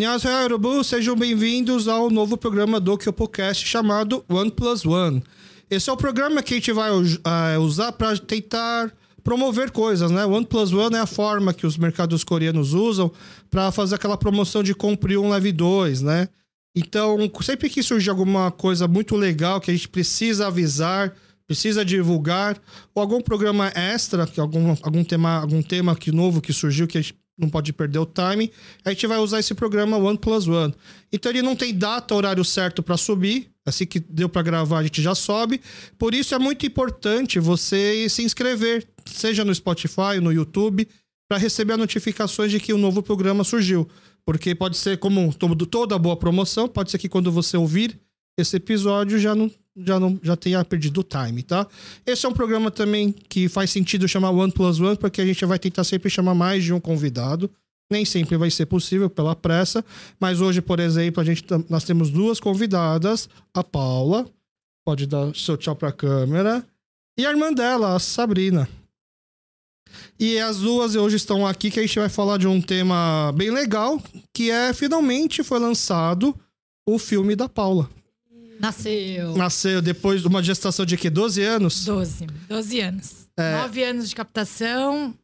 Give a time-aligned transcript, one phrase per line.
[0.00, 5.22] Annyeonghaseyo, Yorubu, sejam bem-vindos ao novo programa do KyopoCast chamado One Plus One.
[5.68, 8.90] Esse é o programa que a gente vai uh, usar para tentar
[9.22, 10.24] promover coisas, né?
[10.24, 13.12] One Plus One é a forma que os mercados coreanos usam
[13.50, 16.28] para fazer aquela promoção de compre um, leve dois, né?
[16.74, 21.14] Então, sempre que surge alguma coisa muito legal que a gente precisa avisar,
[21.46, 22.56] precisa divulgar,
[22.94, 26.96] ou algum programa extra, que algum, algum, tema, algum tema que novo que surgiu que
[26.96, 28.50] a gente não pode perder o time,
[28.84, 30.74] a gente vai usar esse programa One Plus One.
[31.12, 34.82] Então ele não tem data, horário certo para subir, assim que deu para gravar a
[34.82, 35.60] gente já sobe.
[35.98, 40.86] Por isso é muito importante você se inscrever, seja no Spotify, no YouTube,
[41.28, 43.88] para receber as notificações de que o um novo programa surgiu.
[44.24, 45.32] Porque pode ser como
[45.66, 47.98] toda boa promoção, pode ser que quando você ouvir
[48.38, 51.66] esse episódio já não, já não já tenha perdido o time, tá?
[52.04, 55.44] Esse é um programa também que faz sentido chamar One Plus One, porque a gente
[55.44, 57.50] vai tentar sempre chamar mais de um convidado.
[57.90, 59.84] Nem sempre vai ser possível pela pressa,
[60.20, 64.30] mas hoje, por exemplo, a gente nós temos duas convidadas, a Paula,
[64.84, 66.64] pode dar seu tchau para a câmera,
[67.18, 68.68] e a irmã dela, a Sabrina.
[70.18, 73.50] E as duas hoje estão aqui que a gente vai falar de um tema bem
[73.50, 74.00] legal,
[74.32, 76.38] que é finalmente foi lançado
[76.86, 77.90] o filme da Paula.
[78.60, 79.34] Nasceu.
[79.36, 81.08] Nasceu depois de uma gestação de quê?
[81.08, 81.84] 12 anos?
[81.86, 82.26] 12.
[82.46, 83.26] 12 anos.
[83.36, 83.56] É...
[83.62, 85.14] 9 anos de captação,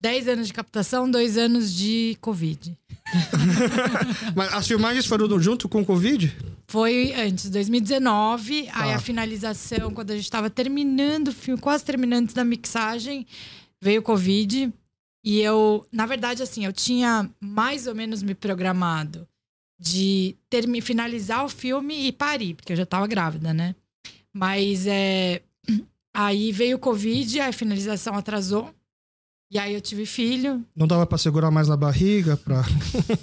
[0.00, 2.78] 10 anos de captação, 2 anos de Covid.
[4.36, 6.32] Mas as filmagens foram junto com o Covid?
[6.68, 8.64] Foi antes, 2019.
[8.64, 8.84] Tá.
[8.84, 13.26] Aí a finalização, quando a gente estava terminando o filme, quase terminando da mixagem,
[13.80, 14.72] veio o Covid.
[15.24, 19.26] E eu, na verdade, assim, eu tinha mais ou menos me programado
[19.82, 23.74] de ter, finalizar o filme e parir, porque eu já tava grávida, né?
[24.32, 25.42] Mas é,
[26.14, 28.72] aí veio o Covid, a finalização atrasou.
[29.50, 30.64] E aí eu tive filho.
[30.74, 32.38] Não dava para segurar mais na barriga?
[32.38, 32.64] Pra...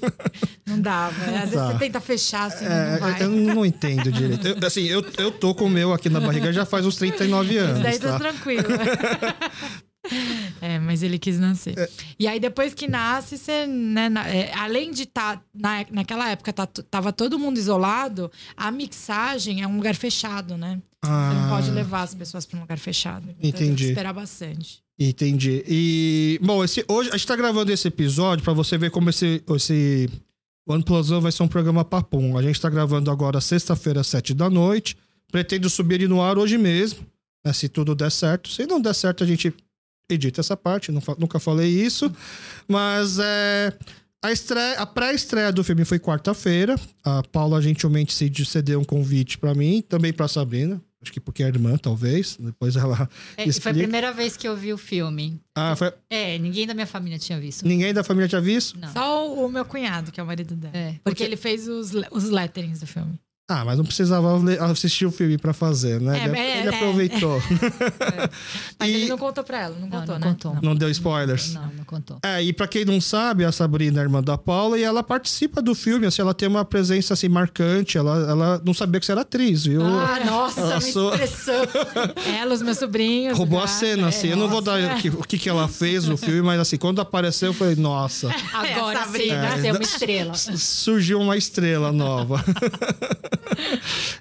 [0.68, 1.16] não dava.
[1.26, 1.46] Às tá.
[1.46, 3.18] vezes você tenta fechar, assim, é, não.
[3.18, 4.48] Eu não entendo direito.
[4.48, 7.58] Eu, assim, eu, eu tô com o meu aqui na barriga já faz uns 39
[7.58, 7.74] anos.
[7.74, 8.68] Isso daí tá, tá tranquilo.
[10.62, 11.78] É, mas ele quis nascer.
[11.78, 11.90] É.
[12.20, 15.38] E aí, depois que nasce, você, né, é, além de estar.
[15.38, 20.58] Tá, na, naquela época, tá, tava todo mundo isolado, a mixagem é um lugar fechado,
[20.58, 20.82] né?
[21.02, 21.30] Ah.
[21.30, 23.30] Você não pode levar as pessoas para um lugar fechado.
[23.40, 23.66] Então Entendi.
[23.68, 24.84] Tem que esperar bastante.
[25.00, 25.64] Entendi.
[25.66, 29.42] E, bom, esse, hoje a gente tá gravando esse episódio para você ver como esse,
[29.56, 30.10] esse
[30.68, 32.38] One Plus One vai ser um programa papum.
[32.38, 34.98] A gente tá gravando agora sexta-feira, sete da noite.
[35.32, 37.06] Pretendo subir ele no ar hoje mesmo,
[37.46, 38.50] né, se tudo der certo.
[38.50, 39.54] Se não der certo, a gente
[40.10, 42.12] edita essa parte, nunca falei isso.
[42.68, 43.74] Mas é,
[44.22, 46.76] a, estreia, a pré-estreia do filme foi quarta-feira.
[47.04, 48.14] A Paula gentilmente
[48.46, 50.82] cedeu um convite para mim, também para Sabrina.
[51.02, 52.38] Acho que porque é irmã, talvez.
[52.38, 53.10] Depois ela.
[53.38, 55.40] É, foi a primeira vez que eu vi o filme.
[55.56, 55.94] Ah, foi.
[56.10, 57.66] É, ninguém da minha família tinha visto.
[57.66, 58.78] Ninguém da família tinha visto?
[58.78, 58.92] Não.
[58.92, 60.76] Só o meu cunhado, que é o marido dela.
[60.76, 60.88] É.
[60.88, 63.18] Porque, porque ele fez os, os letterings do filme.
[63.52, 64.30] Ah, mas não precisava
[64.72, 66.20] assistir o filme para fazer, né?
[66.20, 66.76] É, ele, é, ele é.
[66.76, 67.38] aproveitou.
[67.38, 68.30] É.
[68.78, 68.94] Mas e...
[68.94, 70.28] ele não contou pra ela, não, não contou, não né?
[70.28, 70.54] Contou.
[70.54, 71.56] Não, não deu spoilers.
[71.56, 72.20] Não, não contou.
[72.24, 75.64] É, e pra quem não sabe, a Sabrina é irmã da Paula e ela participa
[75.64, 77.98] do filme, assim, ela tem uma presença, assim, marcante.
[77.98, 79.82] Ela, ela não sabia que você era atriz, viu?
[79.84, 81.10] Ah, nossa, ela sou...
[81.10, 81.56] expressão.
[82.40, 83.36] ela, os meus sobrinhos.
[83.36, 84.30] Roubou a cena, assim.
[84.30, 84.80] É, eu não vou dar
[85.18, 88.30] o que, que ela fez no filme, mas, assim, quando apareceu, eu falei, nossa.
[88.54, 90.36] Agora, Sabrina, é, é uma estrela.
[90.36, 92.44] Surgiu uma estrela nova.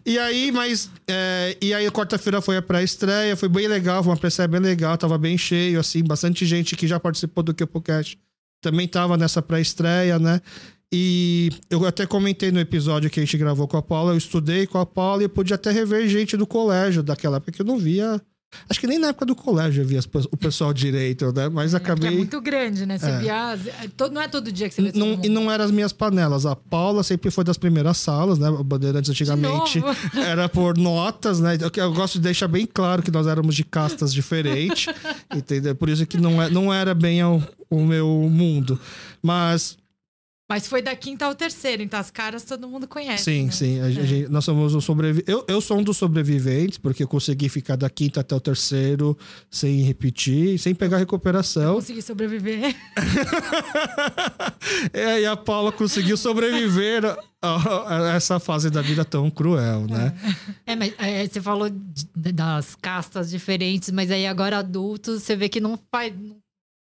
[0.05, 0.91] E aí, mas.
[1.07, 4.97] É, e aí, quarta-feira foi a pré-estreia, foi bem legal, foi uma pré-estreia bem legal,
[4.97, 8.19] tava bem cheio, assim, bastante gente que já participou do KeoPodcast
[8.61, 10.41] também tava nessa pré-estreia, né?
[10.93, 14.67] E eu até comentei no episódio que a gente gravou com a Paula, eu estudei
[14.67, 17.67] com a Paula e eu pude até rever gente do colégio daquela época que eu
[17.67, 18.21] não via
[18.69, 20.01] Acho que nem na época do colégio eu via
[20.31, 21.49] o pessoal direito, né?
[21.49, 22.09] Mas é, acabei.
[22.09, 22.99] É muito grande, né?
[22.99, 23.19] Você é.
[23.19, 23.55] via.
[23.55, 26.47] É, não é todo dia que você vê não, E não eram as minhas panelas.
[26.47, 28.51] A Paula sempre foi das primeiras salas, né?
[28.65, 29.83] Bandeirantes antigamente
[30.17, 31.57] era por notas, né?
[31.61, 34.95] Eu, eu, gosto de deixar bem claro que nós éramos de castas diferentes,
[35.35, 35.75] entendeu?
[35.75, 38.79] Por isso que não, é, não era bem o, o meu mundo.
[39.23, 39.77] Mas
[40.49, 43.25] mas foi da quinta ao terceiro, então as caras todo mundo conhece.
[43.25, 43.51] Sim, né?
[43.51, 43.81] sim.
[43.83, 43.93] A, é.
[43.93, 45.31] gente, nós somos um sobrevivente.
[45.31, 49.17] Eu, eu sou um dos sobreviventes, porque eu consegui ficar da quinta até o terceiro
[49.51, 51.63] sem repetir, sem pegar recuperação.
[51.63, 52.75] Eu consegui sobreviver.
[54.95, 57.05] é, e a Paula conseguiu sobreviver
[57.43, 60.15] a, a essa fase da vida tão cruel, né?
[60.65, 65.51] É, mas é, você falou de, das castas diferentes, mas aí agora adultos, você vê
[65.51, 66.15] que não faz.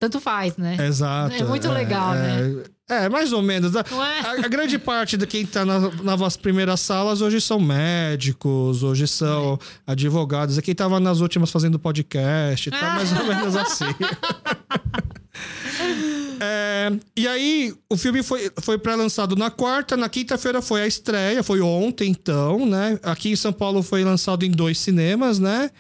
[0.01, 0.85] Tanto faz, né?
[0.85, 1.33] Exato.
[1.33, 2.65] É muito é, legal, é, né?
[2.93, 3.75] É, mais ou menos.
[3.75, 4.45] A, é?
[4.45, 9.59] a, grande parte de quem está na, nas primeiras salas hoje são médicos, hoje são
[9.87, 9.93] é.
[9.93, 10.59] advogados.
[10.59, 13.85] E quem estava nas últimas fazendo podcast, tá mais ou menos assim.
[16.45, 21.41] É, e aí, o filme foi, foi pré-lançado na quarta, na quinta-feira foi a estreia,
[21.41, 22.99] foi ontem então, né?
[23.05, 25.71] Aqui em São Paulo foi lançado em dois cinemas, né?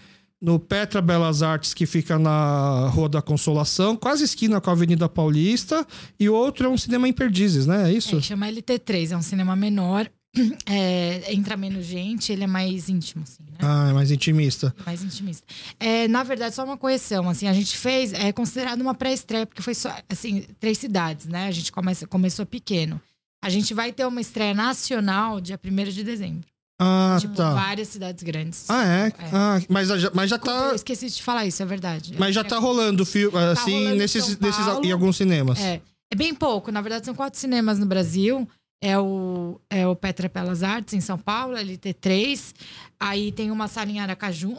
[0.43, 5.09] No Petra Belas Artes, que fica na Rua da Consolação, quase esquina com a Avenida
[5.09, 5.87] Paulista,
[6.19, 7.89] e o outro é um cinema em Perdizes, né?
[7.89, 8.17] É isso?
[8.17, 10.11] É, chama LT3, é um cinema menor.
[10.65, 13.59] É, entra menos gente, ele é mais íntimo, assim, né?
[13.61, 14.75] Ah, é mais intimista.
[14.87, 15.47] Mais intimista.
[15.79, 19.61] É, na verdade, só uma correção, assim, a gente fez, é considerado uma pré-estreia, porque
[19.61, 21.49] foi só, assim, três cidades, né?
[21.49, 22.99] A gente começa, começou pequeno.
[23.43, 26.52] A gente vai ter uma estreia nacional dia 1 de dezembro.
[26.85, 27.55] Ah, tipo, tá.
[27.55, 28.69] várias cidades grandes.
[28.69, 29.13] Ah, é?
[29.33, 30.73] Ah, mas, já- mas já Eu tá.
[30.75, 32.15] esqueci de te falar isso, é verdade.
[32.19, 35.59] Mas já tá rolando filme, assim, rolando em nesses, nesses, em alguns cinemas.
[35.61, 35.81] É,
[36.11, 36.73] é bem pouco.
[36.73, 38.49] Na verdade, são quatro cinemas no Brasil.
[38.85, 42.53] É o, é o Petra Pelas Artes, em São Paulo, LT3.
[42.99, 44.57] Aí tem uma sala em Aracaju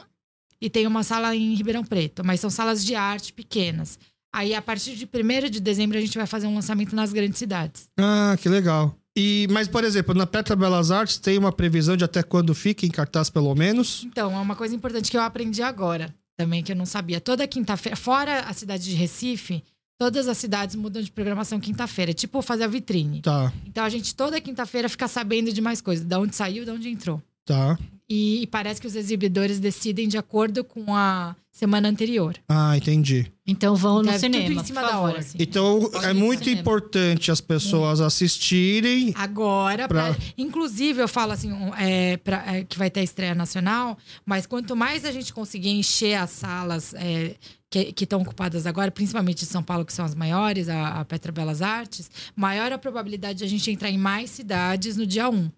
[0.62, 2.24] e tem uma sala em Ribeirão Preto.
[2.26, 4.00] Mas são salas de arte pequenas.
[4.34, 7.38] Aí, a partir de 1 de dezembro, a gente vai fazer um lançamento nas grandes
[7.38, 7.88] cidades.
[8.00, 8.96] Ah, que legal.
[9.16, 12.86] E, mas, por exemplo, na Petra Belas Artes tem uma previsão de até quando fica
[12.86, 14.04] em cartaz, pelo menos?
[14.06, 17.22] Então, é uma coisa importante que eu aprendi agora, também, que eu não sabia.
[17.22, 19.64] Toda quinta-feira, fora a cidade de Recife,
[20.00, 22.10] todas as cidades mudam de programação quinta-feira.
[22.10, 23.22] É tipo fazer a vitrine.
[23.22, 26.04] Tá, Então, a gente toda quinta-feira fica sabendo de mais coisas.
[26.04, 27.22] Da onde saiu, da onde entrou.
[27.46, 27.78] tá.
[28.10, 32.36] E, e parece que os exibidores decidem de acordo com a semana anterior.
[32.50, 33.32] Ah, entendi.
[33.46, 35.38] Então vão no É cinema, tudo em cima da hora, assim.
[35.40, 39.14] Então, Pode é muito importante as pessoas assistirem.
[39.16, 43.36] Agora, Pra- pra- inclusive, eu falo assim, é, pra- é, que vai ter a estreia
[43.36, 47.36] nacional, mas quanto mais a gente conseguir encher as salas é,
[47.70, 51.32] que estão ocupadas agora, principalmente de São Paulo, que são as maiores, a, a Petra
[51.32, 55.50] Belas Artes, maior a probabilidade de a gente entrar em mais cidades no dia 1.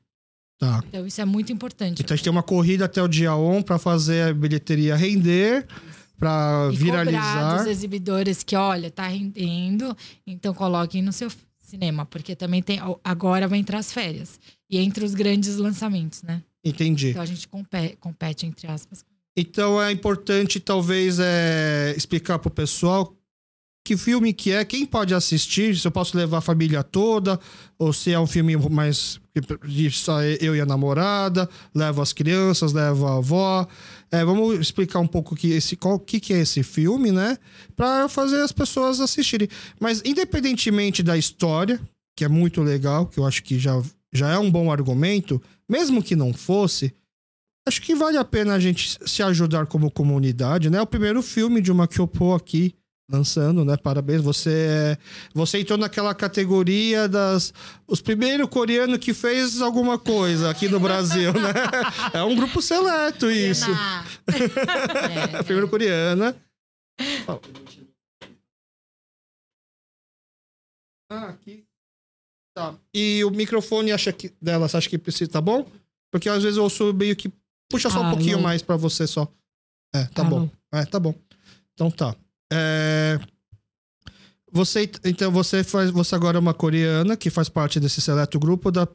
[0.58, 0.82] Tá.
[0.88, 2.02] Então, isso é muito importante.
[2.02, 5.68] Então, a gente tem uma corrida até o dia 1 para fazer a bilheteria render,
[6.18, 7.58] para e viralizar.
[7.58, 11.30] dos exibidores que, olha, tá rendendo, então coloquem no seu
[11.60, 12.80] cinema, porque também tem.
[13.04, 14.40] Agora vai entrar as férias.
[14.70, 16.42] E entre os grandes lançamentos, né?
[16.64, 17.10] Entendi.
[17.10, 19.04] Então a gente compete, compete entre aspas.
[19.38, 23.14] Então é importante, talvez, é, explicar pro pessoal
[23.86, 27.40] que filme que é, quem pode assistir, se eu posso levar a família toda,
[27.78, 29.22] ou se é um filme mais
[29.64, 33.68] de só eu e a namorada, levo as crianças, levo a avó.
[34.12, 37.38] É, vamos explicar um pouco que esse, qual que, que é esse filme, né?
[37.76, 39.48] Pra fazer as pessoas assistirem.
[39.80, 41.80] Mas independentemente da história,
[42.18, 43.80] que é muito legal, que eu acho que já,
[44.12, 45.40] já é um bom argumento,
[45.70, 46.92] mesmo que não fosse,
[47.68, 50.78] Acho que vale a pena a gente se ajudar como comunidade, né?
[50.78, 52.76] É o primeiro filme de uma Kyopo aqui
[53.10, 53.78] lançando, né?
[53.78, 54.22] Parabéns.
[54.22, 54.98] Você é-
[55.34, 57.54] você entrou naquela categoria das
[57.88, 61.54] os primeiros coreanos que fez alguma coisa aqui no Brasil, né?
[62.14, 63.70] É um grupo seleto isso.
[63.70, 66.36] É, A primeira coreana.
[71.10, 71.64] Ah, aqui.
[72.56, 72.76] Tá.
[72.94, 75.70] E o microfone acha que dela, você acha que precisa, tá bom?
[76.12, 77.32] Porque às vezes eu ouço meio que
[77.70, 78.16] puxa só um Alô?
[78.16, 79.28] pouquinho mais pra você só.
[79.94, 80.40] É, tá Alô?
[80.42, 80.50] bom.
[80.74, 81.14] É, tá bom.
[81.74, 82.16] Então tá.
[82.52, 83.20] É...
[84.52, 88.72] Você então você faz você agora é uma coreana que faz parte desse seleto grupo
[88.72, 88.88] da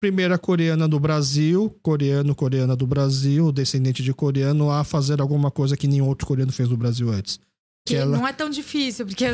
[0.00, 5.76] primeira coreana do Brasil, coreano, coreana do Brasil, descendente de coreano, a fazer alguma coisa
[5.76, 7.38] que nenhum outro coreano fez no Brasil antes.
[7.84, 9.24] Que ela- não é tão difícil, porque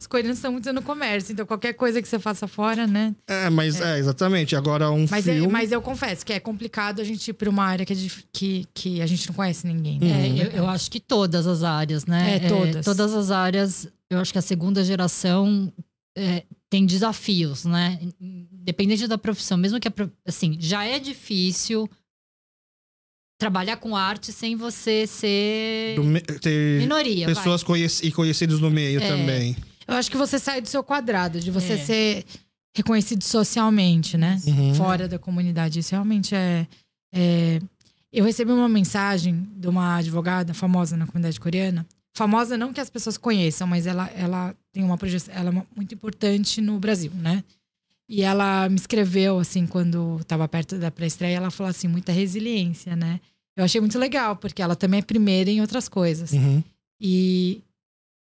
[0.00, 3.14] os coreanos estão muito no comércio, então qualquer coisa que você faça fora, né?
[3.28, 4.56] É, mas é, exatamente.
[4.56, 5.52] Agora um Mas, é- filme.
[5.52, 8.24] mas eu confesso que é complicado a gente ir pra uma área que, é dif-
[8.32, 9.98] que, que a gente não conhece ninguém.
[10.00, 10.08] Uhum.
[10.08, 10.28] né?
[10.28, 12.36] É, eu, eu acho que todas as áreas, né?
[12.36, 12.84] É, todas.
[12.84, 15.70] todas as áreas, eu acho que a segunda geração
[16.16, 17.98] é, tem desafios, né?
[18.18, 19.92] Independente da profissão, mesmo que a,
[20.26, 21.86] assim, já é difícil
[23.38, 27.26] trabalhar com arte sem você ser me- ter minoria.
[27.26, 29.08] pessoas conheci- e conhecidos no meio É.
[29.08, 29.56] também.
[29.86, 31.76] Eu acho que você sai do seu quadrado, de você É.
[31.78, 32.24] ser
[32.76, 34.40] reconhecido socialmente, né?
[34.46, 34.74] Uhum.
[34.74, 35.78] Fora da comunidade.
[35.78, 36.66] Isso realmente é,
[37.14, 37.60] é-
[38.16, 41.84] Eu recebi uma mensagem de uma advogada famosa na comunidade coreana.
[42.16, 45.34] Famosa não que as pessoas conheçam, mas ela, ela tem uma projeção.
[45.34, 47.42] Ela é muito importante no Brasil, né?
[48.14, 52.94] E ela me escreveu, assim, quando estava perto da pré-estreia, ela falou assim: muita resiliência,
[52.94, 53.18] né?
[53.56, 56.30] Eu achei muito legal, porque ela também é primeira em outras coisas.
[56.30, 56.62] Uhum.
[57.00, 57.60] E,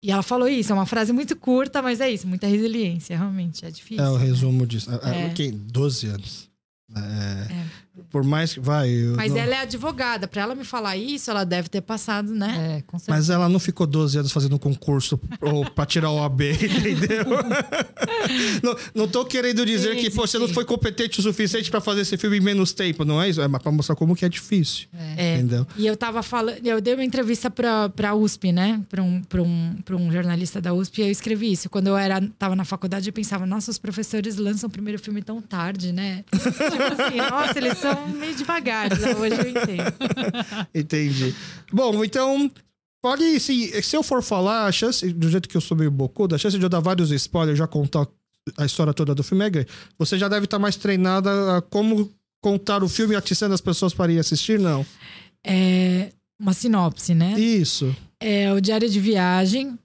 [0.03, 3.63] e ela falou isso, é uma frase muito curta, mas é isso, muita resiliência, realmente,
[3.67, 4.03] é difícil.
[4.03, 4.25] É o né?
[4.25, 4.89] resumo disso.
[4.91, 5.25] É.
[5.25, 5.27] É.
[5.27, 6.49] Ok, 12 anos.
[6.95, 7.65] É,
[8.09, 8.89] Por mais que vai.
[8.89, 10.27] eu Mas não- ela é advogada.
[10.27, 12.77] Pra ela me falar isso, ela deve ter passado, né?
[12.77, 13.17] É, com certeza.
[13.17, 17.25] Mas ela não ficou 12 anos fazendo um concurso ou pra tirar o AB, entendeu?
[18.63, 21.69] não, não tô querendo dizer Sim, que pô, sim, você não foi competente o suficiente
[21.69, 23.41] pra fazer esse filme em menos tempo, não é isso?
[23.41, 24.87] É mas pra mostrar como que é difícil.
[25.17, 25.35] É.
[25.35, 25.65] Entendeu?
[25.77, 28.81] E eu tava falando, eu dei uma entrevista pra, pra USP, né?
[28.89, 31.69] Pra um, pra, um, pra um jornalista da USP, e eu escrevi isso.
[31.69, 35.21] Quando eu era, tava na faculdade, eu pensava, nossa, os professores lançam o primeiro filme
[35.21, 36.23] tão tarde, né?
[36.31, 39.15] tipo assim, nossa, eles são meio devagar, né?
[39.15, 39.93] hoje eu entendo.
[40.73, 41.35] Entendi.
[41.71, 42.51] Bom, então.
[42.99, 46.33] Pode, se, se eu for falar, a chance, do jeito que eu sou meio bocudo,
[46.33, 48.07] a chance de eu dar vários spoilers, já contar
[48.57, 49.69] a história toda do filme é grande.
[49.97, 54.11] Você já deve estar mais treinada a como contar o filme atiçando as pessoas para
[54.11, 54.59] ir assistir?
[54.59, 54.85] Não.
[55.45, 57.39] É uma sinopse, né?
[57.39, 57.95] Isso.
[58.19, 59.77] É o Diário de Viagem.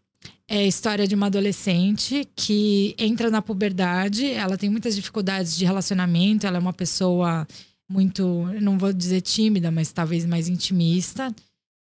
[0.48, 4.30] É a história de uma adolescente que entra na puberdade.
[4.30, 6.46] Ela tem muitas dificuldades de relacionamento.
[6.46, 7.46] Ela é uma pessoa
[7.92, 11.34] muito, não vou dizer tímida, mas talvez mais intimista.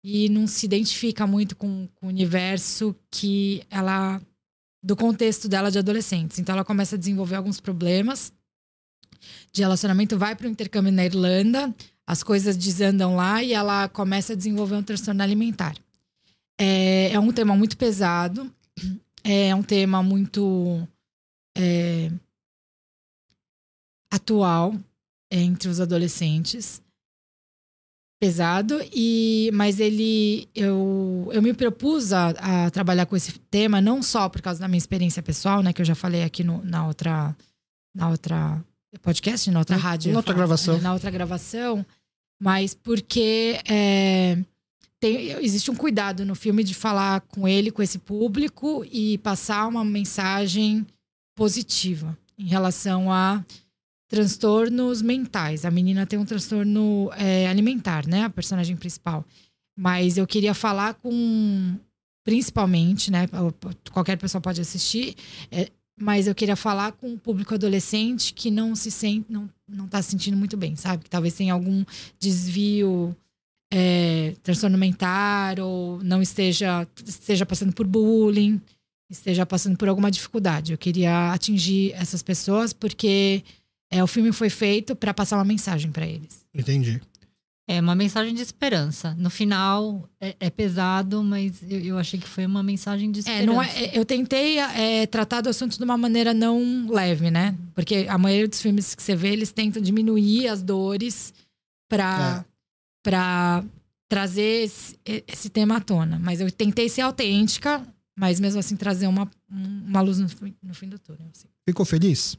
[0.02, 4.20] E não se identifica muito com, com o universo que ela.
[4.82, 6.38] do contexto dela de adolescentes.
[6.38, 8.32] Então ela começa a desenvolver alguns problemas
[9.52, 11.74] de relacionamento, vai para o intercâmbio na Irlanda,
[12.06, 15.76] as coisas desandam lá e ela começa a desenvolver um transtorno alimentar.
[16.58, 18.50] É, é um tema muito pesado,
[19.22, 20.86] é um tema muito
[21.56, 22.10] é,
[24.10, 24.74] atual
[25.30, 26.82] entre os adolescentes.
[28.20, 30.46] Pesado, e mas ele.
[30.54, 32.28] Eu, eu me propus a,
[32.66, 35.80] a trabalhar com esse tema, não só por causa da minha experiência pessoal, né, que
[35.80, 37.34] eu já falei aqui no, na outra.
[37.96, 38.62] Na outra
[39.02, 40.12] podcast, na outra Na- rádio.
[40.12, 40.80] na outra falo, gravação.
[40.80, 41.86] Na outra gravação,
[42.40, 44.36] mas porque é,
[45.00, 49.66] tem, existe um cuidado no filme de falar com ele, com esse público e passar
[49.66, 50.86] uma mensagem
[51.36, 53.44] positiva em relação a
[54.10, 55.64] transtornos mentais.
[55.64, 58.24] A menina tem um transtorno é, alimentar, né?
[58.24, 59.24] A personagem principal.
[59.78, 61.78] Mas eu queria falar com,
[62.24, 63.28] principalmente, né?
[63.92, 65.14] Qualquer pessoa pode assistir.
[65.50, 65.70] é,
[66.02, 70.00] mas eu queria falar com o público adolescente que não se sente, não, não tá
[70.00, 71.04] se sentindo muito bem, sabe?
[71.04, 71.84] Que talvez tenha algum
[72.18, 73.14] desvio,
[73.72, 78.60] é, transtorno mental, ou não esteja, esteja passando por bullying,
[79.10, 80.72] esteja passando por alguma dificuldade.
[80.72, 83.44] Eu queria atingir essas pessoas porque
[83.90, 86.44] é, o filme foi feito para passar uma mensagem para eles.
[86.54, 87.00] Entendi.
[87.68, 89.14] É uma mensagem de esperança.
[89.16, 93.42] No final é, é pesado, mas eu, eu achei que foi uma mensagem de esperança.
[93.44, 97.56] É, não é, eu tentei é, tratar do assunto de uma maneira não leve, né?
[97.74, 101.32] Porque a maioria dos filmes que você vê, eles tentam diminuir as dores
[101.88, 102.44] para
[103.02, 103.64] para
[104.08, 106.18] trazer esse, esse tema à tona.
[106.18, 107.80] Mas eu tentei ser autêntica,
[108.18, 111.28] mas mesmo assim trazer uma, uma luz no, fim- no fim do túnel.
[111.32, 111.46] assim.
[111.66, 112.36] Ficou feliz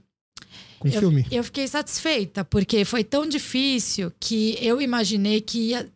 [0.80, 1.26] com o filme?
[1.32, 5.88] Eu fiquei satisfeita, porque foi tão difícil que eu imaginei que ia.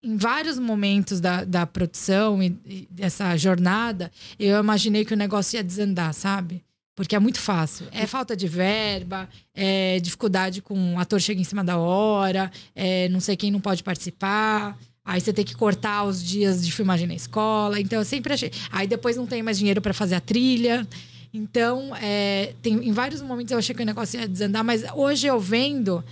[0.00, 5.56] Em vários momentos da, da produção e, e dessa jornada, eu imaginei que o negócio
[5.56, 6.62] ia desandar, sabe?
[6.94, 7.86] Porque é muito fácil.
[7.92, 13.08] É falta de verba, é dificuldade com o ator chega em cima da hora, é
[13.08, 14.78] não sei quem não pode participar.
[15.04, 17.80] Aí você tem que cortar os dias de filmagem na escola.
[17.80, 18.52] Então eu sempre achei.
[18.70, 20.86] Aí depois não tem mais dinheiro para fazer a trilha.
[21.32, 25.26] Então, é, tem, em vários momentos eu achei que o negócio ia desandar, mas hoje
[25.26, 26.02] eu vendo,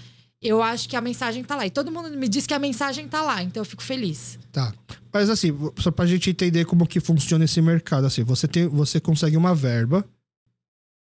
[0.43, 1.67] eu acho que a mensagem tá lá.
[1.67, 4.39] E todo mundo me diz que a mensagem tá lá, então eu fico feliz.
[4.53, 4.73] Tá.
[5.13, 9.01] Mas assim, só pra gente entender como que funciona esse mercado, assim, você tem, você
[9.01, 10.05] consegue uma verba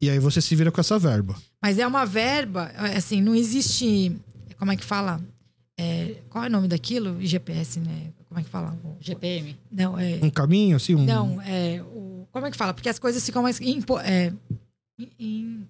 [0.01, 1.35] e aí você se vira com essa verba.
[1.61, 4.15] Mas é uma verba, assim, não existe.
[4.57, 5.21] Como é que fala?
[5.79, 7.21] É, qual é o nome daquilo?
[7.21, 8.11] IGPS, né?
[8.27, 8.77] Como é que fala?
[8.83, 9.55] O- GPM.
[9.71, 10.19] Não, é.
[10.21, 11.05] Um caminho, assim, um...
[11.05, 11.81] Não, é.
[11.83, 12.73] O, como é que fala?
[12.73, 13.59] Porque as coisas ficam mais.
[13.61, 14.31] Impo, é,
[15.19, 15.67] em-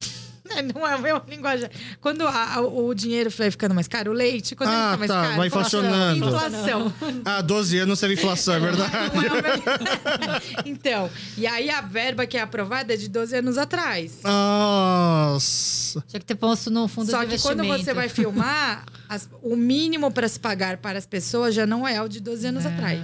[0.54, 1.70] É, não é a mesma linguagem.
[1.98, 4.98] Quando a- a- o dinheiro vai ficando mais caro, o leite, quando ele Ah, fica
[4.98, 5.36] mais tá, caro.
[5.36, 5.80] vai inflação.
[5.80, 6.26] inflacionando.
[6.26, 6.92] Inflação.
[7.24, 8.92] Ah, 12 anos teve inflação, é verdade.
[9.14, 9.62] Não é o mesmo-
[10.66, 14.18] então, e aí a verba que é aprovada é de 12 anos atrás.
[14.24, 16.02] Nossa.
[16.08, 19.56] Tinha que ter posto no fundo Só de que quando você vai filmar, as- o
[19.56, 23.00] mínimo para se pagar para as pessoas já não é o de 12 anos atrás.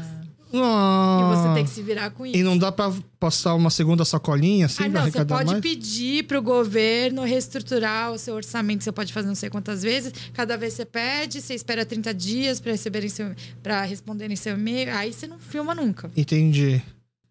[0.52, 2.36] E você tem que se virar com isso.
[2.36, 5.60] E não dá pra passar uma segunda sacolinha, assim, Ah, não, você pode mais?
[5.60, 10.12] pedir pro governo reestruturar o seu orçamento, você pode fazer não sei quantas vezes.
[10.32, 14.94] Cada vez você pede, você espera 30 dias para receberem seu para responderem seu e-mail,
[14.94, 16.10] aí você não filma nunca.
[16.16, 16.80] Entendi.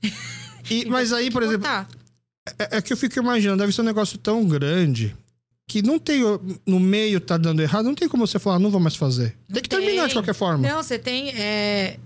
[0.69, 1.87] E, mas aí, por exemplo, Tá.
[2.59, 5.15] é, é que eu fico imaginando, deve ser um negócio tão grande
[5.65, 6.21] que não tem.
[6.65, 9.33] No meio tá dando errado, não tem como você falar, não vou mais fazer.
[9.51, 10.07] Tem que terminar tem.
[10.09, 10.67] de qualquer forma.
[10.67, 11.29] Não, você tem.
[11.29, 11.97] É,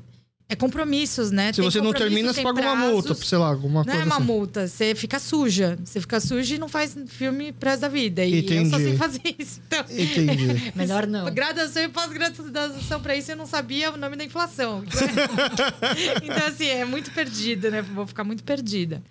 [0.52, 1.54] é compromissos, né?
[1.54, 3.26] Se Tem você não termina, você paga uma multa, prazos.
[3.30, 4.26] sei lá, alguma Não coisa é uma assim.
[4.26, 5.80] multa, você fica suja.
[5.82, 8.26] Você fica suja e não faz filme pro resto da vida.
[8.26, 8.84] E eu só Entendi.
[8.84, 9.62] sei fazer isso.
[9.66, 10.74] Então, Entendi.
[10.76, 11.34] Melhor não.
[11.34, 14.84] Graduação e pós-graduação pra isso eu não sabia o nome da inflação.
[16.22, 17.82] então, assim, é muito perdida, né?
[17.82, 19.02] Vou ficar muito perdida.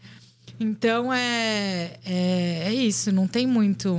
[0.61, 3.11] Então, é, é, é isso.
[3.11, 3.97] Não tem muito...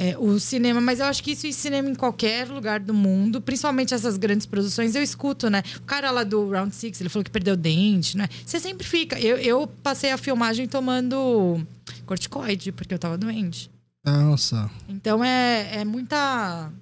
[0.00, 3.38] é, o cinema, mas eu acho que isso em cinema em qualquer lugar do mundo,
[3.38, 5.62] principalmente essas grandes produções, eu escuto, né?
[5.76, 8.26] O cara lá do Round Six, ele falou que perdeu dente, né?
[8.46, 9.20] Você sempre fica.
[9.20, 11.60] Eu, eu passei a filmagem tomando
[12.06, 13.70] corticoide, porque eu tava doente.
[14.02, 14.70] Nossa.
[14.88, 16.72] Então é, é muita.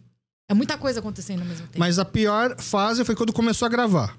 [0.49, 1.81] É muita coisa acontecendo ao mesmo tempo.
[1.81, 4.17] Mas a pior fase foi quando começou a gravar.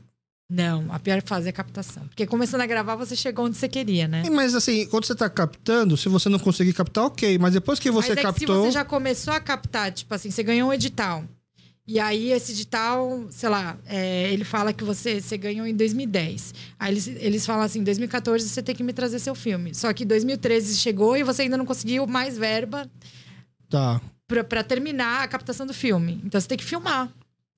[0.49, 2.07] Não, a pior fase é a captação.
[2.07, 4.23] Porque começando a gravar, você chegou onde você queria, né?
[4.25, 7.37] E, Mas assim, quando você tá captando, se você não conseguir captar, ok.
[7.37, 8.65] Mas depois que você Mas é que se captou.
[8.65, 11.23] você já começou a captar, tipo assim, você ganhou um edital.
[11.85, 16.53] E aí, esse edital, sei lá, é, ele fala que você, você ganhou em 2010.
[16.79, 19.73] Aí eles, eles falam assim: em 2014 você tem que me trazer seu filme.
[19.73, 22.89] Só que 2013 chegou e você ainda não conseguiu mais verba
[23.69, 26.21] Tá, pra, pra terminar a captação do filme.
[26.23, 27.11] Então você tem que filmar.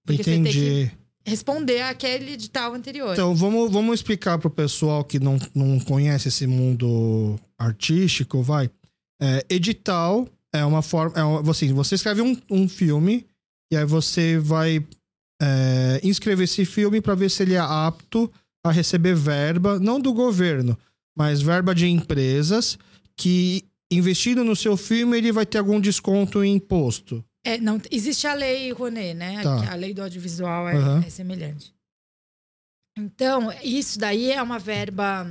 [0.09, 0.91] Entendi.
[1.25, 3.13] Responder àquele edital anterior.
[3.13, 8.69] Então, vamos, vamos explicar pro pessoal que não, não conhece esse mundo artístico, vai.
[9.21, 11.13] É, edital é uma forma.
[11.17, 13.25] É assim, você escreve um, um filme
[13.71, 14.85] e aí você vai
[15.41, 18.31] é, inscrever esse filme para ver se ele é apto
[18.63, 20.77] a receber verba, não do governo,
[21.17, 22.77] mas verba de empresas
[23.15, 27.23] que investindo no seu filme ele vai ter algum desconto em imposto.
[27.43, 29.41] É, não, existe a lei Rouanet, né?
[29.41, 29.71] Tá.
[29.71, 31.03] A lei do audiovisual é, Aham.
[31.05, 31.73] é semelhante.
[32.97, 35.25] Então, isso daí é uma verba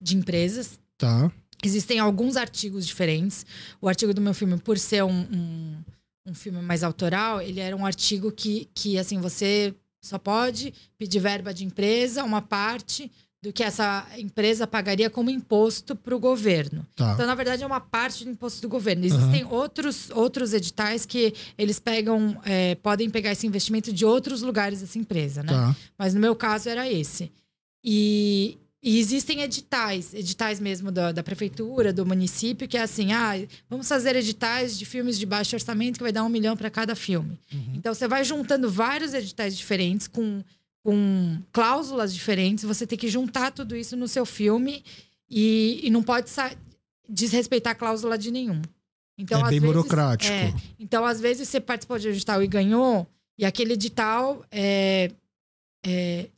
[0.00, 0.78] de empresas.
[0.98, 1.32] Tá?
[1.64, 3.46] Existem alguns artigos diferentes.
[3.80, 5.84] O artigo do meu filme, por ser um, um,
[6.26, 11.20] um filme mais autoral, ele era um artigo que, que, assim, você só pode pedir
[11.20, 13.10] verba de empresa, uma parte
[13.42, 16.86] do que essa empresa pagaria como imposto para o governo.
[16.94, 17.12] Tá.
[17.14, 19.04] Então, na verdade, é uma parte do imposto do governo.
[19.04, 24.80] Existem outros, outros editais que eles pegam, é, podem pegar esse investimento de outros lugares
[24.80, 25.52] dessa empresa, né?
[25.52, 25.76] Tá.
[25.96, 27.32] Mas no meu caso era esse.
[27.82, 33.32] E, e existem editais, editais mesmo da, da prefeitura, do município, que é assim: ah,
[33.70, 36.94] vamos fazer editais de filmes de baixo orçamento que vai dar um milhão para cada
[36.94, 37.38] filme.
[37.74, 40.42] Então você vai juntando vários editais diferentes com,
[40.82, 44.82] com cláusulas diferentes, você tem que juntar tudo isso no seu filme
[45.28, 46.30] e, e não pode
[47.08, 48.62] desrespeitar a cláusula de nenhum.
[49.18, 50.32] Então, É bem vezes- burocrático.
[50.32, 53.06] é, então, às vezes, você participou de um edital e ganhou,
[53.38, 55.10] e aquele edital é,
[55.84, 56.28] é,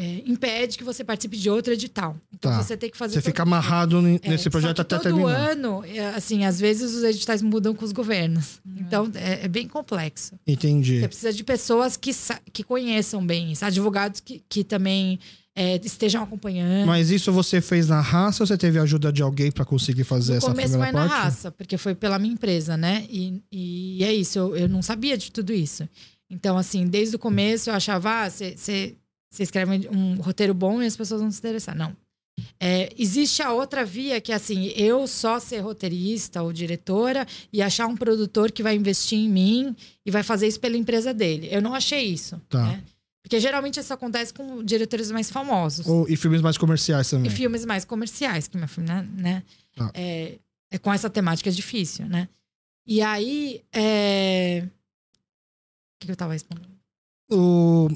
[0.00, 2.16] é, impede que você participe de outro edital.
[2.32, 2.62] Então, Tá.
[2.62, 3.14] você tem que fazer.
[3.14, 5.50] Você todo- fica amarrado é, nesse só projeto que até todo terminar.
[5.50, 8.60] ano, é, assim, às vezes os editais mudam com os governos.
[8.76, 10.38] Então, é, é bem complexo.
[10.46, 11.00] Entendi.
[11.00, 12.12] Você precisa de pessoas que,
[12.52, 15.18] que conheçam bem isso, advogados que, que também
[15.56, 16.86] é, estejam acompanhando.
[16.86, 20.34] Mas isso você fez na raça ou você teve ajuda de alguém pra conseguir fazer
[20.34, 21.22] No essa começo primeira foi na parte?
[21.24, 23.04] raça, porque foi pela minha empresa, né?
[23.10, 25.88] E, e é isso, eu, eu não sabia de tudo isso.
[26.30, 28.94] Então, assim, desde o começo eu achava, ah, você
[29.30, 31.74] você escreve um roteiro bom e as pessoas vão se interessar.
[31.74, 31.94] Não.
[32.60, 37.60] É, existe a outra via que é assim, eu só ser roteirista ou diretora e
[37.60, 41.48] achar um produtor que vai investir em mim e vai fazer isso pela empresa dele.
[41.50, 42.40] Eu não achei isso.
[42.48, 42.64] Tá.
[42.64, 42.84] né?
[43.22, 45.86] Porque geralmente isso acontece com diretores mais famosos.
[45.86, 47.30] Ou, e filmes mais comerciais também.
[47.30, 49.42] E filmes mais comerciais, que meu filme, né?
[49.76, 49.90] Tá.
[49.94, 50.38] É,
[50.70, 52.28] é com essa temática difícil, né?
[52.86, 53.62] E aí.
[53.70, 54.66] É...
[54.66, 56.70] O que eu tava respondendo?
[57.30, 57.90] O...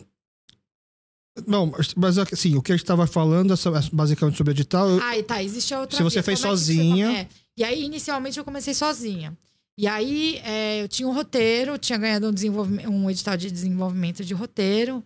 [1.46, 5.22] Não, mas assim, o que a gente tava falando, essa- basicamente sobre edital, eu- Ah,
[5.26, 5.96] tá, existe a outra.
[5.96, 6.22] Se você via.
[6.22, 7.28] fez Como é você sozinha- come- é.
[7.56, 9.36] E aí, inicialmente, eu comecei sozinha.
[9.78, 14.24] E aí, é, eu tinha um roteiro, tinha ganhado um, desenvolvimento, um edital de desenvolvimento
[14.24, 15.02] de roteiro.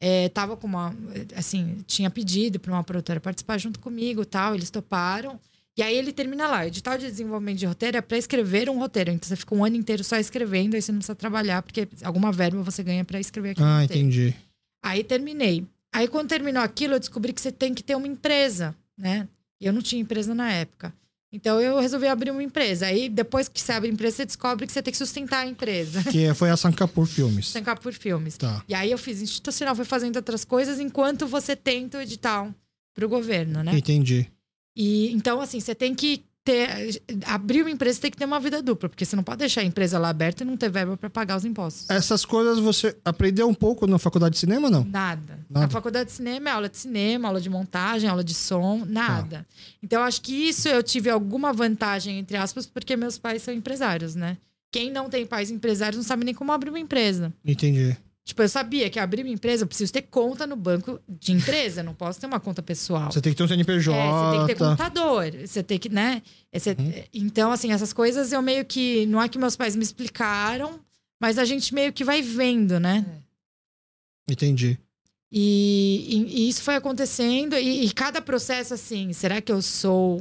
[0.00, 0.94] É, tava com uma.
[1.34, 5.38] Assim, tinha pedido para uma produtora participar junto comigo e tal, eles toparam.
[5.76, 6.60] E aí ele termina lá.
[6.60, 9.10] O edital de desenvolvimento de roteiro é para escrever um roteiro.
[9.10, 12.32] Então você fica um ano inteiro só escrevendo, aí você não precisa trabalhar, porque alguma
[12.32, 14.34] verba você ganha para escrever aquele Ah, entendi.
[14.86, 15.66] Aí terminei.
[15.92, 19.26] Aí quando terminou aquilo, eu descobri que você tem que ter uma empresa, né?
[19.60, 20.94] E eu não tinha empresa na época.
[21.32, 22.86] Então eu resolvi abrir uma empresa.
[22.86, 25.46] Aí depois que você abre a empresa, você descobre que você tem que sustentar a
[25.46, 26.04] empresa.
[26.04, 27.52] Que foi a Sankapur Filmes.
[27.82, 28.36] Por filmes.
[28.36, 28.62] Tá.
[28.68, 32.54] E aí eu fiz institucional, fui fazendo outras coisas enquanto você tenta o edital
[32.94, 33.76] pro governo, né?
[33.76, 34.30] Entendi.
[34.76, 37.02] E então, assim, você tem que ter.
[37.26, 39.64] Abrir uma empresa tem que ter uma vida dupla, porque você não pode deixar a
[39.64, 41.90] empresa lá aberta e não ter verba para pagar os impostos.
[41.90, 44.84] Essas coisas você aprendeu um pouco na faculdade de cinema, não?
[44.84, 45.40] Nada.
[45.50, 45.66] Nada?
[45.66, 49.44] Na faculdade de cinema é aula de cinema, aula de montagem, aula de som, nada.
[49.82, 54.14] Então, acho que isso eu tive alguma vantagem, entre aspas, porque meus pais são empresários,
[54.14, 54.38] né?
[54.70, 57.32] Quem não tem pais empresários não sabe nem como abrir uma empresa.
[57.44, 57.96] Entendi.
[58.26, 61.80] Tipo, eu sabia que abrir uma empresa, eu preciso ter conta no banco de empresa,
[61.80, 63.12] não posso ter uma conta pessoal.
[63.12, 63.96] Você tem que ter um CNPJ.
[63.96, 66.20] É, você tem que ter contador, você tem que, né?
[66.52, 66.92] Você- Uhum.
[67.14, 69.06] Então, assim, essas coisas eu meio que.
[69.06, 70.80] Não é que meus pais me explicaram,
[71.20, 73.06] mas a gente meio que vai vendo, né?
[74.28, 74.76] Entendi.
[75.30, 80.20] E, e- e isso foi acontecendo, e, e cada processo, assim, será que eu sou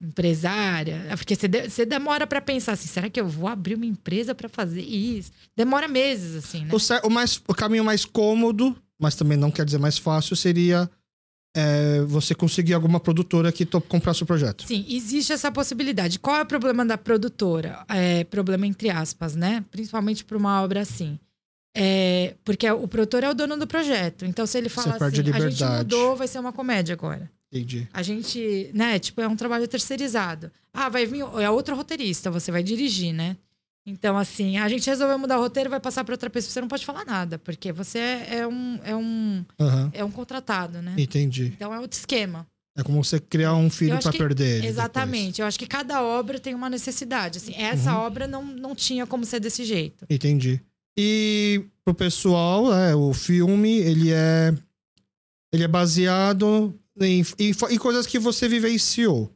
[0.00, 1.06] empresária?
[1.16, 4.34] Porque você, de- você demora pra pensar assim, será que eu vou abrir uma empresa
[4.34, 5.30] pra fazer isso?
[5.56, 6.70] Demora meses, assim, né?
[6.72, 10.88] O, o mais, o caminho mais cômodo, mas também não quer dizer mais fácil, seria
[11.56, 14.64] é, você conseguir alguma produtora que comprar seu projeto.
[14.66, 16.18] Sim, existe essa possibilidade.
[16.18, 17.84] Qual é o problema da produtora?
[17.88, 19.64] É, problema entre aspas, né?
[19.70, 21.18] Principalmente para uma obra assim.
[21.76, 24.24] É, porque o produtor é o dono do projeto.
[24.24, 27.30] Então, se ele fala assim, a a gente mudou, vai ser uma comédia agora.
[27.52, 27.88] Entendi.
[27.92, 30.50] A gente, né, tipo, é um trabalho terceirizado.
[30.72, 33.36] Ah, vai vir, é outro roteirista, você vai dirigir, né?
[33.86, 36.68] Então, assim, a gente resolveu mudar o roteiro, vai passar para outra pessoa, você não
[36.68, 39.90] pode falar nada, porque você é um, é um, Aham.
[39.94, 40.94] é um contratado, né?
[40.98, 41.46] Entendi.
[41.56, 42.46] Então é outro esquema.
[42.76, 44.66] É como você criar um filho que- perder ele.
[44.66, 45.40] Exatamente.
[45.40, 47.38] Eu acho que cada obra tem uma necessidade.
[47.38, 48.00] Assim, essa Uhum.
[48.02, 50.02] obra não, não tinha como ser desse jeito.
[50.02, 50.14] depois.
[50.16, 50.60] Entendi.
[50.96, 54.54] E pro pessoal, é, o filme, ele é.
[55.52, 59.30] Ele é baseado em, em, fa- em coisas que você vivenciou.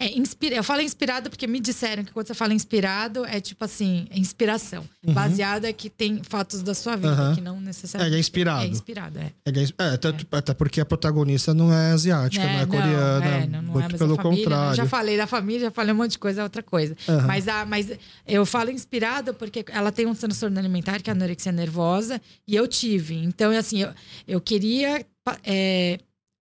[0.00, 0.54] É, inspira...
[0.54, 4.18] Eu falo inspirado porque me disseram que quando você fala inspirado, é tipo assim, é
[4.18, 4.84] inspiração.
[5.04, 5.12] Uhum.
[5.12, 7.34] Baseado é que tem fatos da sua vida, Aham.
[7.34, 8.14] que não necessariamente.
[8.14, 8.62] É, é inspirado.
[8.64, 9.32] É inspirado, é.
[9.44, 13.26] Ele é- é, tanto- até porque a protagonista não é asiática, não é coreana.
[13.26, 14.44] é, não, não é muito pelo família, né?
[14.44, 14.76] contrário.
[14.76, 16.96] Já falei da família, já falei um monte de coisa, é outra coisa.
[17.08, 17.26] Aham.
[17.26, 17.90] Mas, a, mas
[18.24, 22.54] eu falo inspirada porque ela tem um transtorno alimentar, que é a anorexia nervosa, e
[22.54, 23.16] eu tive.
[23.16, 23.90] Então, assim, eu,
[24.28, 25.04] eu queria
[25.44, 25.98] é,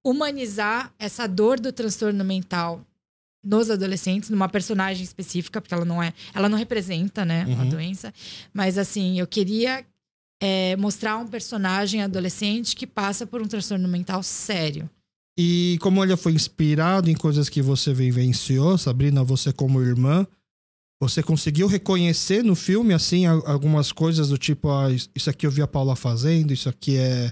[0.09, 2.81] humanizar essa dor do transtorno mental
[3.43, 7.69] nos adolescentes, numa personagem específica, porque ela não é, ela não representa, né, a Uhum.
[7.69, 8.13] doença.
[8.53, 9.85] Mas assim, eu queria
[10.41, 14.89] é, mostrar um personagem adolescente que passa por um transtorno mental sério.
[15.39, 20.27] E como ele foi inspirado em coisas que você vivenciou, Sabrina, você como irmã,
[21.01, 25.51] você conseguiu reconhecer no filme, assim, a- algumas coisas do tipo, ah, isso aqui eu
[25.51, 27.31] vi a Paula fazendo, isso aqui é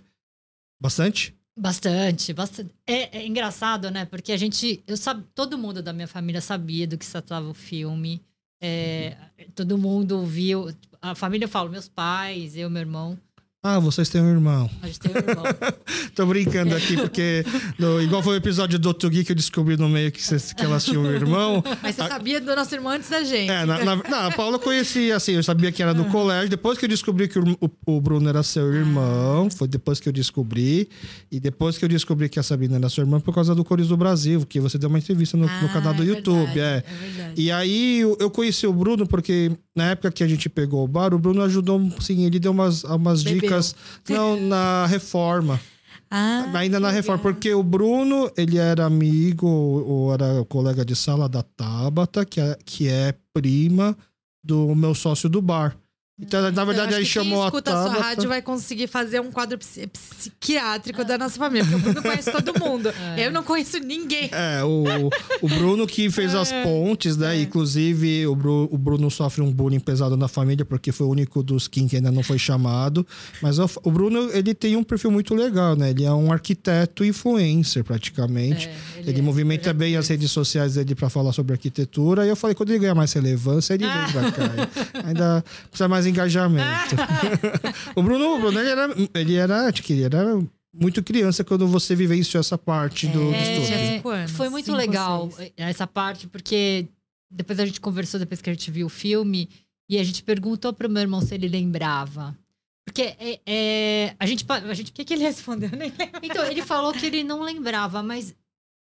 [0.82, 1.36] bastante?
[1.58, 2.74] Bastante, bastante.
[2.86, 4.06] É, é engraçado, né?
[4.06, 4.84] Porque a gente.
[4.86, 5.24] Eu sab...
[5.34, 8.22] Todo mundo da minha família sabia do que se tratava o filme.
[8.60, 9.16] É,
[9.56, 10.68] todo mundo viu.
[11.02, 13.18] A família eu falo, meus pais, eu, meu irmão.
[13.68, 14.70] Ah, vocês têm um irmão.
[14.80, 15.44] A gente tem um irmão.
[16.14, 17.44] Tô brincando aqui, porque
[17.80, 20.64] no- igual foi o episódio do Otugi que eu descobri no meio que, vocês- que
[20.64, 21.64] elas tinham um irmão.
[21.82, 23.50] Mas você sabia do nosso irmão antes da gente.
[23.50, 26.48] É, na, na, não, a Paula eu conhecia, assim, eu sabia que era do colégio.
[26.48, 30.08] Depois que eu descobri que o, o- o Bruno era seu irmão, foi depois que
[30.08, 30.88] eu descobri.
[31.32, 33.88] E depois que eu descobri que a Sabrina era sua irmã por causa do Cores
[33.88, 36.46] do Brasil, que você deu uma entrevista no, no Ah, canal do é YouTube.
[36.54, 36.84] verdade, é.
[36.88, 37.42] é verdade.
[37.42, 40.88] E aí eu, eu conheci o Bruno porque na época que a gente pegou o
[40.88, 43.42] bar, o Bruno ajudou, sim, ele deu umas, umas Bebeu.
[43.42, 43.76] dicas
[44.10, 45.60] não, na reforma.
[46.10, 47.34] Ah, Ainda na reforma, legal.
[47.34, 52.58] porque o Bruno, ele era amigo ou era colega de sala da Tabata, que é,
[52.64, 53.98] que é prima
[54.44, 55.76] do meu sócio do bar.
[56.18, 58.04] Então, na Então, verdade, acho aí que chamou quem a escuta a sua Tabata.
[58.04, 61.66] rádio vai conseguir fazer um quadro psi- psiquiátrico da nossa família.
[61.66, 62.90] Porque o Bruno conhece todo mundo.
[63.18, 64.30] Eu não conheço ninguém.
[64.32, 64.86] É, o,
[65.42, 67.42] o Bruno que fez as pontes, né?
[67.42, 71.44] Inclusive, o, Bru- o Bruno sofre um bullying pesado na família, porque foi o único
[71.44, 73.06] dos Kim que ainda não foi chamado.
[73.42, 75.90] Mas o, o Bruno, ele tem um perfil muito legal, né?
[75.90, 78.70] Ele é um arquiteto influencer, praticamente.
[78.70, 79.22] É, Ele, é.
[79.22, 82.26] movimenta bem as redes sociais dele para falar sobre arquitetura.
[82.26, 85.04] E eu falei, quando ele ganhar mais relevância, ele vem pra cá.
[85.08, 86.96] Ainda precisa mais engajamento.
[87.96, 90.42] o Bruno, o Bruno ele, era, ele era, acho que ele era
[90.74, 94.66] muito criança quando você vivenciou essa parte do, do É, tinha cinco anos, Foi muito
[94.66, 95.54] cinco legal seis.
[95.56, 96.88] essa parte, porque
[97.32, 99.50] depois a gente conversou, depois que a gente viu o filme,
[99.90, 102.36] e a gente perguntou pro meu irmão se ele lembrava.
[102.86, 104.46] Porque é, é, a gente.
[104.46, 105.70] pa- A gente O que, que ele respondeu?
[105.72, 106.20] Nem lembro.
[106.22, 108.36] então, ele falou que ele não lembrava, mas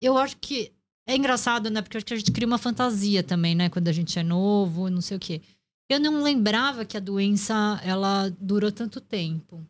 [0.05, 0.71] eu acho que
[1.07, 1.81] é engraçado, né?
[1.81, 3.69] Porque acho que a gente cria uma fantasia também, né?
[3.69, 5.41] Quando a gente é novo, não sei o quê.
[5.89, 9.65] Eu não lembrava que a doença, ela durou tanto tempo.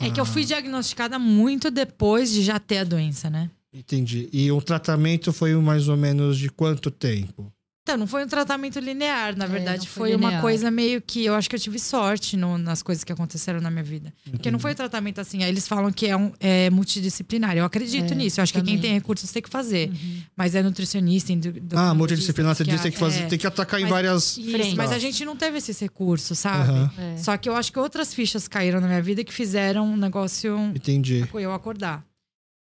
[0.00, 3.50] É que eu fui diagnosticada muito depois de já ter a doença, né?
[3.72, 4.28] Entendi.
[4.32, 7.52] E o tratamento foi mais ou menos de quanto tempo?
[7.86, 9.78] Então, não foi um tratamento linear, na É, verdade.
[9.78, 11.24] não foi foi uma coisa meio que.
[11.24, 14.12] Eu acho que eu tive sorte no- nas coisas que aconteceram na minha vida.
[14.28, 15.44] Porque não foi um tratamento assim.
[15.44, 17.56] Aí eles falam que é, um, é multidisciplinar.
[17.56, 18.40] Eu acredito É, nisso.
[18.40, 18.82] Eu acho que quem também.
[18.82, 19.92] tem recursos tem que fazer.
[20.36, 21.32] Mas é nutricionista,
[21.76, 23.26] Ah, multidisciplinar, você diz que tem que fazer, é.
[23.26, 24.36] tem que atacar em Mas- várias.
[24.36, 24.74] Isso, frentes.
[24.74, 26.90] mas a gente não teve esses recursos, sabe?
[26.98, 27.16] É.
[27.18, 30.72] Só que eu acho que outras fichas caíram na minha vida que fizeram um negócio
[30.74, 31.24] entendi.
[31.34, 32.04] eu acordar.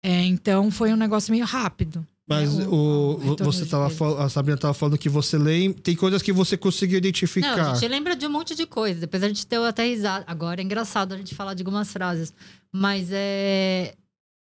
[0.01, 2.07] É, então foi um negócio meio rápido.
[2.35, 5.81] Mas É, o, o- o você tava fal- a Sabrina tava falando que você lembra.
[5.81, 7.55] Tem coisas que você conseguiu identificar.
[7.57, 8.99] Não, a gente lembra de um monte de coisa.
[9.01, 10.23] Depois a gente deu até risada.
[10.27, 12.33] Agora é engraçado a gente falar de algumas frases.
[12.71, 13.95] Mas é.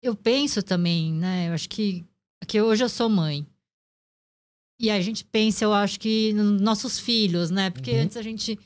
[0.02, 1.50] Eu penso também, né?
[1.50, 2.04] Eu acho que.
[2.48, 3.46] que hoje eu sou mãe.
[4.80, 7.70] E a gente pensa, eu acho que nos nossos filhos, né?
[7.70, 8.02] Porque Uhum.
[8.02, 8.60] antes a gente.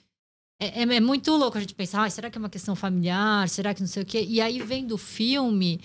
[0.59, 3.47] É, é- é muito louco a gente pensar, ah, será que é uma questão familiar?
[3.49, 4.25] Será que não sei o quê?
[4.27, 5.79] E aí, vendo o filme,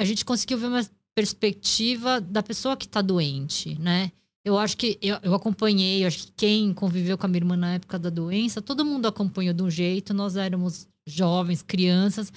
[0.00, 0.80] a gente conseguiu ver uma
[1.14, 4.12] perspectiva da pessoa que tá doente, né?
[4.44, 7.56] Eu acho que eu, eu acompanhei, eu acho que quem conviveu com a minha irmã
[7.56, 12.32] na época da doença, todo mundo acompanhou de um jeito, nós éramos jovens, crianças.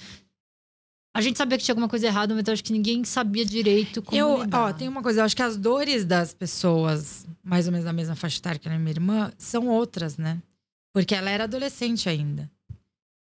[1.16, 4.02] A gente sabia que tinha alguma coisa errada, mas eu acho que ninguém sabia direito
[4.02, 4.60] como Eu, lidar.
[4.68, 7.92] ó, tem uma coisa, eu acho que as dores das pessoas, mais ou menos da
[7.92, 10.42] mesma faixa etária que a minha irmã, são outras, né?
[10.92, 12.50] Porque ela era adolescente ainda.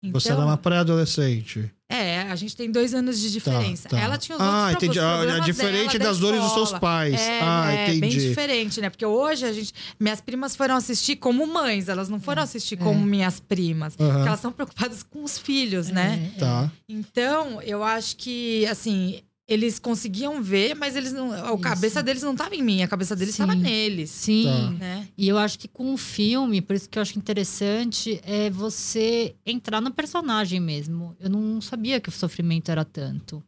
[0.03, 1.69] Então, Você era uma pré-adolescente.
[1.91, 3.89] É, a gente tem dois anos de diferença.
[3.89, 3.99] tá.
[3.99, 4.99] Ela tinha os Ah, outros entendi.
[4.99, 7.19] os Ah, problemas é diferente dela, da das dores dos seus pais.
[7.19, 8.29] É, ah, é bem entendi.
[8.29, 8.89] diferente, né?
[8.91, 9.73] Porque hoje a gente.
[9.99, 13.95] Minhas primas foram assistir como mães, elas não foram assistir como minhas primas.
[13.99, 14.11] Aham.
[14.13, 16.31] Porque elas são preocupadas com os filhos, né?
[16.35, 16.71] É, Tá.
[16.87, 21.31] Então, eu acho que, assim, eles conseguiam ver, mas eles não.
[21.33, 21.57] A Isso.
[21.57, 24.09] cabeça deles não estava em mim, a cabeça deles estava neles.
[24.11, 24.45] Sim.
[24.45, 24.69] Tá.
[24.71, 25.07] Né?
[25.17, 29.35] E eu acho que com o filme, por isso que eu acho interessante, é você
[29.45, 31.15] entrar no personagem mesmo.
[31.19, 33.43] Eu não sabia que o sofrimento era tanto.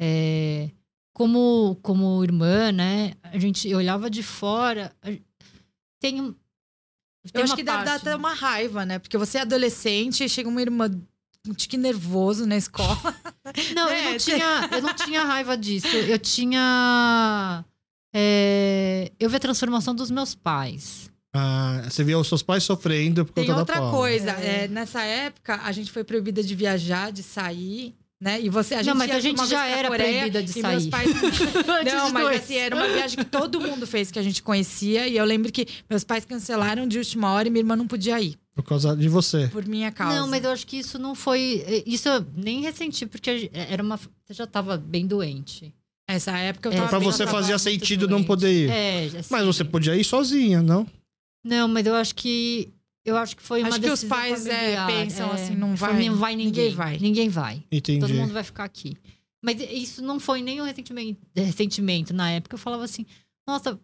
[0.00, 0.70] É,
[1.14, 3.12] como, como irmã, né?
[3.22, 4.92] A gente olhava de fora.
[6.00, 6.34] Tem, um-
[7.24, 8.98] Eu tem acho que deve dar parte- até uma raiva, né?
[8.98, 10.88] Porque você é adolescente e chega uma irmã
[11.48, 12.98] um tique nervoso na escola.
[13.74, 15.86] Não, eu É, não tinha, eu não tinha raiva disso.
[15.88, 17.64] Eu tinha.
[18.14, 21.10] é, eu vi a transformação dos meus pais.
[21.34, 23.90] Ah, você via os seus pais sofrendo por Tem conta da outra Paula.
[23.92, 24.64] coisa, É.
[24.64, 28.40] é, nessa época a gente foi proibida de viajar, de sair, né?
[28.40, 30.90] E você, a gente Não, mas a gente já era Coreia, proibida de meus sair.
[30.90, 31.10] pais
[31.84, 32.42] Não, mas dois.
[32.42, 35.52] assim, era uma viagem que todo mundo fez que a gente conhecia e eu lembro
[35.52, 38.96] que meus pais cancelaram de última hora e minha irmã não podia ir Por causa
[38.96, 39.48] de você.
[39.48, 40.18] por minha causa.
[40.18, 41.62] Não, mas eu acho que isso não foi.
[41.66, 43.96] eh, Isso eu nem ressenti, porque era uma.
[43.98, 45.72] Você já tava bem doente.
[46.08, 48.26] essa época eu É, tava Pra bem- você fazia sentido não doente.
[48.26, 48.70] poder ir.
[48.70, 50.86] É, assim, Mas você podia ir sozinha, não?
[51.44, 52.72] Não, mas eu acho que.
[53.04, 56.16] Eu acho que foi uma Acho que os pais, é, pensam assim, não vai- não
[56.16, 56.46] vai ninguém.
[56.70, 56.98] ninguém vai.
[56.98, 57.62] Ninguém vai.
[57.70, 58.00] Entendi.
[58.00, 58.96] Todo mundo vai ficar aqui.
[59.44, 62.54] Mas isso não foi nenhum ressentimento, ressentimento na época.
[62.54, 63.04] Eu falava assim,
[63.46, 63.78] nossa,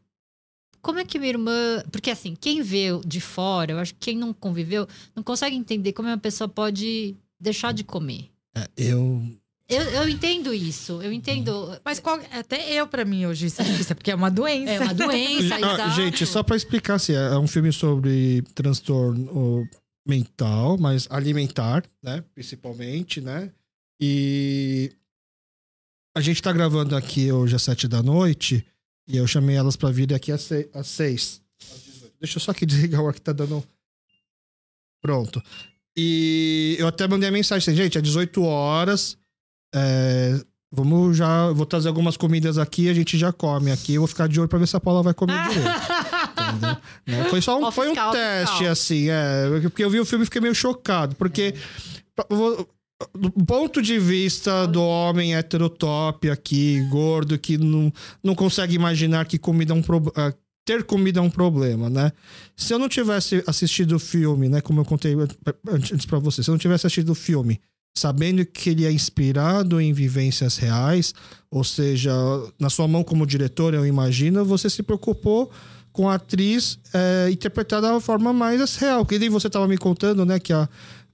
[0.82, 1.82] como é que minha irmã.
[1.90, 5.92] Porque assim, quem vê de fora, eu acho que quem não conviveu, não consegue entender
[5.92, 8.28] como uma pessoa pode deixar de comer.
[8.54, 9.22] É, eu.
[9.68, 11.80] Eu, eu entendo isso, eu entendo.
[11.82, 14.70] Mas qual- até eu, pra mim, hoje, isso é difícil, porque é uma doença.
[14.72, 15.90] É uma doença, Ah, exato.
[15.94, 19.66] gente, só pra explicar, assim, é um filme sobre transtorno
[20.06, 22.22] mental, mas alimentar, né?
[22.34, 23.50] Principalmente, né?
[23.98, 24.92] E
[26.14, 28.66] a gente tá gravando aqui hoje às sete da noite
[29.08, 31.40] e eu chamei elas pra vir aqui às se- às seis.
[32.20, 33.62] Deixa eu só aqui desligar o ar que tá dando.
[35.02, 35.42] Pronto.
[35.96, 39.18] E eu até mandei a mensagem assim, gente, é 18 horas.
[39.74, 41.50] É, vamos já.
[41.52, 43.94] Vou trazer algumas comidas aqui, a gente já come aqui.
[43.94, 45.68] Eu vou ficar de olho pra ver se a Paula vai comer direito.
[47.06, 47.24] Né?
[47.30, 48.72] Foi só um, foi um fiscal, teste, fiscal.
[48.72, 49.60] assim, é.
[49.62, 51.14] Porque eu vi o filme e fiquei meio chocado.
[51.16, 51.54] Porque.
[52.28, 52.68] eu vou-
[53.14, 59.38] Do ponto de vista do homem heterotop aqui, gordo, que não, não consegue imaginar que
[59.38, 60.34] comida é um problema.
[60.64, 62.12] Ter comida é um problema, né?
[62.56, 64.60] Se eu não tivesse assistido o filme, né?
[64.60, 65.16] Como eu contei
[65.68, 67.60] antes pra você, se eu não tivesse assistido o filme,
[67.96, 71.14] sabendo que ele é inspirado em vivências reais,
[71.50, 72.12] ou seja,
[72.60, 75.50] na sua mão como diretor, eu imagino, você se preocupou
[75.92, 79.04] com a atriz é, interpretada da forma mais real.
[79.04, 80.40] Que nem você estava me contando, né?
[80.40, 80.68] Que a,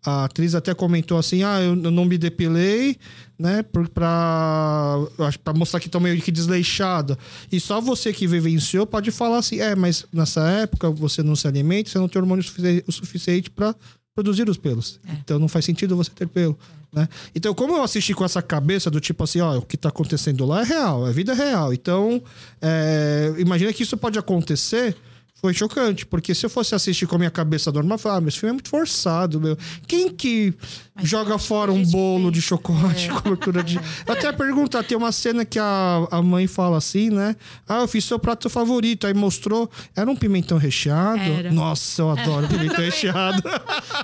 [0.09, 2.97] a atriz até comentou assim: ah, eu, não me depilei,
[3.39, 3.63] né?
[3.63, 4.97] Pra,
[5.45, 7.19] pra mostrar que tô meio que desleixado.
[7.51, 11.47] E só você que vivenciou pode falar assim: é, mas nessa época você não se
[11.47, 12.45] alimenta, você não tem hormônio
[12.87, 13.75] o suficiente para
[14.15, 14.99] produzir os pelos.
[15.21, 16.59] Então não faz sentido você ter pelo.
[16.93, 17.07] Né?
[17.35, 20.45] Então, como eu assisti com essa cabeça do tipo assim, ó, o que tá acontecendo
[20.47, 21.73] lá é real, é vida real.
[21.73, 22.23] Então,
[22.61, 24.97] é, imagina que isso pode acontecer.
[25.41, 28.21] Foi chocante, porque se eu fosse assistir com a minha cabeça normal, eu falava, ah,
[28.23, 29.57] mas esse filme é muito forçado, meu.
[29.87, 30.53] Quem que
[31.01, 33.77] joga fora um bolo de chocolate com cobertura de.
[33.77, 37.37] Eu até perguntar, tem uma cena que a, a mãe fala assim, né?
[37.69, 39.07] Ah, eu fiz seu prato favorito.
[39.07, 41.21] Aí mostrou, era um pimentão recheado.
[41.21, 41.53] Era.
[41.53, 43.43] Nossa, eu adoro pimentão recheado.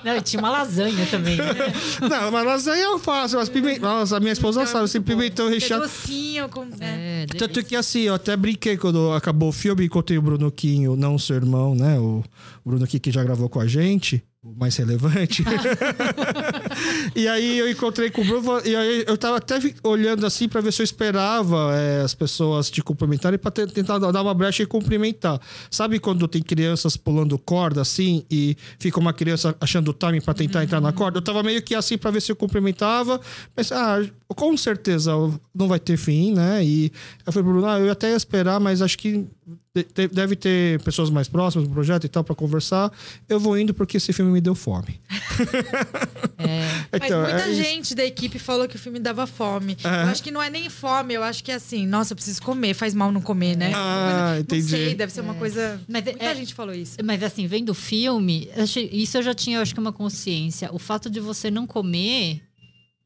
[0.03, 1.35] Não, e tinha uma lasanha também.
[1.35, 1.43] né?
[2.09, 3.35] Não, mas lasanha eu faço.
[3.35, 3.77] Mas pime...
[3.79, 5.83] Nossa, a minha esposa sabe, esse pimentão é recheado.
[5.83, 6.47] docinho.
[6.47, 6.65] Com?
[6.79, 10.95] É, Tanto que assim, eu até brinquei quando acabou o filme, encontrei o Bruno Quinho,
[10.95, 11.99] não o seu irmão, né?
[11.99, 12.23] O
[12.63, 14.23] Bruno aqui que já gravou com a gente.
[14.43, 15.43] o mais relevante.
[17.15, 20.61] e aí eu encontrei com o Bruno e aí eu tava até olhando assim para
[20.61, 24.65] ver se eu esperava é, as pessoas te cumprimentarem para tentar dar uma brecha e
[24.67, 25.41] cumprimentar.
[25.71, 30.35] Sabe quando tem crianças pulando corda assim e fica uma criança achando o timing para
[30.35, 30.65] tentar uhum.
[30.65, 31.17] entrar na corda?
[31.17, 33.19] Eu tava meio que assim para ver se eu cumprimentava,
[33.57, 35.11] mas ah, com certeza
[35.53, 36.63] não vai ter fim, né?
[36.63, 36.91] E
[37.25, 39.27] eu falei, Bruno, ah, eu até ia esperar, mas acho que
[40.11, 42.91] deve ter pessoas mais próximas do projeto e tal para conversar.
[43.27, 44.99] Eu vou indo porque esse filme me deu fome.
[46.37, 46.97] É.
[46.97, 49.77] então, Mas muita é gente da equipe falou que o filme dava fome.
[49.83, 50.03] É.
[50.03, 52.41] Eu acho que não é nem fome, eu acho que é assim, nossa, eu preciso
[52.41, 53.71] comer, faz mal não comer, né?
[53.73, 54.61] Ah, coisa, entendi.
[54.63, 55.37] Não sei, deve ser uma é.
[55.37, 55.81] coisa.
[55.87, 56.97] Mas, muita é, gente falou isso.
[57.03, 58.49] Mas assim, vendo o filme,
[58.91, 60.69] isso eu já tinha, eu acho que uma consciência.
[60.73, 62.41] O fato de você não comer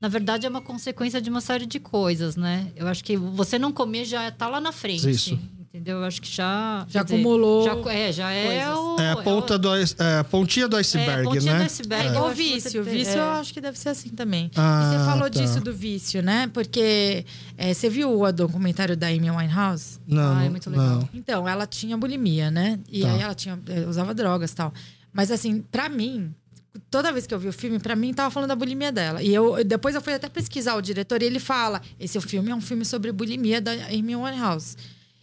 [0.01, 2.71] na verdade, é uma consequência de uma série de coisas, né?
[2.73, 5.09] Eu acho que você não comer já tá lá na frente.
[5.09, 5.37] Isso
[5.79, 5.97] entendeu?
[5.97, 6.85] Eu acho que já.
[6.89, 7.63] Já acumulou.
[7.63, 8.99] já, é, já é o.
[8.99, 11.59] É a ponta é o, do é, pontinha do iceberg, é, pontinha né?
[11.59, 12.19] Do iceberg, é.
[12.19, 12.81] o vício.
[12.81, 14.51] O vício eu acho que deve ser assim também.
[14.55, 15.39] Ah, e você falou tá.
[15.39, 16.49] disso do vício, né?
[16.53, 17.25] Porque
[17.57, 19.99] é, você viu o documentário da Amy Winehouse?
[20.05, 20.37] Não.
[20.37, 20.87] Ah, é muito legal.
[20.87, 21.09] Não.
[21.13, 22.79] Então, ela tinha bulimia, né?
[22.91, 23.11] E tá.
[23.11, 24.73] aí ela tinha, é, usava drogas e tal.
[25.13, 26.33] Mas assim, para mim,
[26.91, 29.23] toda vez que eu vi o filme, para mim tava falando da bulimia dela.
[29.23, 32.55] E eu depois eu fui até pesquisar o diretor e ele fala: esse filme é
[32.55, 34.75] um filme sobre bulimia da Amy Winehouse.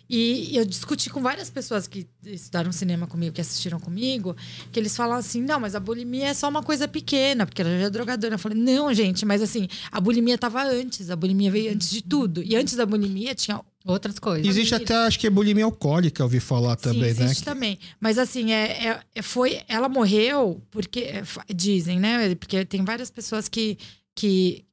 [0.08, 4.36] E eu discuti com várias pessoas que estudaram cinema comigo, que assistiram comigo,
[4.70, 7.78] que eles falam assim: não, mas a bulimia é só uma coisa pequena, porque ela
[7.78, 8.34] já é drogadora.
[8.34, 12.02] Eu falei: não, gente, mas assim, a bulimia estava antes, a bulimia veio antes de
[12.02, 12.42] tudo.
[12.42, 14.46] E antes da bulimia tinha outras coisas.
[14.46, 17.26] Existe até, acho que é bulimia alcoólica, eu ouvi falar também, Sim, né?
[17.26, 17.78] Existe também.
[18.00, 21.22] Mas assim, é, é, é, foi, ela morreu porque, é,
[21.54, 22.34] dizem, né?
[22.34, 23.78] Porque tem várias pessoas que,
[24.14, 24.65] que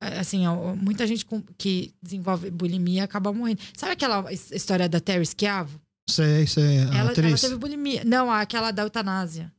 [0.00, 0.44] assim,
[0.76, 1.26] muita gente
[1.58, 3.60] que desenvolve bulimia acaba morrendo.
[3.76, 5.80] Sabe aquela história da Terry Schiavo?
[6.08, 6.78] Sei, sei.
[6.78, 8.02] Ela, ela, teve bulimia.
[8.04, 9.52] Não, aquela da eutanásia.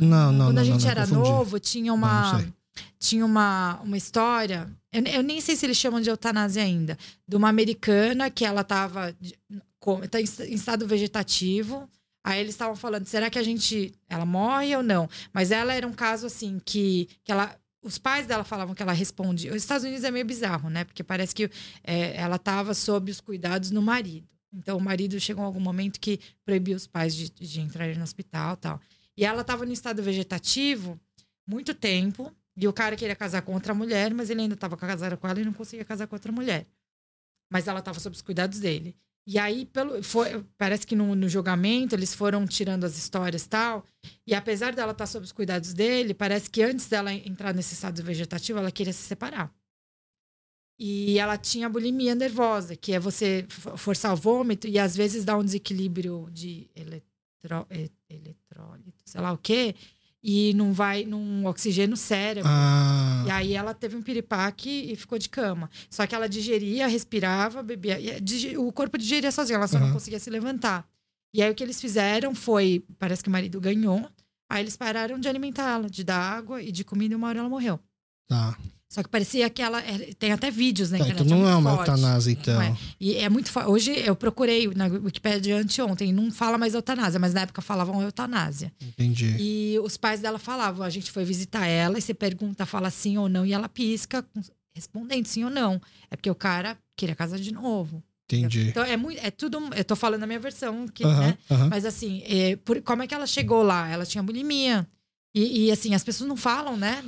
[0.00, 2.38] Não, não, Quando não, a gente não, era novo, tinha uma.
[2.38, 2.52] Não,
[2.98, 4.70] tinha uma, uma história.
[4.92, 6.96] Eu, eu, nem sei se eles chamam de eutanásia ainda.
[7.28, 9.14] De uma americana que ela estava
[10.10, 11.88] tá em estado vegetativo.
[12.24, 13.92] Aí eles estavam falando, será que a gente.
[14.08, 15.08] Ela morre ou não?
[15.32, 18.92] Mas ela era um caso assim que, que ela os pais dela falavam que ela
[18.92, 19.50] responde.
[19.50, 20.84] Os Estados Unidos é meio bizarro, né?
[20.84, 21.50] Porque parece que
[21.82, 24.28] é, ela estava sob os cuidados do marido.
[24.52, 28.04] Então, o marido chegou a algum momento que proibiu os pais de, de entrarem no
[28.04, 28.80] hospital tal.
[29.16, 31.00] E ela estava no estado vegetativo
[31.46, 32.32] muito tempo.
[32.56, 35.40] E o cara queria casar com outra mulher, mas ele ainda estava casado com ela
[35.40, 36.66] e não conseguia casar com outra mulher.
[37.50, 38.94] Mas ela estava sob os cuidados dele.
[39.24, 43.48] E aí, pelo, foi, parece que no, no, julgamento eles foram tirando as histórias e
[43.48, 43.86] tal.
[44.26, 48.02] E apesar dela estar sob os cuidados dele, parece que antes dela entrar nesse estado
[48.02, 49.54] vegetativo, ela queria se separar.
[50.78, 55.38] E ela tinha bulimia nervosa, que é você forçar o vômito e às vezes dá
[55.38, 57.66] um desequilíbrio de eletró,
[58.10, 59.76] eletrólito, sei lá o quê,
[60.22, 62.48] e não vai num oxigênio no cérebro.
[62.50, 63.24] Ah.
[63.26, 65.68] E aí ela teve um piripaque e ficou de cama.
[65.90, 67.98] Só que ela digeria, respirava, bebia.
[68.58, 69.86] o corpo digeria sozinho, ela só uhum.
[69.86, 70.86] não conseguia se levantar.
[71.34, 74.08] E aí o que eles fizeram foi, parece que o marido ganhou.
[74.50, 77.48] Aí eles pararam de alimentá-la, de dar água e de comida, e uma hora ela
[77.48, 77.80] morreu.
[78.28, 78.56] Tá.
[78.92, 79.80] Só que parecia que ela.
[79.80, 81.08] É, tem até vídeos na tá.
[81.08, 82.60] Então não é, é uma eutanásia, então.
[82.60, 82.76] É.
[83.00, 83.70] E é muito forte.
[83.70, 88.70] Hoje eu procurei na Wikipedia anteontem, não fala mais eutanásia, mas na época falavam eutanásia.
[88.78, 89.34] Entendi.
[89.40, 93.16] E os pais dela falavam: a gente foi visitar ela e você pergunta, fala sim
[93.16, 94.22] ou não, e ela pisca,
[94.74, 95.80] respondendo sim ou não.
[96.10, 98.02] É porque o cara queria casar de novo.
[98.30, 98.68] Entendi.
[98.68, 99.58] Então é muito, é tudo.
[99.74, 101.38] Eu tô falando a minha versão, que, né?
[101.70, 103.88] Mas assim, é, por, como é que ela chegou lá?
[103.88, 104.86] Ela tinha bulimia.
[105.34, 107.02] E, e, assim, as pessoas não falam, né?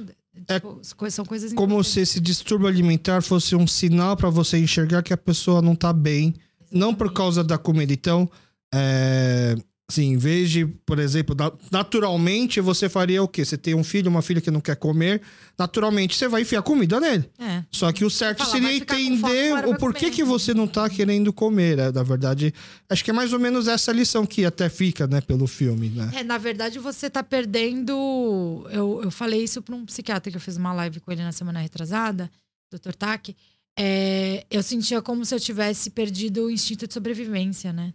[0.49, 5.03] É tipo, são coisas como se esse distúrbio alimentar fosse um sinal para você enxergar
[5.03, 6.41] que a pessoa não tá bem, Exatamente.
[6.73, 7.93] não por causa da comida.
[7.93, 8.29] Então,
[8.75, 9.55] é,
[9.89, 11.37] assim, em vez de, por exemplo,
[11.71, 13.45] naturalmente você faria o quê?
[13.45, 15.21] Você tem um filho, uma filha que não quer comer,
[15.59, 17.31] naturalmente você vai enfiar comida nele.
[17.39, 17.63] É.
[17.71, 21.77] Só que o certo Fala, seria entender o porquê que você não tá querendo comer.
[21.77, 21.93] Né?
[21.93, 22.55] Na verdade,
[22.89, 26.11] acho que é mais ou menos essa lição que até fica, né, pelo filme, né?
[26.15, 28.67] É, na verdade, você tá perdendo.
[28.71, 31.33] Eu, eu falei isso para um psiquiatra que eu fiz uma live com ele na
[31.33, 32.31] semana retrasada,
[32.73, 32.95] Dr.
[32.95, 33.37] Tak.
[33.79, 37.93] É, eu sentia como se eu tivesse perdido o instinto de sobrevivência, né?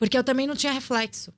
[0.00, 1.32] Porque eu também não tinha reflexo.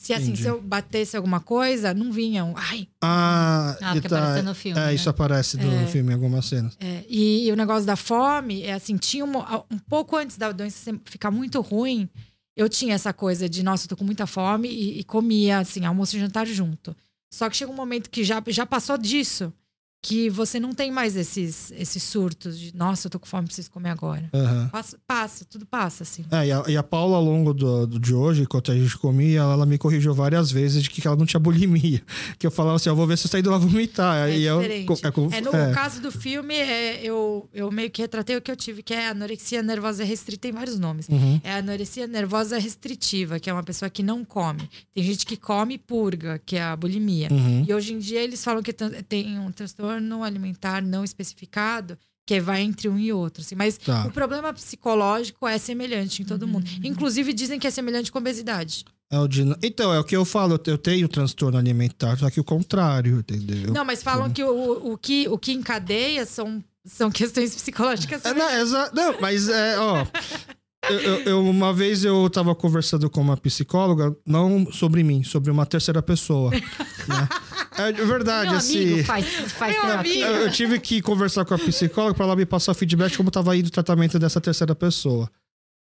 [0.00, 0.42] Se assim, Entendi.
[0.42, 2.54] se eu batesse alguma coisa, não vinham.
[2.56, 2.88] Ai.
[3.02, 4.80] Ah, ah porque tá, aparece no filme.
[4.80, 4.94] É, né?
[4.94, 6.76] isso aparece no é, filme em algumas cenas.
[6.80, 9.36] É, e, e, o negócio da fome é assim, tinha um,
[9.70, 12.08] um pouco antes da doença ficar muito ruim,
[12.56, 15.84] eu tinha essa coisa de, nossa, eu tô com muita fome e, e comia, assim,
[15.84, 16.96] almoço e jantar junto.
[17.28, 19.52] Só que chega um momento que já, já passou disso.
[20.00, 23.70] Que você não tem mais esses, esses surtos de nossa, eu tô com fome, preciso
[23.70, 24.30] comer agora.
[24.32, 24.68] Aham.
[24.70, 26.24] Passa, passa, tudo passa, assim.
[26.30, 28.96] É, e a, e a Paula, ao longo do, do- de hoje, enquanto a gente
[28.96, 32.02] comia, ela, ela me corrigiu várias vezes de que ela não tinha bulimia.
[32.38, 34.28] Que eu falava assim, eu vou ver se você tá indo lá vomitar.
[34.28, 34.84] É e eu, é,
[35.32, 35.72] É, no é.
[35.72, 39.08] caso do filme, é, eu, eu meio que retratei o que eu tive, que é
[39.08, 41.08] anorexia nervosa restrita, tem vários nomes.
[41.08, 41.40] Uhum.
[41.42, 44.68] É anorexia nervosa restritiva, que é uma pessoa que não come.
[44.94, 47.28] Tem gente que come e purga, que é a bulimia.
[47.32, 47.64] Uhum.
[47.68, 49.88] E hoje em dia eles falam que tem um transtorno
[50.24, 53.42] alimentar não especificado, que vai entre um e outro.
[53.42, 53.54] Assim.
[53.54, 54.06] Mas Tá.
[54.06, 56.66] o problema psicológico é semelhante em todo mundo.
[56.84, 58.84] Inclusive, dizem que é semelhante com obesidade.
[59.10, 62.38] É o de- Então, é o que eu falo, eu tenho transtorno alimentar, só que
[62.38, 63.72] o contrário, entendeu?
[63.72, 68.22] Não, mas falam que o, o, que o que encadeia são, são questões psicológicas.
[68.26, 70.04] É, não, exa- não, mas é, ó.
[70.90, 75.50] eu- eu- eu- uma vez eu tava conversando com uma psicóloga, não sobre mim, sobre
[75.50, 76.50] uma terceira pessoa.
[76.50, 76.60] né?
[77.76, 78.82] É de verdade, Meu assim.
[78.82, 80.26] amigo faz, faz terapia.
[80.26, 83.28] Eu, eu tive que conversar com a psicóloga para ela me passar feedback de como
[83.28, 85.30] estava indo o tratamento dessa terceira pessoa.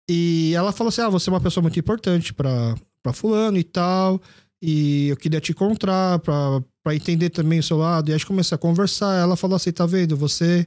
[0.09, 2.74] E ela falou assim: ah, você é uma pessoa muito importante para
[3.12, 4.20] fulano e tal.
[4.62, 8.09] E eu queria te encontrar para entender também o seu lado.
[8.09, 9.18] E aí a gente começou a conversar.
[9.18, 10.16] Ela falou assim: tá vendo?
[10.16, 10.66] Você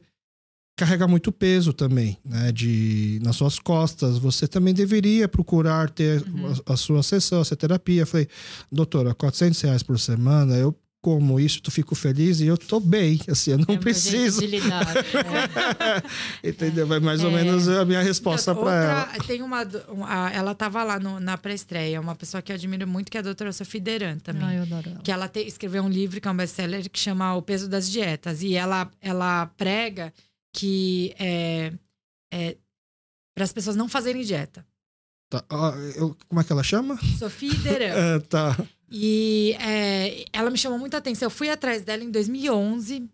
[0.77, 2.51] carrega muito peso também, né?
[2.51, 4.17] De, nas suas costas.
[4.17, 6.23] Você também deveria procurar ter
[6.67, 8.03] a, a sua sessão, a sua terapia.
[8.03, 8.27] Eu falei,
[8.71, 13.19] doutora, 400 reais por semana, eu como isso, tu fico feliz e eu tô bem.
[13.29, 14.41] Assim, eu não É preciso.
[14.45, 14.85] lidar.
[16.43, 16.43] É.
[16.49, 16.85] Entendeu?
[16.85, 17.35] Vai mais ou É.
[17.35, 19.05] menos a minha resposta para ela.
[19.25, 22.85] Tem uma, do- uma- ela tava lá no- na pré-estreia, uma pessoa que eu admiro
[22.87, 24.43] muito, que é a doutora Sofia Deran também.
[24.43, 24.99] Ai, eu adoro ela.
[25.01, 27.89] que ela te- escreveu um livro que é um best-seller que chama O Peso das
[27.89, 28.41] Dietas.
[28.43, 30.13] E ela, ela prega
[30.53, 31.71] que é,
[32.33, 32.57] é
[33.33, 34.65] para as pessoas não fazerem dieta.
[35.31, 36.99] Tá, ó, eu- como é que ela chama?
[37.17, 37.85] Sofia Deran.
[37.85, 38.57] É, tá.
[38.91, 41.27] E é, ela me chamou muita atenção.
[41.27, 43.09] Eu fui atrás dela em 2011,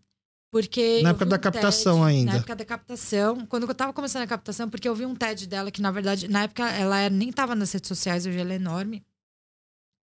[0.52, 1.02] porque.
[1.02, 2.32] Na época vi da um captação TED, ainda.
[2.32, 3.46] Na época da captação.
[3.46, 6.28] Quando eu tava começando a captação, porque eu vi um TED dela que, na verdade,
[6.28, 9.04] na época ela era- nem tava nas redes sociais, hoje ela é enorme.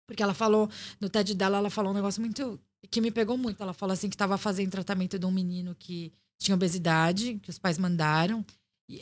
[0.08, 0.68] Porque ela falou,
[1.00, 2.60] no TED dela, ela falou um negócio muito.
[2.90, 3.62] que me pegou muito.
[3.62, 6.12] Ela falou assim que tava fazendo tratamento de um menino que
[6.42, 8.44] tinha obesidade, que os pais mandaram.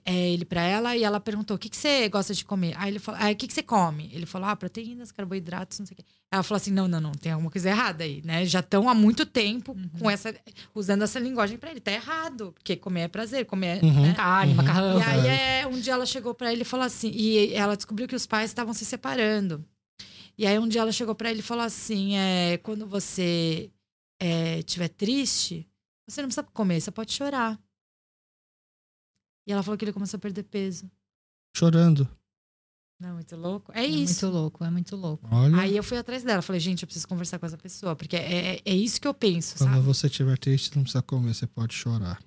[0.03, 2.73] É, ele para ela e ela perguntou: o que, que você gosta de comer?
[2.77, 4.09] Aí ele falou: ah, o que, que você come?
[4.13, 6.03] Ele falou: ah, proteínas, carboidratos, não sei o quê.
[6.29, 8.45] Ela falou assim: não, não, não, tem alguma coisa errada aí, né?
[8.45, 10.35] Já estão há muito tempo com essa,
[10.75, 11.79] usando essa linguagem para ele.
[11.79, 13.81] Tá errado, porque comer é prazer, comer.
[13.81, 14.01] Uhum.
[14.07, 14.13] Né?
[14.13, 14.99] Carne, macarrão.
[14.99, 18.07] E aí é, um dia ela chegou para ele e falou assim, e ela descobriu
[18.07, 19.63] que os pais estavam se separando.
[20.37, 23.71] E aí um dia ela chegou para ele e falou assim, é, quando você
[24.19, 25.65] é, estiver triste,
[26.07, 27.57] você não precisa comer, você pode chorar.
[29.47, 30.91] E ela falou que ele começou a perder peso.
[31.55, 32.07] Chorando.
[32.99, 33.71] Não, muito louco.
[33.73, 34.25] É É isso.
[34.25, 35.27] muito louco, é muito louco.
[35.31, 35.57] Olha.
[35.61, 38.55] Aí eu fui atrás dela, falei, gente, eu preciso conversar com essa pessoa, porque é,
[38.55, 39.81] é, é isso que eu penso, Quando sabe?
[39.85, 42.19] você estiver triste, não precisa comer, você pode chorar.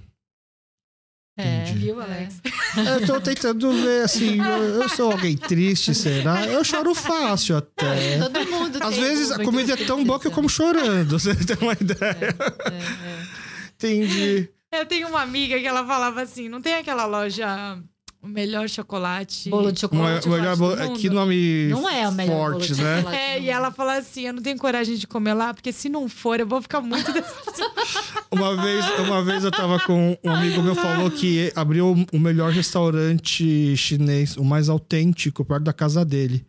[1.37, 1.79] É, Entendi.
[1.87, 2.41] Viu, Alex?
[2.77, 6.47] Eu tô tentando ver, assim, eu, eu sou alguém triste, será?
[6.47, 8.19] Eu choro fácil até.
[8.19, 11.35] Todo mundo Às tem vezes a comida é tão boa que eu como chorando, você
[11.35, 12.37] tem uma ideia.
[12.71, 13.27] É, é.
[13.75, 14.51] Entendi.
[14.73, 17.77] Eu tenho uma amiga que ela falava assim, não tem aquela loja,
[18.23, 19.49] o melhor chocolate...
[19.49, 20.29] Bolo de chocolate.
[20.29, 20.99] melhor, do mundo.
[20.99, 23.05] que nome Não é o melhor bolo forte, de né?
[23.13, 26.09] É, e ela fala assim: eu não tenho coragem de comer lá, porque se não
[26.09, 27.81] for, eu vou ficar muito decepcionada.
[28.31, 32.53] Uma vez, uma vez eu tava com um amigo meu falou que abriu o melhor
[32.53, 36.47] restaurante chinês, o mais autêntico, perto da casa dele.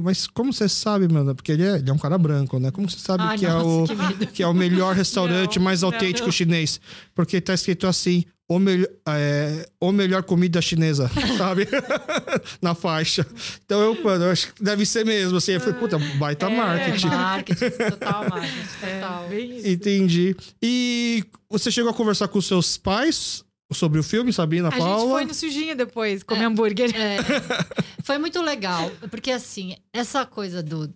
[0.00, 1.34] Mas como você sabe, mano?
[1.34, 2.70] Porque ele é, ele é um cara branco, né?
[2.70, 5.64] Como você sabe Ai, que, é nossa, o, que que é o melhor restaurante Não,
[5.64, 6.32] mais autêntico não.
[6.32, 6.80] chinês?
[7.14, 11.68] Porque tá escrito assim: o, melhor é, o melhor comida chinesa, sabe?
[12.62, 13.26] Na faixa.
[13.64, 15.36] Então eu, mano, eu acho que deve ser mesmo.
[15.36, 17.06] Assim, eu falei, puta, baita É, marketing.
[17.08, 19.32] Marketing, total marketing, total.
[19.34, 19.68] isso.
[19.68, 20.36] Entendi.
[20.62, 23.44] E você chegou a conversar com seus pais
[23.74, 25.10] sobre o filme, Sabina, A gente Paula?
[25.10, 26.90] foi no sujinho depois, comer hambúrguer.
[26.94, 27.18] É,
[28.04, 30.92] foi muito legal, porque assim, essa coisa do.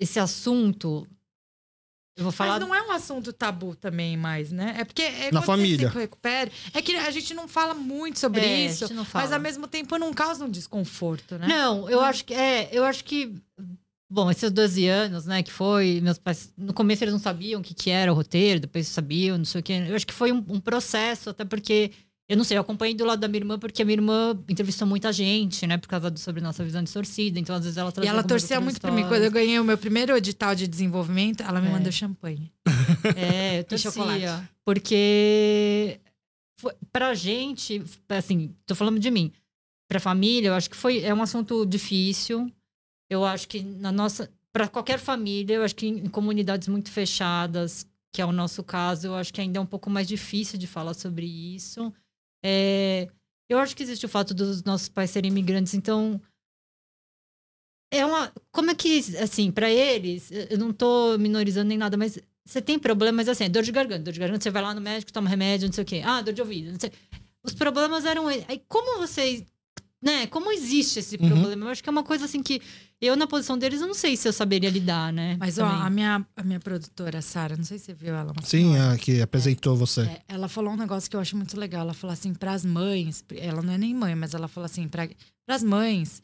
[0.00, 1.06] Esse assunto.
[2.16, 2.60] Eu vou falar.
[2.60, 4.76] Mas não é um assunto tabu também mais, né?
[4.78, 5.88] É porque é Na família.
[5.88, 6.50] você se recupera.
[6.72, 9.40] É que a gente não fala muito sobre É, a isso, gente não mas ao
[9.40, 11.46] mesmo tempo não causa um desconforto, né?
[11.48, 12.32] Não, eu acho que.
[12.34, 13.34] É, eu acho que.
[14.14, 16.00] Bom, esses 12 anos, né, que foi.
[16.00, 16.52] Meus pais.
[16.56, 19.60] No começo eles não sabiam o que, que era o roteiro, depois sabiam, não sei
[19.60, 19.72] o quê.
[19.88, 21.90] Eu acho que foi um, um processo, até porque.
[22.28, 24.86] Eu não sei, eu acompanhei do lado da minha irmã, porque a minha irmã entrevistou
[24.88, 27.38] muita gente, né, por causa do sobre nossa visão distorcida.
[27.40, 29.02] Então, às vezes, ela E trazia ela algumas torcia muito pra mim.
[29.02, 29.18] histórias.
[29.20, 31.70] Quando eu ganhei o meu primeiro edital de desenvolvimento, ela me É.
[31.72, 32.50] mandou champanhe.
[33.16, 33.90] É, eu E torcia.
[33.90, 34.48] chocolate.
[34.64, 36.00] Porque
[36.60, 39.32] foi, pra gente, assim, tô falando de mim.
[39.88, 42.50] Pra família, eu acho que foi é um assunto difícil.
[43.10, 47.84] Eu acho que na nossa, Pra qualquer família, eu acho que em comunidades muito fechadas,
[48.12, 50.68] que é o nosso caso, eu acho que ainda é um pouco mais difícil de
[50.68, 51.92] falar sobre isso.
[52.40, 53.08] É,
[53.48, 56.20] eu acho que existe o fato dos nossos pais serem imigrantes, então
[57.92, 58.32] é uma.
[58.52, 62.78] Como é que, assim, para eles, eu não tô minorizando nem nada, mas você tem
[62.78, 65.66] problemas assim, dor de garganta, dor de garganta, você vai lá no médico, toma remédio,
[65.66, 66.00] não sei o quê.
[66.04, 66.92] Ah, dor de ouvido, não sei.
[67.42, 68.28] Os problemas eram.
[68.28, 69.44] Aí, como vocês.
[70.04, 70.26] Né?
[70.26, 71.28] Como existe esse Uhum.
[71.28, 71.64] problema?
[71.66, 72.60] Eu acho que é uma coisa assim que
[73.00, 75.36] eu, na posição deles, eu não sei se eu saberia lidar, né?
[75.40, 78.32] Mas, ó, a minha, a minha produtora, Sara, não sei se você viu ela.
[78.32, 80.02] uma Sim, a que apresentou você.
[80.02, 81.80] É, ela falou um negócio que eu acho muito legal.
[81.80, 84.86] Ela falou assim, para as mães, ela não é nem mãe, mas ela falou assim,
[84.88, 85.08] para
[85.48, 86.22] as mães,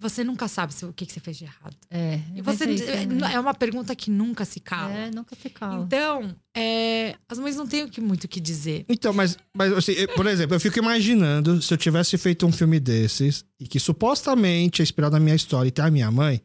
[0.00, 1.76] você nunca sabe se- o que, que você fez de errado.
[1.90, 3.32] É, E vai você isso, né?
[3.34, 4.92] é uma pergunta que nunca se cala.
[4.92, 5.84] É, nunca se cala.
[5.84, 8.84] Então, é, as mães não têm muito o que dizer.
[8.88, 12.52] Então, mas, mas assim, eu- por exemplo, eu fico imaginando se eu tivesse feito um
[12.52, 16.40] filme desses e que supostamente é inspirado na minha história e tem a minha mãe,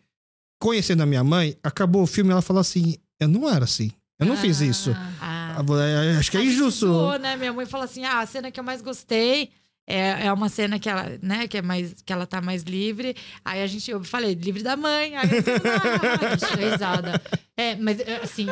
[0.59, 3.91] conhecendo a minha mãe, acabou o filme e ela fala assim: eu não era assim.
[4.19, 4.91] Eu não fiz isso.
[4.95, 6.87] Ah, Ah, Ah, Acho que é injusto.
[6.87, 7.35] zoou, né?
[7.35, 9.49] Minha mãe falou assim: ah, a cena que eu mais gostei.
[9.85, 13.15] É, é uma cena que ela, né, que é mais que ela tá mais livre.
[13.43, 15.17] Aí a gente, eu falei, livre da mãe.
[15.17, 17.21] Aí eu, ah, Deixa risada.
[17.55, 18.47] É, mas assim,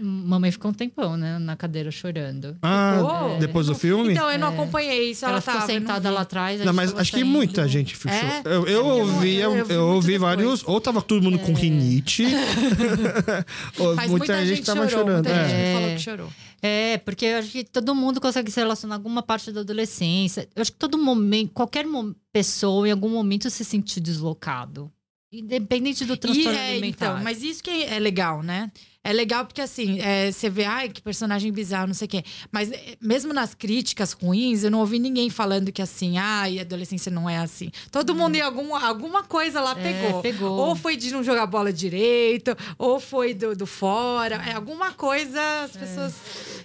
[0.00, 2.56] mamãe ficou um tempão, né, na cadeira chorando.
[2.60, 3.38] Ah, Ficou?
[3.38, 4.12] depois do filme?
[4.12, 5.24] Então, eu não acompanhei isso.
[5.24, 6.58] Ela, Ela, ficou tava, sentada lá atrás.
[6.58, 7.30] Não, gente mas tava acho que saindo.
[7.32, 8.18] muita gente fechou.
[8.28, 8.42] É?
[8.44, 10.60] Eu, eu ouvi, eu, eu- eu vi eu ouvi vários.
[10.60, 10.74] depois.
[10.74, 12.24] Ou tava todo mundo com rinite.
[13.78, 15.24] ou Mas muita, gente tava chorou, chorando.
[15.26, 15.48] Muita é.
[15.48, 15.72] gente me É.
[15.74, 16.28] falou que chorou.
[16.66, 20.48] É, porque eu acho que todo mundo consegue se relacionar alguma parte da adolescência.
[20.56, 21.84] Eu acho que todo momento, qualquer
[22.32, 24.90] pessoa em algum momento se sentiu deslocado.
[25.30, 27.06] Independente do E, transtorno é, alimentar.
[27.06, 28.72] então, mas isso que é legal, né?
[29.06, 32.24] É legal porque, assim, é, você vê, ai, que personagem bizarro, não sei o quê.
[32.50, 37.12] Mas é, mesmo nas críticas ruins, eu não ouvi ninguém falando que, assim, ai, adolescência
[37.12, 37.70] não é assim.
[37.92, 40.22] Todo mundo em algum, alguma coisa lá É, pegou.
[40.22, 40.58] pegou.
[40.58, 44.36] Ou foi de não jogar bola direito, ou foi do, do fora.
[44.36, 46.14] É, alguma coisa as pessoas,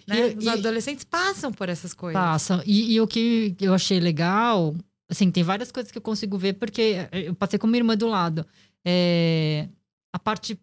[0.08, 0.30] né?
[0.32, 2.22] E- os e- adolescentes passam por essas coisas.
[2.22, 2.64] Passa.
[2.66, 4.74] E, e o que eu achei legal,
[5.12, 8.08] assim, tem várias coisas que eu consigo ver, porque eu passei com minha irmã do
[8.08, 8.46] lado.
[8.86, 9.68] É,
[10.14, 10.58] a parte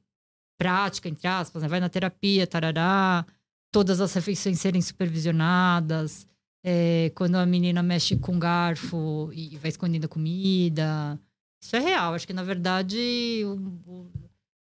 [0.59, 1.69] prática, entre aspas, né?
[1.69, 3.25] vai na terapia, tarará,
[3.73, 6.27] todas as refeições serem supervisionadas,
[6.65, 11.19] é, quando a menina mexe com garfo e vai escondendo a comida.
[11.63, 12.15] Isso é real.
[12.15, 14.11] Acho que, na verdade, o- o-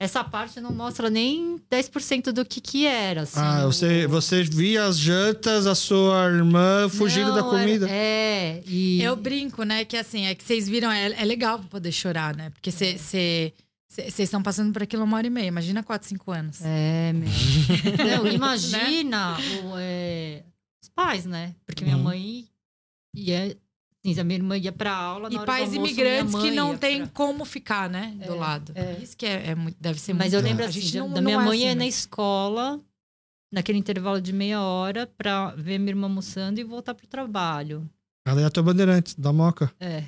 [0.00, 3.22] essa parte não mostra nem 10% do que, que era.
[3.22, 7.64] Assim, Ah, você, o- você via as jantas, a sua irmã fugindo da não, era-
[7.64, 7.86] comida.
[7.90, 9.02] É, e...
[9.02, 9.84] Eu brinco, né?
[9.84, 12.48] Que assim, é que vocês viram, é, é legal poder chorar, né?
[12.50, 12.70] Porque
[13.94, 15.48] vocês estão passando por aquilo uma hora e meia.
[15.48, 16.60] Imagina quatro, cinco anos.
[16.62, 17.28] É, meu.
[18.22, 20.44] Não, imagina o, é,
[20.82, 21.54] os pais, né?
[21.66, 22.02] Porque minha Uhum.
[22.04, 22.48] mãe
[23.14, 23.56] ia...
[24.02, 26.74] Assim, a minha irmã ia pra aula na E do pais almoço, imigrantes que não
[26.78, 28.16] tem pra- como ficar, né?
[28.24, 28.72] Do É, lado.
[28.74, 28.98] é.
[29.02, 30.36] Isso que é, é muito, deve ser Mas muito...
[30.36, 31.94] eu lembro A assim, gente da, não- da minha é mãe assim, ia na mas-
[31.98, 32.80] escola,
[33.52, 37.86] naquele intervalo de meia hora, pra ver minha irmã almoçando e voltar pro trabalho.
[38.26, 39.70] Ela ia tua bandeirante, da moca.
[39.78, 40.04] É.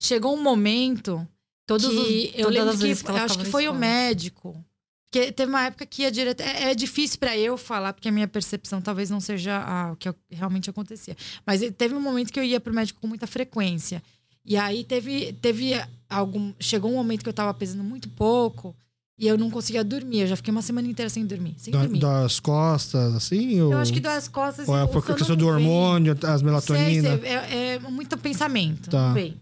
[0.00, 1.26] Chegou um momento
[1.66, 1.92] Todos que
[2.34, 4.64] os, eu lembro que, que ela eu acho que foi o médico.
[5.10, 6.40] Porque teve uma época que ia direto.
[6.40, 9.96] É, é difícil pra eu falar, porque a minha percepção talvez não seja a- o
[9.96, 11.16] que realmente acontecia.
[11.46, 14.02] Mas teve um momento que eu ia pro médico com muita frequência.
[14.44, 15.72] E aí teve, teve
[16.10, 16.52] algum.
[16.58, 18.74] Chegou um momento que eu tava pesando muito pouco
[19.16, 20.22] e eu não conseguia dormir.
[20.22, 21.54] Eu já fiquei uma semana inteira sem dormir.
[21.58, 22.00] Sem Da- dormir.
[22.00, 23.60] das costas, assim?
[23.62, 24.68] Ou, Eu acho que das costas.
[24.68, 27.10] ou é o por questão do hormônio, as melatonina?
[27.10, 28.90] Sei, sei, é, é muito pensamento.
[28.90, 29.12] Tá.
[29.12, 29.40] vem.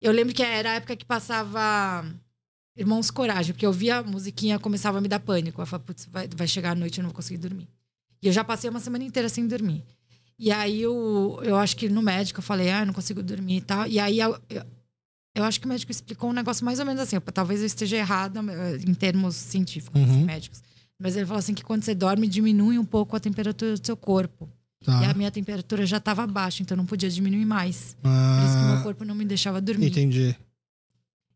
[0.00, 2.04] Eu lembro que era a época que passava
[2.76, 5.60] Irmãos Coragem, porque eu via a musiquinha começava a me dar pânico.
[5.60, 7.68] Eu falava, putz, vai, vai chegar a noite e eu não vou conseguir dormir.
[8.22, 9.84] E eu já passei uma semana inteira sem dormir.
[10.38, 13.56] E aí eu, eu acho que no médico eu falei, ah, eu não consigo dormir
[13.58, 13.86] e tal.
[13.86, 14.62] E aí eu, eu,
[15.34, 17.20] eu acho que o médico explicou um negócio mais ou menos assim.
[17.20, 20.24] Talvez eu esteja errada eh, em termos científicos, Uhum.
[20.24, 20.62] médicos.
[20.98, 23.96] Mas ele falou assim que quando você dorme, diminui um pouco a temperatura do seu
[23.96, 24.48] corpo.
[24.84, 25.02] Tá.
[25.02, 27.96] E a minha temperatura já estava baixa, então eu não podia diminuir mais.
[28.02, 28.08] Por
[28.46, 29.88] isso que o meu Ah, corpo não me deixava dormir.
[29.88, 30.34] entendi.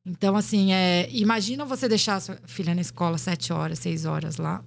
[0.06, 4.36] Então, assim, é, imagina você deixar a sua filha na escola sete horas, seis horas
[4.36, 4.62] lá,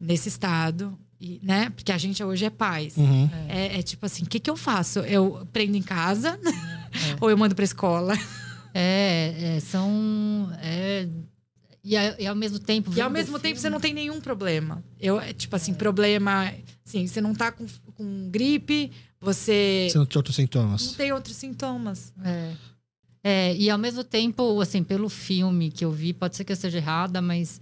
[0.00, 1.70] nesse estado, e, né?
[1.70, 2.96] Porque a gente hoje é pais.
[2.96, 3.28] Uhum.
[3.48, 5.00] É, é tipo assim, o que, que eu faço?
[5.00, 6.38] Eu prendo em casa
[7.20, 8.14] ou eu mando pra escola?
[8.72, 10.50] É, é, são.
[11.84, 12.92] É, e, e ao mesmo tempo.
[12.94, 14.82] E ao mesmo tempo você não tem nenhum problema.
[14.98, 16.52] Eu, é, tipo assim, problema.
[16.86, 20.92] Assim, você não tá com, com gripe, você Você não tinha outros não sintomas?
[20.92, 22.12] tem outros sintomas.
[22.24, 22.56] É.
[23.22, 26.54] É, e ao mesmo tempo, assim, pelo filme que eu vi, pode ser que eu
[26.54, 27.60] esteja errada, mas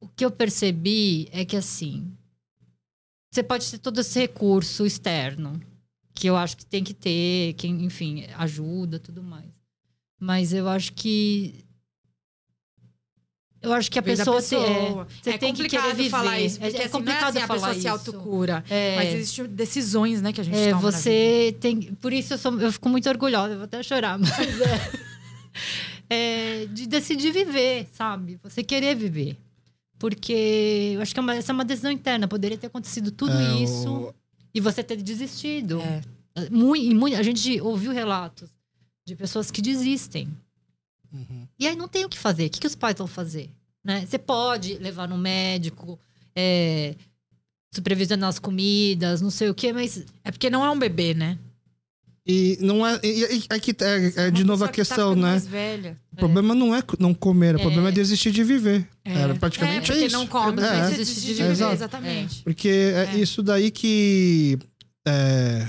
[0.00, 2.12] o que eu percebi é que, assim,
[3.32, 5.58] você pode ter todo esse recurso externo,
[6.14, 9.50] que eu acho que tem que ter, que, enfim, ajuda tudo mais.
[10.20, 11.63] Mas eu acho que.
[13.64, 15.02] Eu acho que a pessoa, tem- pessoa.
[15.10, 16.10] é, você é tem que querer viver.
[16.10, 17.88] falar isso, É- porque é, assim, complicado não é assim, a falar pessoa se isso.
[17.88, 18.64] autocura.
[18.70, 18.96] É.
[18.96, 20.98] Mas existem decisões, né, que a gente É, toma na vida.
[21.02, 21.80] você tem.
[21.94, 24.90] Por isso eu, sou, eu fico muito orgulhosa, eu vou até chorar, mas é,
[26.62, 28.38] é de decidir viver, sabe?
[28.42, 29.36] Você querer viver.
[29.98, 32.28] Porque eu acho que é uma- essa é uma decisão interna.
[32.28, 34.14] Poderia ter acontecido tudo É, isso o-
[34.52, 35.80] e você ter desistido.
[35.80, 36.02] É.
[36.50, 38.50] Muito, muito, a gente ouviu relatos
[39.06, 40.28] de pessoas que desistem.
[41.14, 41.46] Uhum.
[41.58, 42.46] E aí não tem o que fazer.
[42.46, 43.48] O que, que os pais vão fazer?
[43.84, 44.04] Né?
[44.06, 45.98] Você pode levar no médico,
[46.34, 46.94] é,
[47.72, 51.38] supervisionar as comidas, não sei o quê, mas É porque não é um bebê, né?
[52.26, 52.98] E não é.
[53.02, 55.30] E, e, é, que- é- é de novo a tá questão, ficando né?
[55.32, 55.98] mais velha.
[56.12, 57.62] O problema não é não comer, o É.
[57.62, 58.88] problema é desistir de viver.
[59.04, 59.12] É.
[59.12, 60.16] Era praticamente é, porque isso.
[60.16, 60.88] não come, É.
[60.90, 61.50] Desistir de viver.
[61.50, 61.74] Exato.
[61.74, 62.42] Exatamente.
[62.42, 63.16] Porque é, É.
[63.18, 64.58] isso daí que.
[65.06, 65.68] é,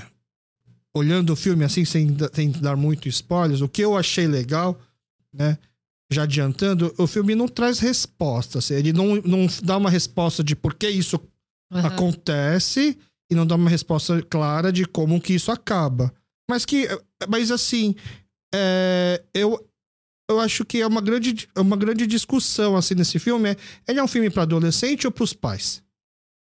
[0.94, 4.80] olhando o filme assim, sem, sem dar muito spoilers, o que eu achei legal,
[5.36, 5.58] né?
[6.10, 8.58] Já adiantando, o filme não traz resposta.
[8.58, 11.20] assim, ele não, não dá uma resposta de por que isso
[11.72, 11.88] Aham.
[11.88, 12.96] acontece
[13.30, 16.14] e não dá uma resposta clara de como que isso acaba.
[16.48, 16.86] Mas que.
[17.28, 17.94] Mas assim,
[18.54, 19.68] é, eu,
[20.30, 23.50] eu acho que é uma grande, uma grande discussão assim nesse filme.
[23.50, 23.56] É,
[23.88, 25.82] ele é um filme para adolescente ou para os pais?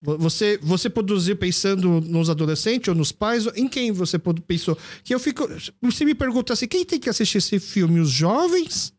[0.02, 3.46] Vo- Você, você produziu pensando nos adolescentes ou nos pais?
[3.54, 4.76] Em quem você pensou?
[5.04, 5.48] Que eu fico.
[5.80, 8.00] Você me pergunta assim: quem tem que assistir esse filme?
[8.00, 8.92] Os jovens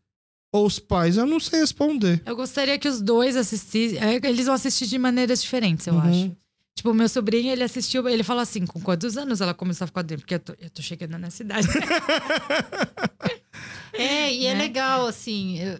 [0.51, 1.18] ou os pais?
[1.18, 2.22] Eu não sei responder.
[2.26, 3.97] Eu gostaria que os dois assistissem.
[3.99, 5.99] é, Eles vão assistir de maneiras diferentes, eu Uhum.
[6.01, 6.32] acho.
[6.76, 9.88] Tipo, o meu sobrinho, ele assistiu, ele falou assim, com quantos anos ela começou a
[9.88, 10.22] ficar dentro?
[10.24, 11.68] Porque eu tô, eu tô chegando na cidade.
[13.93, 14.60] É, e é né?
[14.64, 15.80] legal, assim, eu-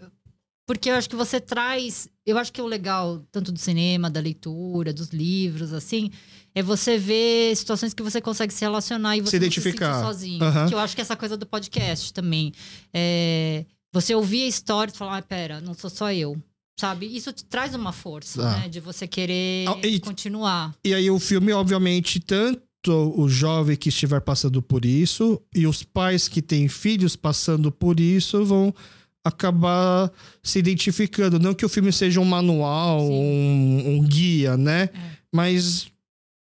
[0.66, 2.08] porque eu acho que você traz.
[2.26, 6.10] Eu acho que o legal, tanto do cinema, da leitura, dos livros, assim,
[6.56, 9.94] é você ver situações que você consegue se relacionar e você Se identificar.
[9.96, 10.44] sentir sozinho.
[10.44, 10.68] Aham.
[10.70, 12.54] Que eu acho que essa coisa do podcast também.
[12.94, 16.36] É, você ouvir a história e falar, ah, pera, não sou só eu.
[16.80, 17.06] Sabe?
[17.06, 18.60] Isso te traz uma força, Ah.
[18.62, 18.68] né?
[18.70, 20.74] De você querer e- continuar.
[20.84, 22.62] E aí o filme, obviamente, tanto
[23.16, 28.00] o jovem que estiver passando por isso e os pais que têm filhos passando por
[28.00, 28.74] isso vão
[29.24, 30.12] acabar
[30.44, 31.40] se identificando.
[31.40, 34.84] Não que o filme seja um manual, um, um guia, né?
[34.84, 34.90] É.
[35.34, 35.88] Mas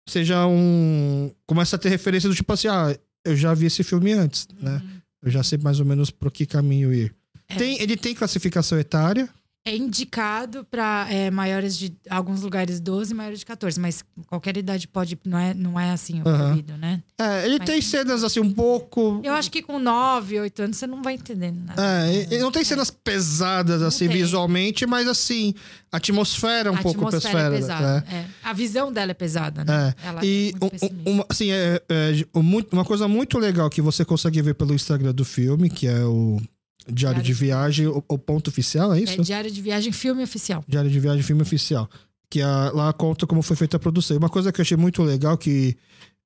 [0.08, 1.32] seja um...
[1.48, 4.82] Começa a ter referência do tipo assim, ah, eu já vi esse filme antes, né?
[5.22, 7.16] Eu já sei mais ou menos pro que caminho ir.
[7.48, 7.56] É.
[7.56, 9.30] Tem, ele tem classificação etária?
[9.66, 15.18] É indicado para maiores de alguns lugares 12 maiores de 14, mas qualquer idade pode,
[15.26, 17.02] não é, não é assim o proibido, né?
[17.18, 19.22] É, ele Mas- tem cenas assim um pouco...
[19.24, 21.82] Eu acho que com 9, 8 anos você não vai entender nada.
[21.82, 25.54] É, não tem cenas pesadas, assim, visualmente, mas assim,
[25.90, 27.56] a atmosfera é um a pouco atmosfera pesada.
[27.56, 28.06] é pesada.
[28.12, 28.30] né?
[28.44, 28.48] é.
[28.50, 29.94] A visão dela é pesada, né?
[30.04, 30.08] É.
[30.10, 30.66] Ela E é
[31.10, 32.42] um- uma, assim, é, é, um
[32.74, 36.42] uma coisa muito legal que você consegue ver pelo Instagram do filme, que é o
[36.88, 39.14] Diário, Diário de Viagem, o, o ponto oficial, é isso?
[39.20, 40.64] É Diário de Viagem, filme oficial.
[40.68, 41.90] Diário de Viagem, filme oficial.
[42.30, 44.16] Que a- lá conta como foi feita a produção.
[44.16, 45.78] E uma coisa que eu achei muito legal, que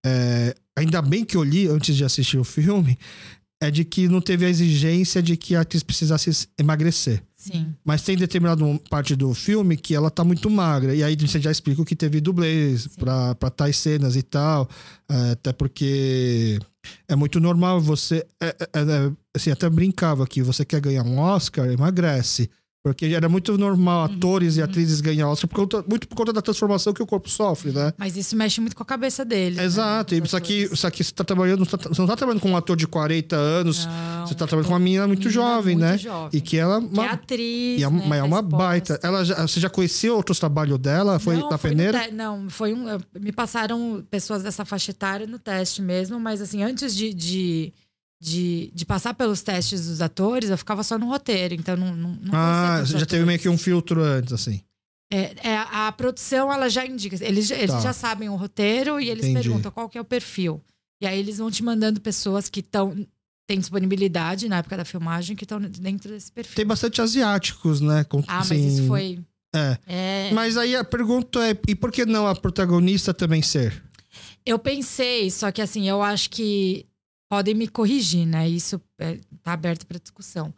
[0.06, 2.98] é, ainda bem que eu li antes de assistir o filme,
[3.60, 7.24] é de que não teve a exigência de que a atriz precisasse emagrecer.
[7.36, 7.74] Sim.
[7.84, 10.94] Mas tem determinada parte do filme que ela tá muito magra.
[10.94, 14.70] E aí você já explica que teve dublês pra, pra tais cenas e tal.
[15.10, 16.60] É, até porque
[17.08, 18.26] é muito normal você.
[18.42, 22.50] é- é- é- assim, até brincava que você quer ganhar um Oscar, emagrece.
[22.84, 26.42] Porque era muito normal atores e atrizes ganhar Oscar por conta, muito por conta da
[26.42, 27.92] transformação que o corpo sofre, né?
[27.98, 29.60] Mas isso mexe muito com a cabeça dele.
[29.60, 30.14] Exato.
[30.16, 30.22] Né?
[30.22, 30.72] E Isso aqui, Atores.
[30.80, 31.66] isso aqui você tá trabalhando.
[31.66, 33.86] você tá- você não tá trabalhando com um ator de 40 anos.
[33.86, 35.98] Não, você tá trabalhando com uma menina muito menina jovem, muito né?
[35.98, 36.30] jovem.
[36.32, 36.82] E que ela.
[36.82, 37.82] Que é atriz.
[37.82, 38.98] E é, né, mas é uma baita.
[39.04, 41.20] Ela já, você já conhecia outros trabalhos dela?
[41.20, 42.00] Foi Não, na foi peneira?
[42.08, 42.88] te- Não, foi um.
[42.88, 47.74] eu- Me passaram pessoas dessa faixa etária no teste mesmo, mas assim, antes de, de,
[48.20, 51.96] de, de passar pelos testes dos atores, eu ficava só no roteiro, então não.
[51.96, 53.64] não, não Ah, já todos teve meio que um atores.
[53.66, 54.62] filtro antes, assim.
[55.12, 57.16] É, é, a produção, ela já indica.
[57.24, 57.80] Eles, já- eles Tá.
[57.80, 59.48] já sabem o roteiro e eles Entendi.
[59.48, 60.62] perguntam qual que é o perfil.
[61.02, 62.94] E aí eles vão te mandando pessoas que estão.
[63.50, 66.54] têm disponibilidade na época da filmagem que estão dentro desse perfil.
[66.56, 68.04] Tem bastante asiáticos, né?
[68.04, 69.20] Com- Ah, mas assim, isso foi.
[69.56, 69.78] É.
[69.88, 73.82] É, Mas aí a pergunta é: e por que não a protagonista também ser?
[74.46, 76.86] Eu pensei, só que assim, eu acho que
[77.30, 78.48] podem me corrigir, né?
[78.48, 80.54] Isso é, tá aberto para discussão.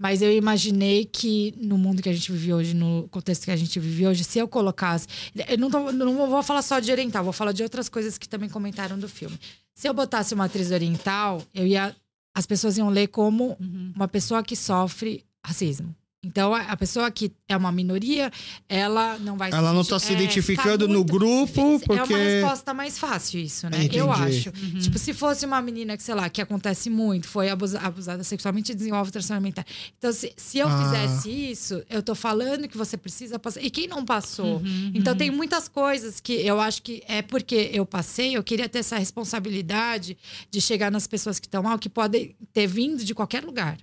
[0.00, 3.56] Mas eu imaginei que no mundo que a gente vive hoje, no contexto que a
[3.56, 5.06] gente vive hoje, se eu colocasse.
[5.48, 8.28] Eu não, tô- não vou falar só de oriental, vou falar de outras coisas que
[8.28, 9.38] também comentaram do filme.
[9.74, 11.94] Se eu botasse uma atriz oriental, eu ia.
[12.34, 13.92] As pessoas iam ler como Uhum.
[13.94, 15.94] uma pessoa que sofre racismo.
[16.24, 18.30] Então, a pessoa que é uma minoria,
[18.68, 22.14] ela não vai Ela não está se é, identificando no grupo É uma porque.
[22.14, 23.78] resposta mais fácil isso, né?
[23.78, 23.98] Entendi.
[23.98, 24.50] Eu acho.
[24.50, 24.78] Uhum.
[24.78, 28.70] Tipo, se fosse uma menina que, sei lá, que acontece muito, foi abusa- abusada sexualmente
[28.70, 29.66] e desenvolve transtorno alimentar.
[29.98, 30.84] Então, se, se eu Ah.
[30.84, 33.60] fizesse isso, eu tô falando que você precisa passar.
[33.60, 34.58] E quem não passou?
[34.58, 38.68] Uhum, Então, tem muitas coisas que eu acho que é porque eu passei, eu queria
[38.68, 40.16] ter essa responsabilidade
[40.50, 43.76] de chegar nas pessoas que estão mal, que podem ter vindo de qualquer lugar.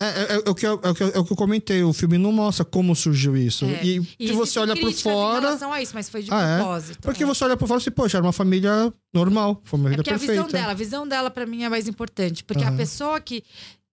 [0.00, 1.82] É, é- é o que eu, é, o que eu, é o que eu comentei.
[1.82, 3.64] O filme não mostra como surgiu isso.
[3.64, 3.82] É.
[3.84, 5.40] E, E se você olha por críticas Em fora.
[5.40, 6.56] relação a isso, mas foi de Ah, é?
[6.58, 6.98] propósito.
[7.00, 7.26] Porque é.
[7.26, 9.60] você olha por fora e você, poxa, era uma família normal.
[9.64, 10.42] Foi uma É vida porque a perfeita.
[10.42, 12.74] visão dela, a visão dela para mim é mais importante, porque Aham.
[12.74, 13.42] a pessoa que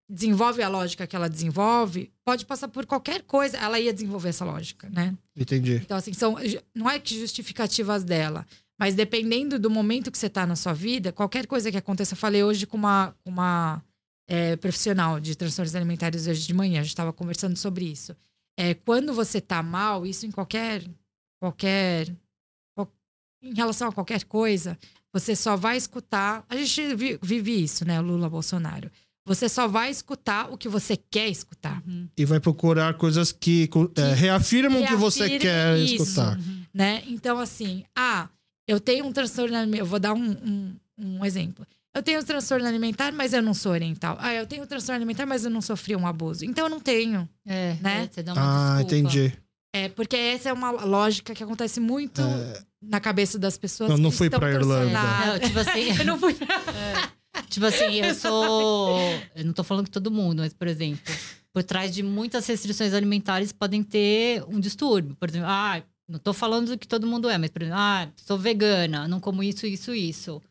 [0.09, 4.43] desenvolve a lógica que ela desenvolve pode passar por qualquer coisa, ela ia desenvolver essa
[4.43, 5.13] lógica, né?
[5.35, 5.75] Entendi.
[5.83, 6.35] Então assim, são
[6.75, 8.45] não é que justificativas dela,
[8.77, 12.17] mas dependendo do momento que você tá na sua vida, qualquer coisa que aconteça, eu
[12.17, 13.81] falei hoje com uma com uma
[14.27, 18.15] é, profissional de transtornos alimentares hoje de manhã, a gente estava conversando sobre isso.
[18.57, 20.83] É, quando você tá mal, isso em qualquer
[21.41, 22.07] qualquer
[22.75, 22.91] qual-
[23.41, 24.77] em relação a qualquer coisa,
[25.11, 26.45] você só vai escutar.
[26.47, 28.89] A gente vi- vive isso, né, Lula Bolsonaro.
[29.25, 32.09] Você só vai escutar o que você quer escutar, Uhum.
[32.17, 36.03] E vai procurar coisas que, é, reafirmam o que você quer isso.
[36.03, 36.37] escutar.
[36.73, 37.03] né?
[37.07, 38.27] Então, assim, ah,
[38.67, 39.55] eu tenho um transtorno.
[39.75, 41.65] Eu vou dar um, um, um exemplo.
[41.95, 44.17] Eu tenho transtorno alimentar, mas eu não sou oriental.
[44.19, 46.43] Ah, eu tenho transtorno alimentar, mas eu não sofri um abuso.
[46.43, 47.29] Então, eu não tenho.
[47.45, 48.03] É, Né?
[48.03, 48.95] é, você dá uma Ah, desculpa.
[48.95, 49.33] entendi.
[49.75, 52.21] É, porque essa é uma lógica que acontece muito
[52.81, 53.89] na cabeça das pessoas.
[53.91, 54.99] Eu não que fui estão pra Irlanda.
[55.25, 56.35] Não, tipo assim, Eu não fui.
[57.49, 58.99] tipo assim, eu sou.
[59.35, 61.01] Eu não tô falando que todo mundo, mas, por exemplo,
[61.51, 65.15] por trás de muitas restrições alimentares podem ter um distúrbio.
[65.15, 68.37] Por exemplo, ah, não tô falando que todo mundo é, mas, por exemplo, ah, sou
[68.37, 70.41] vegana, não como isso, isso, isso.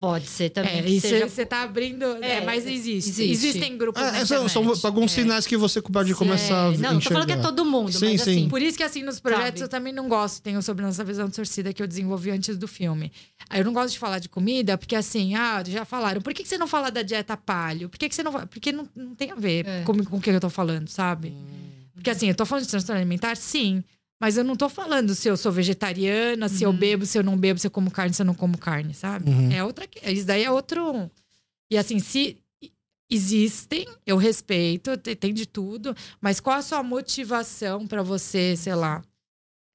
[0.00, 0.78] Pode ser também.
[0.78, 1.28] É, isso seja...
[1.28, 2.04] você tá abrindo.
[2.22, 3.10] É, É, mas existe.
[3.10, 3.32] existe.
[3.32, 4.00] Existem grupos.
[4.00, 5.14] É, na são, alguns É.
[5.22, 7.92] sinais que você pode começar a É, não, não tô falando que é todo mundo,
[7.92, 8.30] Sim, mas sim.
[8.30, 8.48] assim.
[8.48, 9.62] Por isso que, assim, nos projetos Sabe?
[9.62, 10.40] eu também não gosto.
[10.40, 13.10] Tenho sobre nossa visão distorcida que eu desenvolvi antes do filme.
[13.50, 16.20] Aí eu não gosto de falar de comida, porque assim, ah, já falaram.
[16.20, 17.88] Por que, que você não fala da dieta palio?
[17.88, 18.46] Por que, que você não fala?
[18.46, 19.82] Porque não, não tem a ver É.
[19.82, 21.34] com, com o que eu tô falando, sabe?
[21.92, 23.82] Porque assim, eu tô falando de transtorno alimentar, sim.
[24.20, 27.36] Mas eu não tô falando se eu sou vegetariana, se eu bebo, se eu não
[27.36, 29.30] bebo, se eu como carne, se eu não como carne, sabe?
[29.30, 29.52] Uhum.
[29.52, 29.86] É outra.
[30.04, 31.08] Isso daí é outro.
[31.70, 32.36] E assim, se
[33.10, 38.74] existem, eu respeito, te- tem de tudo, mas qual a sua motivação pra você, sei
[38.74, 39.02] lá,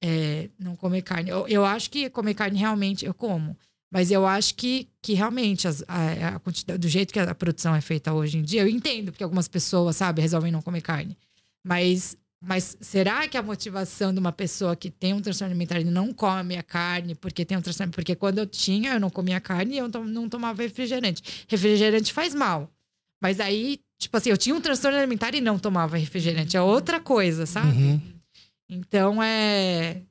[0.02, 1.30] é, não comer carne?
[1.30, 3.56] Eu, eu acho que comer carne realmente eu como.
[3.90, 7.74] Mas eu acho que, que realmente as- a, a quantidade, do jeito que a produção
[7.74, 11.16] é feita hoje em dia, eu entendo porque algumas pessoas, sabe, resolvem não comer carne.
[11.64, 12.16] Mas,
[12.46, 16.12] mas será que a motivação de uma pessoa que tem um transtorno alimentar e não
[16.12, 17.92] come a carne porque tem um transtorno?
[17.92, 21.46] Porque quando eu tinha, eu não comia carne e eu não tomava refrigerante.
[21.48, 22.70] Refrigerante faz mal.
[23.22, 26.56] Mas aí, tipo assim, eu tinha um transtorno alimentar e não tomava refrigerante.
[26.56, 27.76] É outra coisa, sabe?
[27.76, 28.00] Uhum.
[28.68, 30.02] Então é.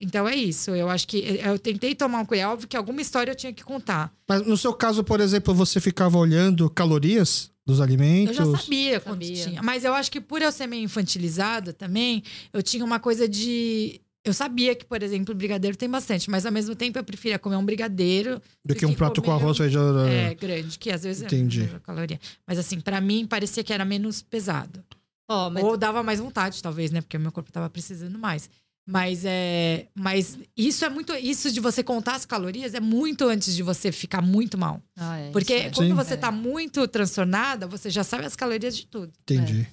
[0.00, 0.70] Então é isso.
[0.72, 2.50] Eu acho que eu tentei tomar um cuidado.
[2.50, 4.12] É óbvio que alguma história eu tinha que contar.
[4.28, 8.36] Mas no seu caso, por exemplo, você ficava olhando calorias dos Eu alimentos?
[8.36, 9.44] já sabia quando Sabia.
[9.44, 9.62] tinha.
[9.62, 14.00] Mas eu acho que por eu ser meio infantilizada também, eu tinha uma coisa de.
[14.26, 17.56] Eu sabia que, por exemplo, brigadeiro tem bastante, mas ao mesmo tempo eu preferia comer
[17.56, 19.98] um brigadeiro Do que um prato com arroz, feijão.
[20.08, 21.64] é, grande, que às vezes Entendi.
[21.74, 22.18] é caloria.
[22.46, 24.82] Mas assim, pra mim parecia que era menos pesado.
[25.30, 27.00] Ó, mas Ou dava mais vontade, talvez, né?
[27.02, 28.48] Porque o meu corpo tava precisando mais.
[28.86, 29.86] Mas é.
[29.94, 31.12] Mas isso é muito.
[31.14, 34.82] Isso de você contar as calorias é muito antes de você ficar muito mal.
[34.96, 35.70] Ah, é, Porque é.
[35.70, 35.94] quando Sim.
[35.94, 36.16] você É.
[36.18, 39.10] tá muito transtornada, você já sabe as calorias de tudo.
[39.22, 39.66] Entendi.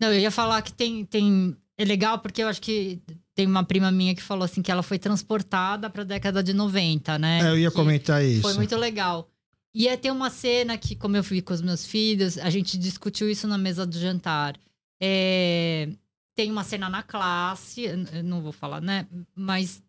[0.00, 1.56] Não, eu ia falar que tem, tem.
[1.78, 3.00] É legal porque eu acho que
[3.34, 7.18] tem uma prima minha que falou assim que ela foi transportada pra década de 90,
[7.20, 7.40] né?
[7.42, 8.42] É, eu ia Que comentar isso.
[8.42, 9.28] Foi muito legal.
[9.74, 12.76] E é ter uma cena que, como eu fui com os meus filhos, a gente
[12.76, 14.54] discutiu isso na mesa do jantar.
[15.00, 15.88] É,
[16.34, 17.86] Tem uma cena na classe,
[18.24, 19.06] não vou falar, né?
[19.34, 19.82] Mas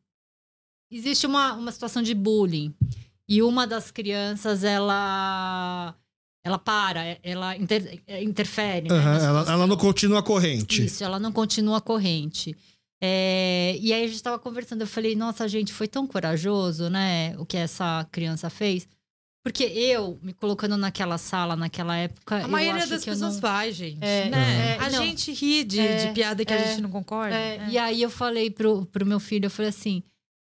[0.91, 2.73] existe uma, uma situação de bullying.
[3.27, 5.95] E uma das crianças, ela.
[6.45, 8.89] Ela para, ela inter- interfere.
[8.89, 10.83] né, Aham, na ela, ela não continua corrente.
[10.83, 12.53] Isso, ela não continua corrente.
[13.01, 17.33] É, e aí a gente tava conversando, eu falei, nossa, gente, foi tão corajoso, né?
[17.37, 18.85] O que essa criança fez.
[19.43, 22.37] Porque eu, me colocando naquela sala, naquela época.
[22.37, 23.97] A eu maioria acho das que eu pessoas não- vai, gente.
[24.01, 24.75] É, né?
[24.75, 25.03] é, a não.
[25.03, 27.35] gente ri de, É, de piada que a é, gente não concorda.
[27.35, 27.67] É, É.
[27.69, 30.01] E aí eu falei pro, pro meu filho, eu falei assim.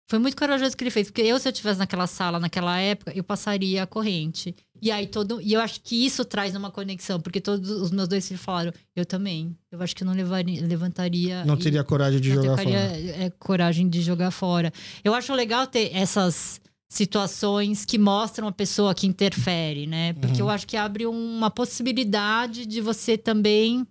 [0.07, 2.79] Foi muito corajoso o que ele fez, porque eu, se eu estivesse naquela sala, naquela
[2.79, 4.55] época, eu passaria a corrente.
[4.79, 5.41] E aí todo.
[5.41, 8.71] E eu acho que isso traz uma conexão, porque todos os meus dois filhos falaram,
[8.95, 9.57] eu também.
[9.71, 11.43] Eu acho que eu não levaria, levantaria.
[11.43, 13.23] Não e- teria coragem de não jogar teria, fora.
[13.25, 14.71] é, coragem de jogar fora.
[15.03, 20.13] Eu acho legal ter essas situações que mostram a pessoa que interfere, né?
[20.13, 20.47] Porque Uhum.
[20.47, 23.85] eu acho que abre uma possibilidade de você também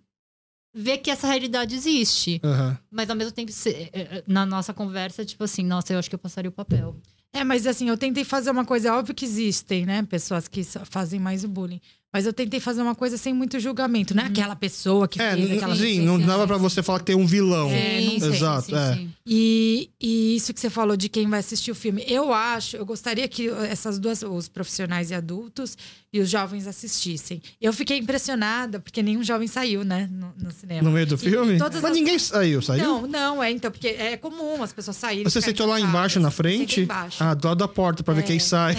[0.75, 2.41] ver que essa realidade existe.
[2.43, 2.79] Aham.
[2.91, 6.09] Mas ao mesmo tempo, se- é, é, na nossa conversa, tipo assim, nossa, eu acho
[6.09, 6.97] que eu passaria o papel.
[7.33, 10.03] É, mas assim, eu tentei fazer uma coisa, é óbvio que existem, né?
[10.05, 11.81] Pessoas que fazem mais o bullying.
[12.15, 15.35] Mas eu tentei fazer uma coisa sem muito julgamento, não é aquela pessoa que É,
[15.35, 17.69] fez aquela sim, não dava pra você falar que tem um vilão.
[17.71, 19.01] É, não sei, Exato, é.
[19.27, 22.87] E, e isso que você falou de quem vai assistir o filme, eu acho, eu
[22.87, 25.77] gostaria que essas duas, os profissionais e adultos
[26.13, 27.43] e os jovens assistissem.
[27.61, 30.83] Eu fiquei impressionada, porque nenhum jovem saiu, né, no, no cinema.
[30.83, 31.59] No meio do E- filme?
[31.59, 32.85] todas Mas as- ninguém saiu, saiu?
[32.85, 35.25] Não, não, é então, porque é comum as pessoas saírem.
[35.25, 36.83] Você sentou lá embaixo na frente?
[36.83, 37.17] embaixo.
[37.21, 38.25] Ah, do lado da porta pra ver É.
[38.25, 38.77] quem sai.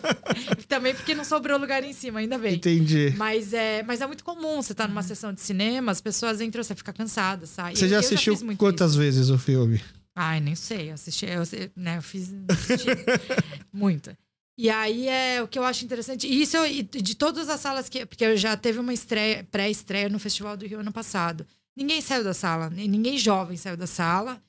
[0.68, 2.52] Também porque não sobrou lugar em cima, ainda bem.
[2.70, 3.12] Entendi.
[3.16, 6.62] Mas é, mas é muito comum, você tá numa sessão de cinema, as pessoas entram,
[6.62, 7.74] você fica cansada, sai.
[7.74, 8.98] Você já assistiu muito quantas isso.
[9.00, 9.80] vezes o filme?
[10.14, 10.90] Ai, nem sei.
[10.90, 11.42] Eu assisti, eu,
[11.74, 12.86] né, eu fiz assisti
[13.72, 14.16] muito.
[14.58, 16.26] E aí é o que eu acho interessante.
[16.26, 18.04] E isso eu- de todas as salas que.
[18.06, 21.46] Porque eu já teve uma estreia, pré-estreia no Festival do Rio ano passado.
[21.76, 24.40] Ninguém saiu da sala, ninguém jovem saiu da sala.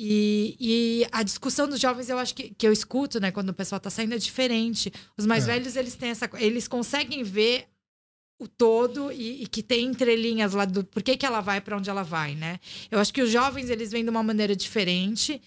[0.00, 3.54] E, e a discussão dos jovens, eu acho que, que eu escuto, né, quando o
[3.54, 4.92] pessoal tá saindo, é diferente.
[5.16, 5.48] Os mais É.
[5.54, 6.30] velhos, eles têm essa.
[6.34, 7.66] Eles conseguem ver
[8.40, 11.76] o todo e, e que tem entrelinhas lá do por que, que ela vai para
[11.76, 12.60] onde ela vai, né?
[12.88, 15.42] Eu acho que os jovens eles vêm de uma maneira diferente,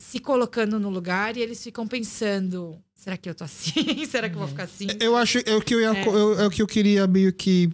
[0.00, 3.72] se colocando no lugar e eles ficam pensando: será que eu tô assim?
[4.08, 4.86] será que eu vou ficar assim?
[4.98, 6.08] Eu acho é o que eu, ia, É.
[6.08, 7.70] eu- é o que eu queria meio que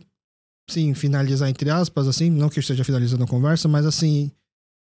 [0.69, 4.33] sim, finalizar entre aspas assim, não que eu esteja finalizando a conversa, mas assim,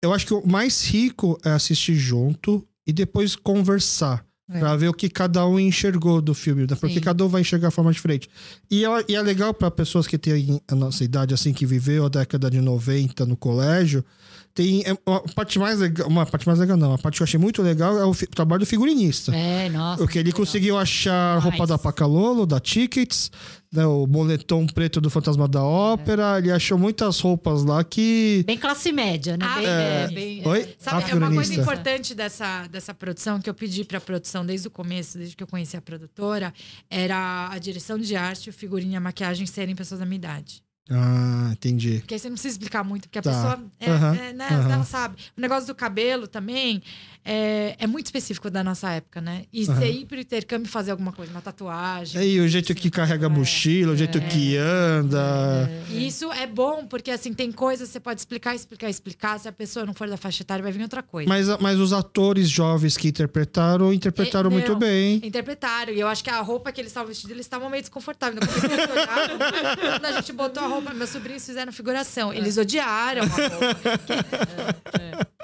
[0.05, 4.25] eu acho que o mais rico é assistir junto e depois conversar.
[4.53, 4.59] É.
[4.59, 6.77] Pra ver o que cada um enxergou do filme, né?
[6.79, 7.01] porque Sim.
[7.01, 8.29] cada um vai enxergar de forma diferente.
[8.71, 12.05] E é, e é legal para pessoas que têm a nossa idade, assim, que viveu
[12.05, 14.05] a década de 90 no colégio.
[14.53, 17.25] Tem é, uma parte mais legal, uma parte mais legal, não, a parte que eu
[17.25, 19.35] achei muito legal é o fi- trabalho do figurinista.
[19.35, 20.05] É, nossa.
[20.05, 21.71] O que ele conseguiu achar roupa Demais.
[21.71, 23.33] da Pacalolo, da Tickets,
[23.75, 26.39] né, o moletom preto do Fantasma da Ópera.
[26.39, 28.43] Ele achou muitas roupas lá que.
[28.47, 29.45] Bem classe média, né?
[29.47, 29.71] Ah, bem, é.
[29.71, 30.75] é, bem, Oi?
[30.79, 34.69] Sabe, Ah, é uma coisa importante dessa, dessa produção que eu pedi pra produção desde
[34.69, 36.55] o começo, desde que eu conheci a produtora,
[36.89, 40.63] era a direção de arte, o figurino e a maquiagem serem pessoas da minha idade.
[40.91, 42.01] Ah, entendi.
[42.01, 43.31] Porque aí você não precisa explicar muito, porque a Tá.
[43.31, 44.73] pessoa é, Aham, é, né, aham.
[44.75, 45.17] ela sabe.
[45.37, 46.83] O negócio do cabelo também
[47.27, 49.45] é, é muito específico da nossa época, né?
[49.51, 49.75] E Aham.
[49.75, 52.23] você ir pro intercâmbio fazer alguma coisa, uma tatuagem.
[52.23, 55.71] E o jeito que carrega a mochila, o jeito que anda.
[55.89, 59.41] E isso é bom, porque assim, tem coisas que você pode explicar, explicar, explicar.
[59.41, 61.27] Se a pessoa não for da faixa etária, vai vir outra coisa.
[61.27, 65.21] Mas, mas os atores jovens que interpretaram, interpretaram É, muito bem.
[65.25, 65.95] Interpretaram.
[65.95, 68.45] E eu acho que a roupa que eles estavam vestidos, eles estavam meio desconfortáveis.
[68.47, 72.35] Quando a gente botou a roupa, meus sobrinhos fizeram figuração.
[72.35, 73.75] Eles odiaram a roupa.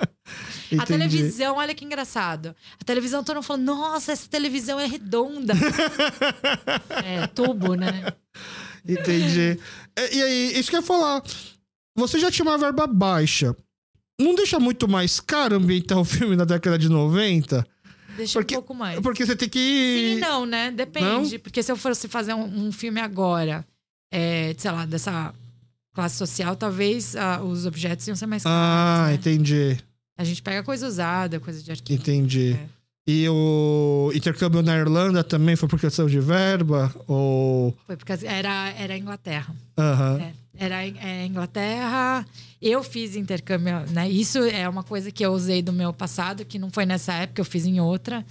[0.78, 2.54] A televisão, olha que engraçado.
[2.80, 5.54] A televisão, todo mundo falando, nossa, essa televisão é redonda.
[7.04, 8.12] É, tubo, né?
[8.86, 9.58] Entendi.
[9.98, 11.22] E, e aí, isso que eu ia falar.
[11.96, 13.54] Você já tinha uma verba baixa.
[14.20, 17.66] Não deixa muito mais caro ambientar o filme na década de 90?
[18.16, 19.00] Deixa Porque- um pouco mais.
[19.00, 20.14] Porque você tem Sim que.
[20.16, 20.70] e não, né?
[20.70, 21.38] Depende.
[21.38, 23.66] Porque se eu fosse fazer um, um filme agora,
[24.12, 25.34] é, sei lá, dessa
[25.94, 28.58] classe social, talvez ah, os objetos iam ser mais caros.
[28.58, 29.14] Ah, né?
[29.14, 29.78] entendi.
[30.20, 31.98] A gente pega coisa usada, coisa de arquivo.
[31.98, 32.52] Entendi.
[32.52, 32.66] É.
[33.06, 36.94] E o intercâmbio na Irlanda também foi por questão de verba?
[37.08, 37.74] Ou.
[37.86, 39.56] Foi porque era, era Inglaterra.
[39.78, 40.20] Aham.
[40.20, 42.26] É, era é, Inglaterra.
[42.60, 44.10] Eu fiz intercâmbio, né?
[44.10, 47.40] Isso é uma coisa que eu usei do meu passado, que não foi nessa época,
[47.40, 48.22] eu fiz em outra.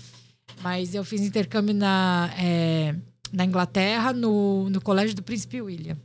[0.61, 2.93] Mas eu fiz intercâmbio na, é,
[3.33, 5.97] na Inglaterra, no, no Colégio do Príncipe William.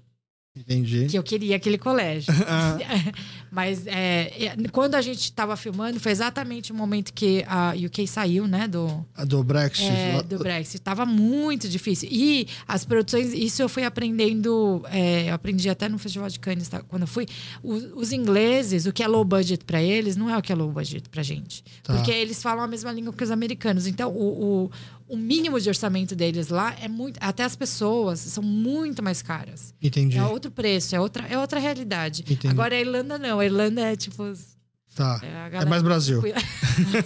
[0.56, 1.06] Entendi.
[1.06, 2.32] Que eu queria aquele colégio.
[2.46, 2.76] Ah,
[3.50, 8.06] Mas é, é, quando a gente estava filmando, foi exatamente o momento que a UK
[8.06, 8.68] saiu, né?
[8.68, 9.88] Do, a do Brexit.
[9.88, 10.82] é, do Brexit.
[10.82, 12.08] Tava muito difícil.
[12.10, 16.68] E as produções, isso eu fui aprendendo, é, eu aprendi até no Festival de Cannes,
[16.68, 16.82] tá?
[16.82, 17.26] quando eu fui.
[17.62, 20.54] Os, os ingleses, o que é low budget para eles, não é o que é
[20.54, 21.64] low budget pra gente.
[21.82, 21.94] Tá.
[21.94, 23.86] Porque eles falam a mesma língua que os americanos.
[23.86, 24.70] Então, o, o,
[25.08, 27.18] o mínimo de orçamento deles lá é muito.
[27.20, 29.74] Até as pessoas são muito mais caras.
[29.82, 30.16] Entendi.
[30.18, 32.22] É outro preço, é outra, é outra realidade.
[32.22, 32.48] Entendi.
[32.48, 33.40] Agora a Irlanda não.
[33.40, 34.32] A Irlanda é tipo.
[34.94, 35.20] Tá.
[35.52, 36.22] É, É mais Brasil.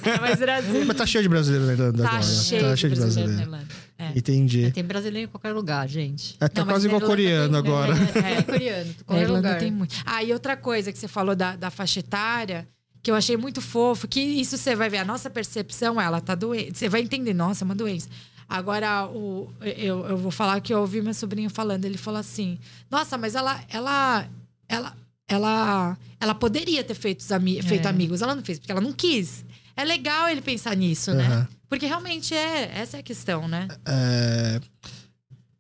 [0.04, 0.84] É mais Brasil.
[0.86, 2.22] Mas tá cheio de brasileiro na Irlanda Tá agora.
[2.22, 3.50] cheio, tá de cheio de brasileiro brasileiro.
[3.50, 3.74] na Irlanda.
[3.98, 4.12] É.
[4.18, 4.70] Entendi.
[4.70, 6.36] Tem brasileiro em qualquer lugar, gente.
[6.40, 7.94] É, tá Não, quase igual coreano tem- agora.
[8.14, 9.58] É, É coreano, Na qualquer Irlanda lugar.
[9.58, 9.96] tem muito.
[10.06, 12.68] Ah, e outra coisa que você falou da, da faixa etária,
[13.02, 16.34] que eu achei muito fofo, que isso você vai ver, a nossa percepção, ela tá
[16.34, 16.78] doente.
[16.78, 18.08] Você vai entender, nossa, é uma doença.
[18.48, 22.58] Agora, o, eu, eu vou falar que eu ouvi meu sobrinho falando, ele falou assim:
[22.90, 23.60] Nossa, mas ela.
[23.68, 24.26] ela,
[24.68, 24.96] ela
[25.30, 28.94] ela, ela poderia ter feito, os ami feito amigos, ela não fez, porque ela não
[28.94, 29.44] quis.
[29.76, 31.18] É legal ele pensar nisso, Aham.
[31.18, 31.48] né?
[31.68, 33.68] Porque realmente é, essa é a questão, né?
[33.86, 34.58] É,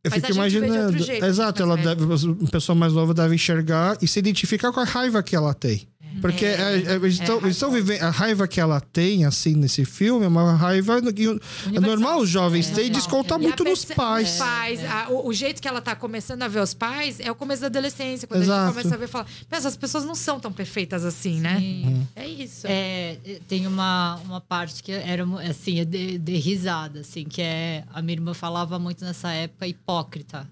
[0.02, 0.86] eu Mas fico imaginando.
[0.86, 4.72] outro jeito, Exato, ela mais deve, uma pessoa mais nova deve enxergar e se identificar
[4.72, 5.86] com a raiva que ela tem.
[6.20, 8.02] Porque É, é, é, eles estão, é eles estão vivendo.
[8.02, 10.98] A raiva que ela tem, assim, nesse filme, é uma raiva.
[10.98, 14.32] É normal os jovens terem e desconta E a muito nos pais.
[14.32, 17.30] Os pais a- o, o jeito que ela tá começando a ver os pais é
[17.30, 18.26] o começo da adolescência.
[18.26, 18.64] Quando a Exato.
[18.66, 21.58] gente começa a ver e fala, "Mas essas pessoas não são tão perfeitas assim, né?
[21.58, 22.06] Sim.
[22.16, 22.66] É isso.
[22.68, 23.16] É,
[23.46, 28.00] tem uma, uma parte que era assim, é de, de risada, assim, que é a
[28.02, 30.48] minha irmã falava muito nessa época hipócrita.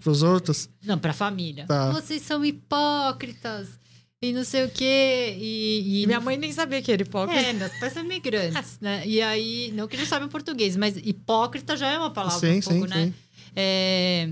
[0.00, 0.68] Pros outros.
[0.84, 1.66] Não, pra família.
[1.66, 1.90] Tá.
[1.90, 3.68] Vocês são hipócritas
[4.20, 5.36] e não sei o quê.
[5.38, 7.40] E, E minha mãe nem sabia que era hipócrita.
[7.40, 9.02] É, meus pais são imigrantes, né?
[9.06, 12.62] E aí, não que eles sabem português, mas hipócrita já é uma palavra Sim, um
[12.62, 13.06] pouco, sim, né?
[13.06, 13.14] sim.
[13.54, 14.28] É,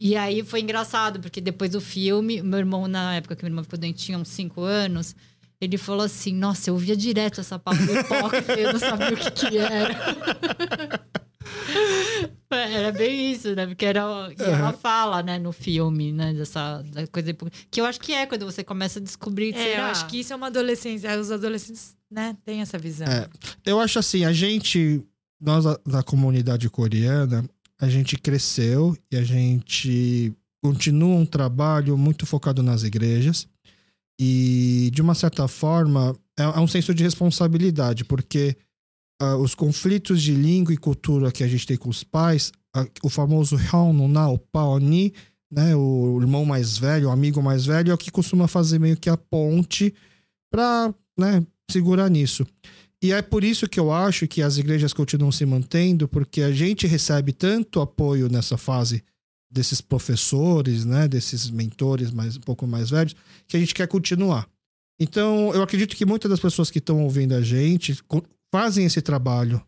[0.00, 3.62] E aí foi engraçado, porque depois do filme, meu irmão, na época que meu irmão
[3.64, 5.14] ficou doente, tinha uns 5 anos,
[5.60, 9.16] ele falou assim: Nossa, eu ouvia direto essa palavra hipócrita e eu não sabia o
[9.16, 9.94] que, que era.
[12.60, 13.66] É, Era bem isso, né?
[13.66, 14.00] Porque era,
[14.38, 17.34] ela fala, né, no filme, né, dessa da coisa
[17.70, 19.54] que eu acho que é quando você começa a descobrir.
[19.54, 21.18] É, eu acho que isso é uma adolescência.
[21.18, 23.06] Os adolescentes, né, têm essa visão.
[23.06, 23.28] É.
[23.64, 25.02] Eu acho assim, a gente,
[25.40, 27.44] nós da- da comunidade coreana,
[27.80, 30.32] a gente cresceu e a gente
[30.62, 33.48] continua um trabalho muito focado nas igrejas.
[34.20, 38.54] E, de uma certa forma, é, é um senso de responsabilidade, porque
[39.20, 42.86] ah, os conflitos de língua e cultura que a gente tem com os pais, ah,
[43.02, 45.12] o famoso o Paoni,
[45.52, 48.96] né, o irmão mais velho, o amigo mais velho, é o que costuma fazer meio
[48.96, 49.92] que a ponte
[50.50, 52.46] para né, segurar nisso.
[53.02, 56.52] E é por isso que eu acho que as igrejas continuam se mantendo, porque a
[56.52, 59.02] gente recebe tanto apoio nessa fase
[59.50, 63.16] desses professores, né, desses mentores mais um pouco mais velhos,
[63.46, 64.48] que a gente quer continuar.
[64.98, 67.98] Então, eu acredito que muitas das pessoas que estão ouvindo a gente
[68.52, 69.62] fazem esse trabalho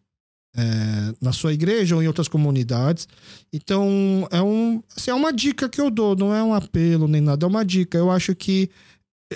[0.57, 3.09] é, na sua igreja ou em outras comunidades.
[3.53, 7.21] Então, é, um, assim, é uma dica que eu dou, não é um apelo nem
[7.21, 7.97] nada, é uma dica.
[7.97, 8.71] Eu acho que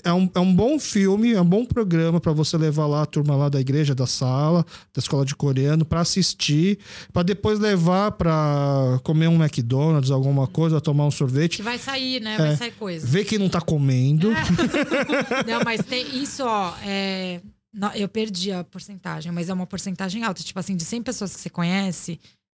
[0.05, 3.07] é um, é um bom filme, é um bom programa para você levar lá a
[3.07, 6.79] turma lá da igreja, da sala, da escola de coreano, para assistir,
[7.13, 12.21] para depois levar para comer um McDonald's, alguma coisa, tomar um sorvete, Que vai sair,
[12.21, 12.35] né?
[12.35, 12.39] É.
[12.39, 13.07] Vai sair coisa.
[13.07, 14.31] ver quem não tá comendo.
[15.47, 16.75] Não, mas tem isso, ó.
[16.85, 17.41] é,
[17.95, 20.43] eu perdi a porcentagem, mas é uma porcentagem alta.
[20.43, 22.19] Tipo assim, de 100 pessoas que você conhece,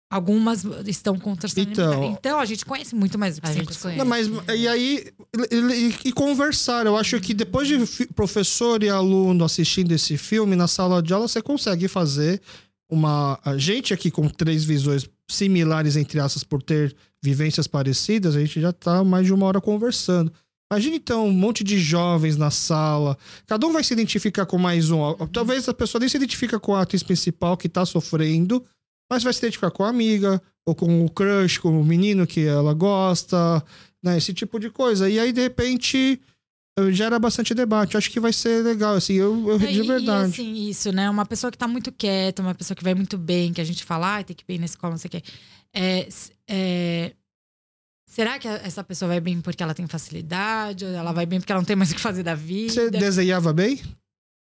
[0.10, 2.20] algumas estão com transtorno Então- alimentar.
[2.20, 3.96] Então, a gente conhece muito mais do que A 100 gente pessoas.
[3.96, 3.98] conhece.
[3.98, 5.08] Não, mas e aí
[5.52, 6.86] e, e- conversar.
[6.86, 11.28] Eu acho que depois de professor e aluno assistindo esse filme na sala de aula,
[11.28, 12.42] você consegue fazer
[12.90, 13.40] uma.
[13.44, 18.62] A gente aqui com três visões similares, entre aspas, por ter vivências parecidas, a gente
[18.62, 20.32] já tá mais de uma hora conversando.
[20.72, 24.92] Imagina então um monte de jovens na sala, cada um vai se identificar com mais
[24.92, 25.14] um.
[25.32, 28.64] Talvez a pessoa nem se identifica com a atriz principal que tá sofrendo,
[29.10, 32.46] mas vai se identificar com a amiga, ou com o crush, com o menino que
[32.46, 33.64] ela gosta,
[34.04, 34.18] né?
[34.18, 35.10] Esse tipo de coisa.
[35.10, 36.20] E aí, de repente,
[36.78, 37.94] eh, gera bastante debate.
[37.94, 40.28] Eu acho que vai ser legal, assim, eu, eu É, de verdade.
[40.28, 41.10] E, assim, isso, né?
[41.10, 43.86] Uma pessoa que tá muito quieta, uma pessoa que vai muito bem, que a gente
[43.86, 45.24] fala, ah, tem que ir bem na escola, não sei o quê.
[45.74, 46.10] É,
[46.50, 47.14] é,
[48.08, 50.86] será que essa pessoa vai bem porque ela tem facilidade?
[50.86, 52.74] Ou ela vai bem porque ela não tem mais o que fazer da vida?
[52.74, 53.80] Você desenhava bem?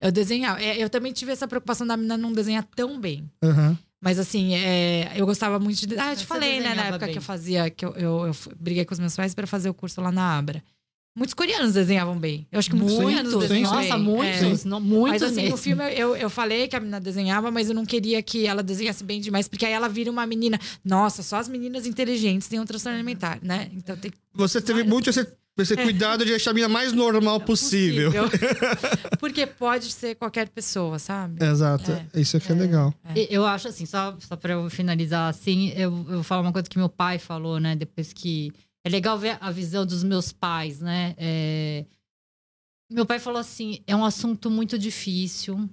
[0.01, 0.61] Eu desenhava.
[0.61, 3.27] É, eu também tive essa preocupação da menina não desenhar tão bem.
[3.41, 3.77] Aham.
[4.01, 5.97] Mas assim, é, eu gostava muito de.
[5.97, 7.13] Ah, eu te Você falei, né, na época bem.
[7.13, 9.73] que eu fazia, que eu, eu, eu briguei com os meus pais para fazer o
[9.73, 10.61] curso lá na Abra.
[11.15, 12.47] Muitos coreanos desenhavam bem.
[12.51, 14.03] Eu acho que muitos coreanos sim, desenham Nossa, bem.
[14.03, 14.65] muitos.
[14.65, 14.67] É.
[14.67, 15.51] Não, muitos Mas assim, mesmo.
[15.51, 18.63] no filme eu, eu falei que a menina desenhava, mas eu não queria que ela
[18.63, 20.59] desenhasse bem demais, porque aí ela vira uma menina.
[20.83, 23.69] Nossa, só as meninas inteligentes têm um transtorno alimentar, né?
[23.73, 25.27] Então tem que Você teve Várias muito esse,
[25.59, 28.11] esse cuidado de deixar a mina mais normal possível.
[29.19, 31.45] porque pode ser qualquer pessoa, sabe?
[31.45, 31.91] Exato.
[32.15, 32.93] Isso aqui é, legal.
[33.15, 36.51] E- Eu acho assim, só, só pra eu finalizar assim, eu, eu vou falar uma
[36.51, 37.75] coisa que meu pai falou, né?
[37.75, 38.51] Depois que.
[38.85, 41.15] É legal ver a visão dos meus pais, né?
[41.17, 41.85] É,
[42.91, 45.69] Meu pai falou assim: é um assunto muito difícil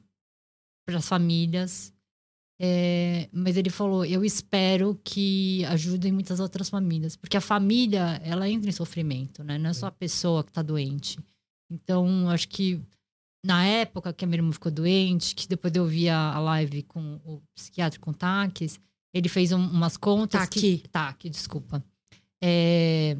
[0.86, 1.92] para as famílias.
[2.60, 7.16] é, mas ele falou: eu espero que ajudem muitas outras famílias.
[7.16, 9.58] Porque a família, ela entra em sofrimento, né?
[9.58, 11.18] Não é só a pessoa que tá doente.
[11.70, 12.80] Então, acho que
[13.44, 17.16] na época que a minha irmã ficou doente, que depois eu vi a, live com
[17.24, 18.78] o psiquiatra com Taques,
[19.14, 20.42] ele fez um- umas contas.
[20.42, 20.78] Taki.
[20.78, 21.82] Que, Taki, desculpa.
[22.42, 23.16] É,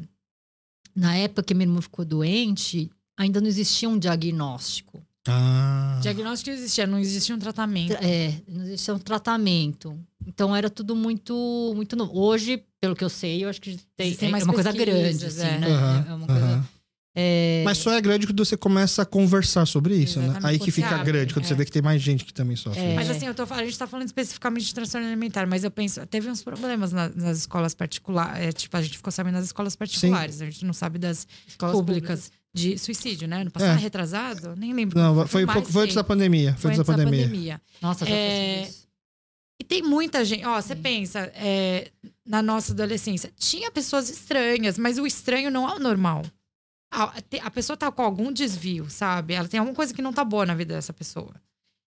[0.95, 5.01] na época que minha irmã ficou doente, ainda não existia um diagnóstico.
[5.27, 5.99] Ah.
[6.01, 7.93] Diagnóstico existia, não existia um tratamento.
[7.93, 9.97] É, não existia um tratamento.
[10.25, 12.17] Então era tudo muito, muito novo.
[12.17, 15.25] Hoje, pelo que eu sei, eu acho que tem, Existem é mais uma coisa grande,
[15.25, 15.59] assim, é.
[15.59, 15.67] né?
[15.67, 16.67] Aham, É uma coisa aham.
[17.13, 20.27] É, Mas só é grande quando você começa a conversar sobre isso, né?
[20.27, 21.47] Exatamente, Aí que fica abre, grande, quando é.
[21.49, 22.79] você vê que tem mais gente que também sofre.
[22.81, 22.95] É.
[22.95, 26.05] Mas assim, eu tô, a gente tá falando especificamente de transtorno alimentar, mas eu penso,
[26.07, 28.41] teve uns problemas na- nas escolas particulares.
[28.45, 31.75] É, tipo, a gente ficou sabendo das escolas particulares, a gente não sabe das escolas
[31.75, 33.43] públicas de suicídio, né?
[33.43, 33.81] No passado, É.
[33.81, 34.97] retrasado, nem lembro.
[34.97, 36.51] Não, foi, pouco- foi antes da pandemia.
[36.53, 37.61] Foi Foi antes da pandemia.
[37.81, 38.87] Nossa, já É, isso.
[39.61, 40.45] E tem muita gente.
[40.45, 41.91] Ó, você pensa, é,
[42.25, 46.23] na nossa adolescência, tinha pessoas estranhas, mas o estranho não é o normal.
[46.91, 47.13] A,
[47.43, 49.33] a pessoa tá com algum desvio, sabe?
[49.33, 51.33] Ela tem alguma coisa que não tá boa na vida dessa pessoa.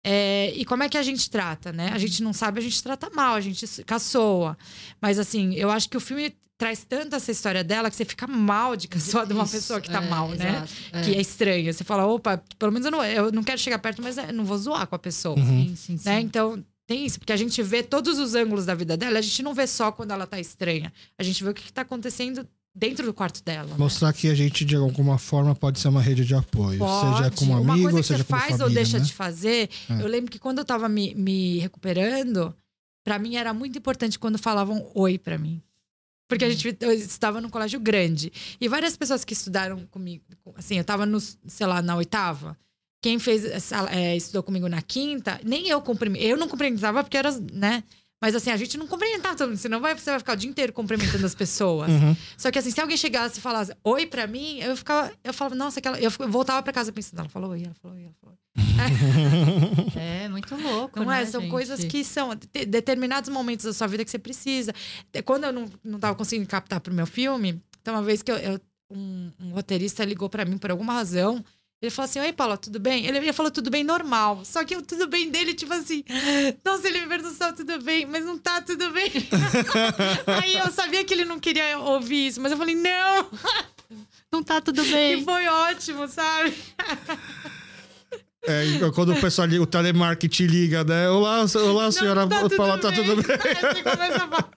[0.06, 1.90] É, e como é que a gente trata, né?
[1.92, 4.56] A gente não sabe, a gente trata mal, a gente caçoa.
[5.00, 8.26] Mas assim, eu acho que o filme traz tanto essa história dela que você fica
[8.26, 10.50] mal de caçoar de uma pessoa que tá é, mal, né?
[10.50, 11.02] exato, é.
[11.02, 11.72] Que é estranha.
[11.72, 14.44] Você fala, opa, pelo menos eu não, eu não quero chegar perto, mas é, não
[14.44, 15.38] vou zoar com a pessoa.
[15.38, 15.68] Uhum.
[15.68, 16.08] Sim, sim, sim.
[16.08, 16.20] Né?
[16.20, 19.42] Então, tem isso, porque a gente vê todos os ângulos da vida dela, a gente
[19.42, 20.92] não vê só quando ela tá estranha.
[21.18, 23.68] A gente vê o que, que tá acontecendo dentro do quarto dela.
[23.68, 23.74] né?
[23.78, 26.78] Mostrar que a gente, de alguma forma, pode ser uma rede de apoio.
[26.78, 27.16] Pode.
[27.18, 29.04] Seja como Uma amigo, coisa ou que seja você faz família, ou deixa né?
[29.04, 29.70] de fazer.
[29.88, 30.02] É.
[30.02, 32.54] Eu lembro que quando eu tava me, me recuperando,
[33.04, 35.62] pra mim era muito importante quando falavam oi pra mim.
[36.28, 38.32] Porque a gente eu estava num colégio grande.
[38.60, 40.24] E várias pessoas que estudaram comigo,
[40.56, 42.56] assim, eu tava no, sei lá, na oitava.
[43.02, 43.44] Quem fez,
[43.90, 46.26] é, estudou comigo na quinta, nem eu cumprimentava.
[46.30, 47.84] Eu não cumprimentava porque era, né?
[48.24, 50.48] Mas assim, a gente não cumprimentava todo mundo, senão vai, você vai ficar o dia
[50.48, 51.90] inteiro cumprimentando as pessoas.
[51.90, 52.16] Uhum.
[52.38, 55.54] Só que assim, se alguém chegasse e falasse oi pra mim, eu ficava, eu falava,
[55.54, 56.00] nossa, aquela.
[56.00, 58.40] Eu voltava pra casa pensando, ela falou oi, ela falou oi, ela falou oi.
[60.00, 61.00] É muito louco.
[61.00, 61.26] Não né, é?
[61.26, 61.50] São gente?
[61.50, 64.72] coisas que são de- determinados momentos da sua vida que você precisa.
[65.12, 68.32] De- Quando eu não, não tava conseguindo captar pro meu filme, então uma vez que
[68.32, 68.60] eu, eu-
[68.90, 71.44] um, um roteirista ligou pra mim por alguma razão.
[71.84, 73.04] Ele falou assim: Oi, Paula, tudo bem?
[73.06, 74.42] Ele, ele falou tudo bem normal.
[74.42, 76.02] Só que o tudo bem dele, tipo assim,
[76.64, 79.12] nossa, ele me perguntou tudo bem, mas não tá tudo bem.
[80.42, 83.26] Aí eu sabia que ele não queria ouvir isso, mas eu falei, não!
[84.32, 85.24] Não tá tudo E bem.
[85.24, 86.52] foi ótimo, sabe?
[88.42, 91.08] É, e quando o pessoal liga, o telemarketing liga, né?
[91.08, 93.36] Olá, olá senhora, Não, tá Paula, tá tudo bem?
[93.44, 94.50] Aí você começa a falar.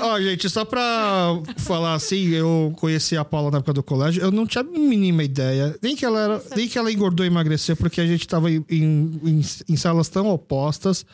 [0.00, 4.32] Ó, gente, só pra falar assim, eu conheci a Paula na época do colégio, eu
[4.32, 7.76] não tinha a mínima ideia, nem que ela, era, nem que ela engordou e emagreceu,
[7.76, 11.06] porque a gente tava em, em, em salas tão opostas.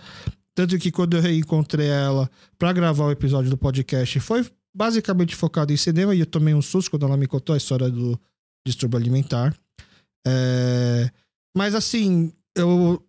[0.55, 4.45] Tanto que quando eu reencontrei ela pra gravar o episódio do podcast, foi
[4.75, 7.89] basicamente focado em cinema e eu tomei um susto quando ela me contou a história
[7.89, 8.19] do
[8.66, 9.55] distúrbio alimentar.
[10.27, 11.11] É,
[11.57, 13.03] Mas assim, eu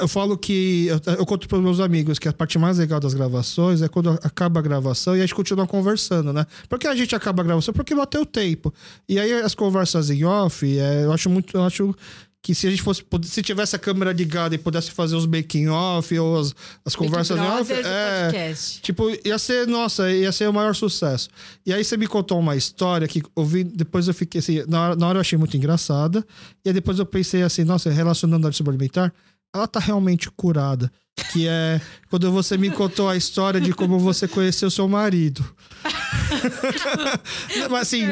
[0.00, 3.14] eu falo que eu, eu conto para meus amigos que a parte mais legal das
[3.14, 6.46] gravações é quando acaba a gravação e a gente continua conversando, né?
[6.68, 8.72] Porque a gente acaba a gravação porque bateu o tempo.
[9.08, 11.94] E aí as conversas em off, é, eu acho muito, eu acho
[12.42, 15.68] que se a gente fosse, se tivesse a câmera ligada e pudesse fazer os making
[15.68, 18.80] off ou as, as conversas em off, é, podcast.
[18.80, 21.28] Tipo, ia ser, nossa, ia ser o maior sucesso.
[21.66, 24.96] E aí você me contou uma história que ouvi, depois eu fiquei assim, na hora,
[24.96, 26.26] na hora eu achei muito engraçada.
[26.64, 29.12] E aí depois eu pensei assim, nossa, relacionando a suplementar,
[29.54, 30.90] ela tá realmente curada.
[31.32, 35.44] Que é quando você me contou a história de como você conheceu seu marido.
[37.70, 38.04] Mas assim,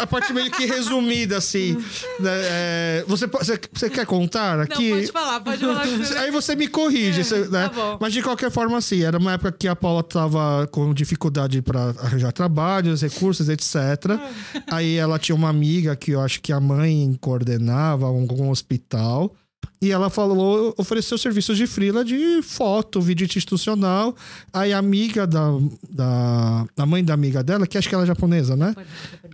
[0.00, 1.74] a, parte meio que resumida, assim.
[2.18, 4.90] né, é, você, você, quer contar Não, aqui?
[4.90, 5.86] pode falar, pode falar.
[5.86, 7.68] você- Aí você me corrige, É, você- né?
[7.68, 7.98] tá.
[8.00, 11.90] Mas de qualquer forma, assim, era uma época que a Paula tava com dificuldade para
[12.00, 13.76] arranjar trabalhos, recursos, etc.
[14.72, 19.32] Aí ela tinha uma amiga que eu acho que a mãe coordenava um, um hospital.
[19.80, 24.16] E ela falou, ofereceu serviços de freela de foto, vídeo institucional.
[24.52, 25.50] Aí a amiga da,
[25.90, 28.74] da, a mãe da amiga dela, que acho que ela é japonesa, né?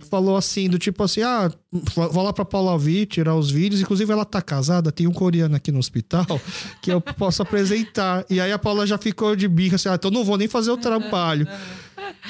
[0.09, 3.81] falou assim, do tipo assim, ah, vou lá pra Paula Vitt tirar os vídeos.
[3.81, 6.25] Inclusive, ela tá casada, tem um coreano aqui no hospital
[6.81, 8.25] que eu posso apresentar.
[8.29, 10.71] E aí a Paula já ficou de birra assim, ah, então não vou nem fazer
[10.71, 11.47] o trabalho.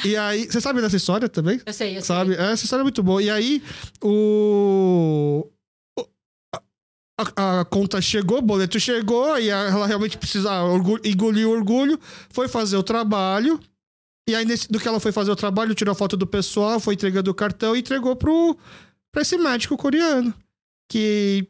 [0.05, 1.59] E aí, você sabe dessa história também?
[1.65, 2.01] Eu sei, eu sei.
[2.03, 2.33] Sabe?
[2.35, 3.21] Essa história é muito boa.
[3.23, 3.61] E aí,
[4.01, 5.45] o-
[7.19, 11.99] A, a conta chegou, o boleto chegou, e ela realmente precisava orgulho, engolir o orgulho,
[12.29, 13.59] foi fazer o trabalho.
[14.27, 16.79] E aí, nesse, do que ela foi fazer o trabalho, tirou a foto do pessoal,
[16.79, 18.57] foi entregando o cartão e entregou pro,
[19.11, 20.33] pra esse médico coreano.
[20.89, 21.47] Que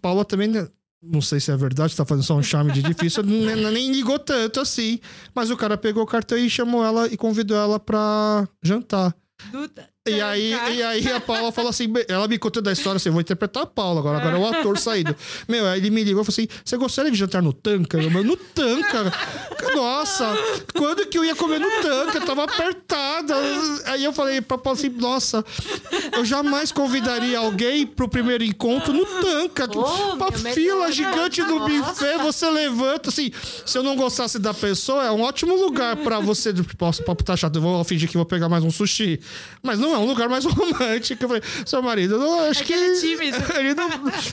[0.00, 0.68] Paula também, né,
[1.02, 4.18] não sei se é verdade, tá fazendo só um charme de difícil, nem, nem ligou
[4.18, 5.00] tanto assim.
[5.34, 9.14] Mas o cara pegou o cartão e chamou ela e convidou ela pra jantar.
[9.50, 13.08] Duda, E aí, e aí a Paula falou assim: ela me contou da história assim,
[13.08, 15.14] eu vou interpretar a Paula agora, agora é o ator saído.
[15.48, 17.98] Meu, aí ele me ligou e falou assim: você gostaria de jantar no tanca?
[18.00, 19.12] Eu, "Mas no tanca?
[19.74, 20.36] Nossa,
[20.74, 22.18] quando que eu ia comer no tanca?
[22.18, 23.34] Eu tava apertada.
[23.86, 25.44] Aí eu falei pra Paula assim: nossa,
[26.12, 29.68] eu jamais convidaria alguém pro primeiro encontro no Tanca.
[29.74, 33.30] Oh, uma meu fila gigante no buffet, você levanta, assim,
[33.66, 37.36] se eu não gostasse da pessoa, é um ótimo lugar pra você, posso papo tá
[37.36, 39.20] chato, eu vou fingir que vou pegar mais um sushi.
[39.62, 41.24] Mas não é um lugar mais romântico.
[41.24, 43.38] Eu falei, seu marido, não, acho É que é tímido.
[43.58, 43.88] ele não,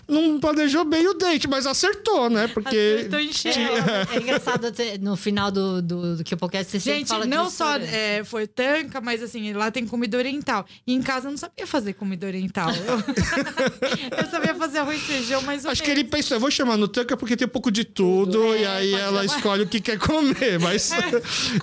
[0.08, 2.48] não planejou bem o date, mas acertou, né?
[2.48, 2.96] Porque...
[2.98, 3.56] Acertou em cheio.
[3.58, 7.26] É, é engraçado ter- no final do, do, do que o podcast você Gente, fala
[7.26, 10.66] não só é, foi tanca, mas assim, lá tem comida oriental.
[10.86, 12.70] E em casa eu não sabia fazer comida oriental.
[12.72, 16.78] Eu, eu sabia fazer arroz e feijão, mas Acho que ele pensou, eu vou chamar
[16.78, 19.36] no Tanca porque tem um pouco de tudo, Tudo, e é, aí pode ela chamar.
[19.38, 20.60] escolhe o que quer comer.
[20.60, 20.92] Mas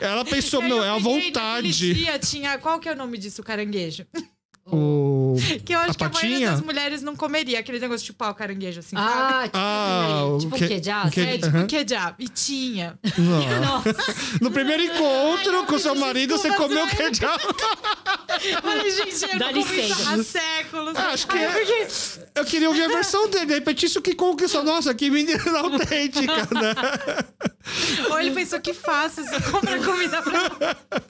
[0.01, 1.95] ela pensou, Aí não, é a vontade.
[1.95, 3.94] Dia, tinha, qual que é o nome disso, caranguejo?
[4.67, 5.37] O...
[5.67, 6.51] Que eu acho A que a maioria patinha?
[6.53, 7.59] das mulheres não comeria.
[7.61, 9.11] Aquele negócio de chupar o caranguejo, assim, sabe?
[9.13, 11.09] Ah, tipo, Ah, o tipo que- um queijaço?
[11.09, 12.15] o que- É, tipo kebab.
[12.19, 12.99] E tinha.
[13.19, 13.61] Não.
[13.61, 13.95] Nossa,
[14.41, 17.21] No primeiro encontro Ai, com seu eu marido, você comeu queijo.
[18.63, 20.11] Olha, gente, eu Dá não comi isso licença.
[20.15, 20.97] há séculos.
[20.97, 21.87] Ah, acho que Ai, é- porque-
[22.35, 23.45] Eu queria ouvir a versão dele.
[23.45, 24.65] De repente, isso que conquistou.
[24.65, 26.75] Nossa, que menina autêntica, né?
[28.11, 31.05] Ou ele pensou que fácil, você compra comida pra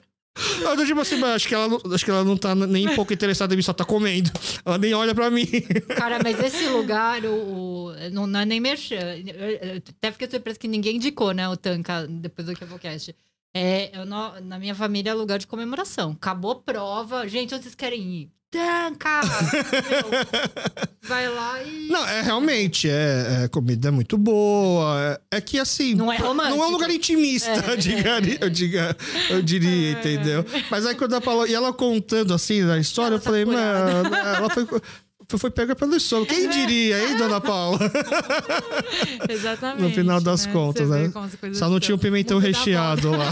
[0.61, 3.13] Eu, tipo assim, mas acho que, ela, acho que ela não tá nem um pouco
[3.13, 4.29] interessada em mim, só tá comendo.
[4.65, 5.45] Ela nem olha pra mim.
[5.95, 8.97] cara, mas esse lugar, o, o- não, não é nem merchan.
[9.97, 13.15] Até fiquei surpresa que ninguém indicou, né, o Tanca, depois do Kevocast.
[13.53, 16.11] É, eu não- na minha família é lugar de comemoração.
[16.11, 17.25] Acabou prova.
[17.29, 18.31] Gente, vocês querem ir?
[18.55, 19.21] Tanca!
[19.21, 20.09] Meu,
[21.03, 21.87] vai lá e...
[21.89, 25.19] Não, é realmente, é, é comida é muito boa.
[25.31, 25.93] É, é que assim.
[25.93, 26.55] Não é romântico.
[26.57, 28.97] Não é um lugar intimista, eu, diga, eu, diga,
[29.29, 30.45] eu diria, entendeu?
[30.71, 33.51] Mas aí quando ela falou, e ela contando assim na história, Ela eu falei, tá
[33.51, 34.03] curada.
[34.09, 34.65] mano, ela foi.
[35.29, 36.25] foi- pega pelo sono.
[36.25, 37.79] Quem diria, hein, dona Paula?
[39.29, 39.81] Exatamente.
[39.81, 40.53] No final das né?
[40.53, 41.11] contas, né?
[41.53, 43.31] Só não tinha o pimentão recheado lá.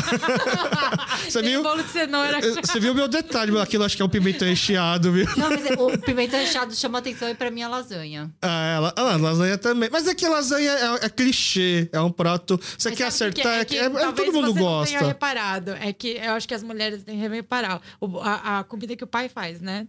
[1.28, 1.60] Você viu?
[1.60, 2.40] um bolo de cenoura.
[2.42, 5.26] Você viu o meu detalhe, aquilo acho que é um pimentão recheado, viu?
[5.38, 8.32] Não, mas é- o pimenta recheado chama atenção e pra mim é lasanha.
[8.42, 9.90] Ah, ela, ah, lasanha também.
[9.92, 12.60] Mas é que lasanha é, é clichê, é um prato.
[12.78, 13.48] Você Mas quer sabe por quê?
[13.48, 14.98] acertar, é, que é- é- todo mundo você Não gosta.
[14.98, 15.72] tenha reparado.
[15.72, 17.82] É que eu acho que as mulheres têm que reparar.
[18.00, 19.88] O- a, a comida que o pai faz, né?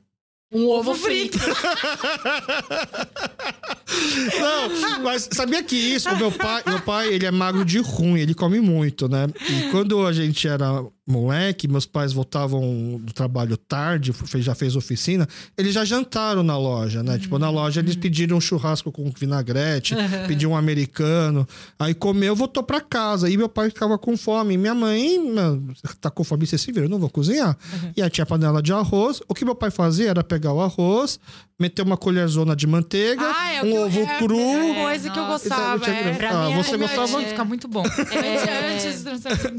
[0.53, 1.39] Um Ovo frito.
[4.41, 8.21] Não, mas sabia que isso, o meu pai, meu pai, ele é magro de ruim,
[8.21, 9.27] ele come muito, né?
[9.49, 15.29] E quando a gente era moleque, meus pais voltavam do trabalho tarde, já fez oficina,
[15.57, 17.19] eles já jantaram na loja, né?
[17.19, 19.95] Tipo, na loja eles pediram um churrasco com vinagrete,
[20.27, 21.47] pediam um americano,
[21.79, 23.29] aí comeu, voltou pra casa.
[23.29, 24.57] E meu pai ficava com fome.
[24.57, 27.57] Minha mãe, "Meu, você tá com fome, você se vira, eu não vou cozinhar.
[27.97, 29.21] E aí tinha panela de arroz.
[29.29, 31.21] O que meu pai fazia era pegar o arroz,
[31.59, 34.39] meter uma colherzona de manteiga, Ah, é o um eu- ovo é, cru.
[34.41, 35.77] É uma coisa que eu gostava.
[35.77, 37.23] Então, É, Pra ah, mim é- você O gostava?
[37.23, 37.85] Fica muito bom.
[37.87, 38.75] É.
[38.75, 39.05] Antes.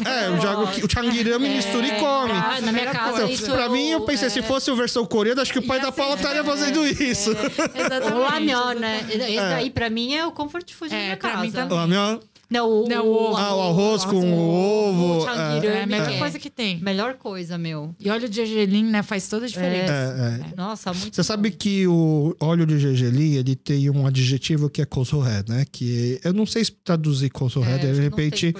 [0.05, 2.31] É, eu jogo o changuirama mistura e come.
[2.33, 3.49] Ah, na minha casa Então, isso...
[3.51, 5.91] pra mim, eu pensei, é, se fosse a versão coreana, acho que o pai da
[5.91, 7.31] Paula ser- estaria fazendo isso.
[7.31, 8.13] Exatamente.
[8.13, 9.05] O lamió, né?
[9.09, 11.41] Esse daí, pra mim, é o comfort food da É, minha casa.
[11.43, 12.19] mim também.
[12.49, 13.37] Não, o, Não, o ovo.
[13.37, 15.23] Ah, o arroz com o ovo.
[15.23, 15.65] o é.
[15.65, 16.17] É a melhor é.
[16.17, 16.79] coisa que tem.
[16.79, 17.95] Melhor coisa, meu.
[17.99, 19.01] E óleo de gergelim, né?
[19.03, 19.91] Faz toda a diferença.
[19.91, 20.55] É, é.
[20.55, 24.85] Nossa, muito Você sabe que o óleo de gergelim, ele tem um adjetivo que é
[24.85, 25.65] kosohed, né?
[25.71, 28.53] Que eu não sei se traduzir kosohed, É, de repente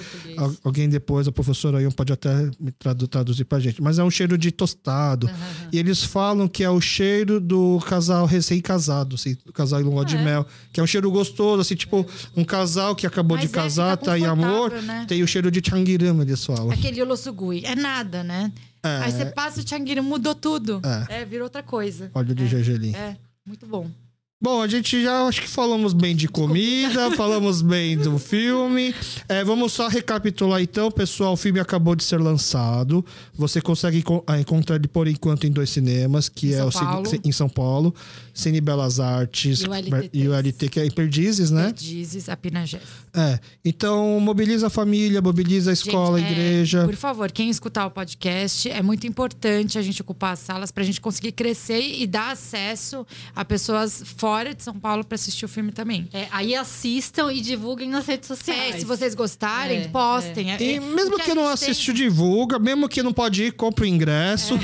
[0.64, 3.82] alguém depois, a professora Ion pode até me tradu- traduzir pra gente.
[3.82, 5.30] Mas é um cheiro de tostado.
[5.72, 10.04] E eles falam que é o cheiro do casal recém-casado, assim, do casal em lua
[10.04, 10.22] de É.
[10.22, 10.46] mel.
[10.72, 12.06] Que é um cheiro gostoso, assim, tipo,
[12.36, 15.04] um casal que acabou Mas de é, casar, tá em amor, né?
[15.08, 16.70] tem o cheiro de changuirama, eles falam.
[16.70, 17.64] Aquele ulossugui.
[17.64, 18.52] É nada, né?
[18.82, 18.98] É.
[19.04, 20.80] Aí você passa o changuiro, mudou tudo.
[21.08, 22.10] É, virou outra coisa.
[22.14, 22.94] Óleo de gergelim.
[22.94, 23.90] É, muito bom.
[24.38, 28.94] Bom, a gente já acho que falamos bem de comida, falamos bem do filme.
[29.26, 31.32] É, vamos só recapitular então, pessoal.
[31.32, 33.02] O filme acabou de ser lançado.
[33.34, 36.70] Você consegue ah, encontrar ele por enquanto em dois cinemas, que Em é São o
[36.72, 37.10] Cine- Paulo.
[37.24, 37.94] em São Paulo,
[38.34, 40.10] Cine Belas Artes E o LT3.
[40.12, 41.72] e o LT, que é em Perdizes, né?
[41.74, 42.82] Dizes a Pinagés.
[43.14, 43.40] É.
[43.64, 46.84] Então, mobiliza a família, mobiliza a escola, a Gente, é, igreja.
[46.84, 50.84] por favor, quem escutar o podcast, é muito importante a gente ocupar as salas pra
[50.84, 55.48] gente conseguir crescer e dar acesso a pessoas fora de São Paulo pra assistir o
[55.48, 56.08] filme também.
[56.12, 58.74] É, aí assistam e divulguem nas redes sociais.
[58.76, 60.52] É, se vocês gostarem, É, postem.
[60.52, 62.58] É, E é, mesmo que não gente tem- assiste, divulga.
[62.58, 64.54] Mesmo que não pode ir, compra o ingresso.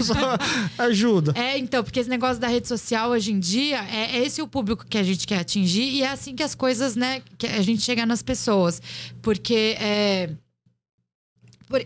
[0.79, 1.33] ajuda.
[1.37, 4.49] É, então, porque esse negócio da rede social hoje em dia é, é esse o
[4.49, 7.63] público que a gente quer atingir e é assim que as coisas, né, que a
[7.63, 8.81] gente chega nas pessoas.
[9.21, 10.39] Porque é, por-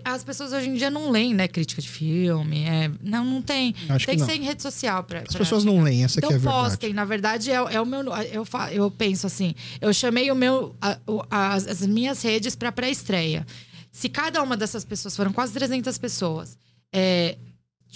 [0.05, 2.65] as pessoas hoje em dia não leem, né, crítica de filme.
[2.65, 3.75] é, não, não tem.
[3.89, 5.05] Acho tem que que, ser em rede social.
[5.05, 6.57] Pra, As pessoas não leem, essa então é a verdade.
[6.57, 8.03] postem, na verdade, é, é o meu.
[8.33, 10.99] Eu, eu penso assim, eu chamei o meu, a-
[11.31, 13.47] as, as minhas redes para pré-estreia.
[13.93, 16.59] Se cada uma dessas pessoas, foram quase 300 pessoas,
[16.93, 17.37] é,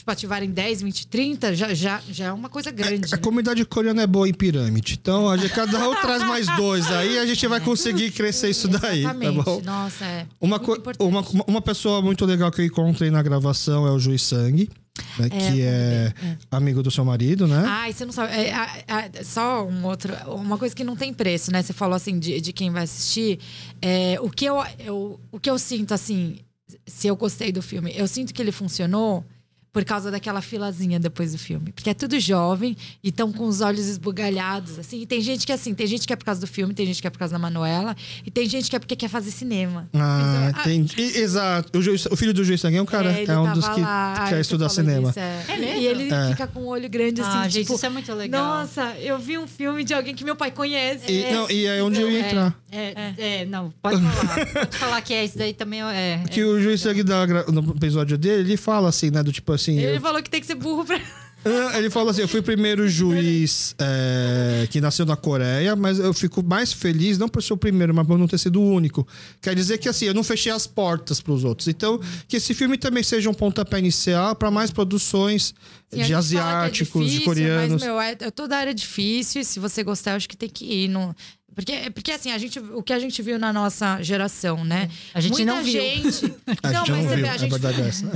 [0.00, 3.12] tipo, ativarem 10, 20, 30, já, já, já é uma coisa grande.
[3.12, 3.22] A né?
[3.22, 4.98] comunidade coreana é boa em pirâmide.
[5.00, 6.90] Então, a gente, cada um traz mais dois.
[6.90, 9.44] Aí a gente vai conseguir crescer isso daí, tá Exatamente.
[9.44, 9.60] bom?
[9.64, 10.26] Nossa, é.
[10.40, 10.60] Uma,
[10.98, 14.70] uma, uma- pessoa muito legal que eu encontrei na gravação é o Juiz Sangue,
[15.18, 16.12] né, que é,
[16.50, 17.62] amigo do seu marido, né?
[17.66, 18.32] Ai, você não sabe.
[18.32, 21.62] é, a- a- só um outro, uma coisa que não tem preço, né?
[21.62, 23.38] Você falou assim de, de quem vai assistir.
[23.80, 26.38] É, o, que eu, eu, o que eu sinto, assim,
[26.86, 29.24] se eu gostei do filme, eu sinto que ele funcionou
[29.72, 31.72] por causa daquela filazinha depois do filme.
[31.72, 35.00] Porque é tudo jovem e estão com os olhos esbugalhados, assim.
[35.02, 36.86] E tem gente que é assim, tem gente que é por causa do filme, tem
[36.86, 39.30] gente que é por causa da Manuela, e tem gente que é porque quer fazer
[39.30, 39.88] cinema.
[39.94, 40.94] Ah, Então, entendi.
[41.00, 41.78] E- Exato.
[41.78, 43.80] O, juiz- o filho do Juiz Sangue é um cara, ele é, um dos que
[43.80, 45.08] lá, quer estudar cinema.
[45.08, 45.44] disso, é.
[45.48, 45.80] É mesmo?
[45.80, 46.28] E ele É.
[46.30, 48.44] fica com o olho grande, assim, ah, gente, tipo, isso é muito legal.
[48.44, 51.10] nossa, eu vi um filme de alguém que meu pai conhece.
[51.10, 52.60] E, não, e é onde eu ia É, entrar.
[52.72, 54.46] É, é, não, pode falar.
[54.52, 56.22] pode falar que é isso daí também é.
[56.30, 59.22] Que o Juiz gra- no episódio dele, ele fala assim, né?
[59.22, 59.78] Do tipo assim.
[59.78, 61.00] Ele eu- falou que tem que ser burro pra.
[61.42, 65.98] Ah, Ele falou assim: eu fui o primeiro juiz é, que nasceu na Coreia, mas
[65.98, 68.70] eu fico mais feliz, não por ser o primeiro, mas por não ter sido o
[68.74, 69.08] único.
[69.40, 71.66] Quer dizer que assim, eu não fechei as portas para os outros.
[71.66, 75.54] Então, que esse filme também seja um pontapé inicial para mais produções
[75.90, 77.72] Sim, de é asiáticos, de difícil, coreanos.
[77.72, 79.40] Mas, meu, é, é toda área difícil.
[79.40, 80.88] e Se você gostar, eu acho que tem que ir.
[80.88, 81.16] Não...
[81.64, 84.88] Porque, porque assim, a gente, o que a gente viu na nossa geração, né?
[85.14, 85.72] A gente Muita não viu.
[85.72, 86.34] gente.
[86.62, 88.06] A gente não você viu, a verdade é essa.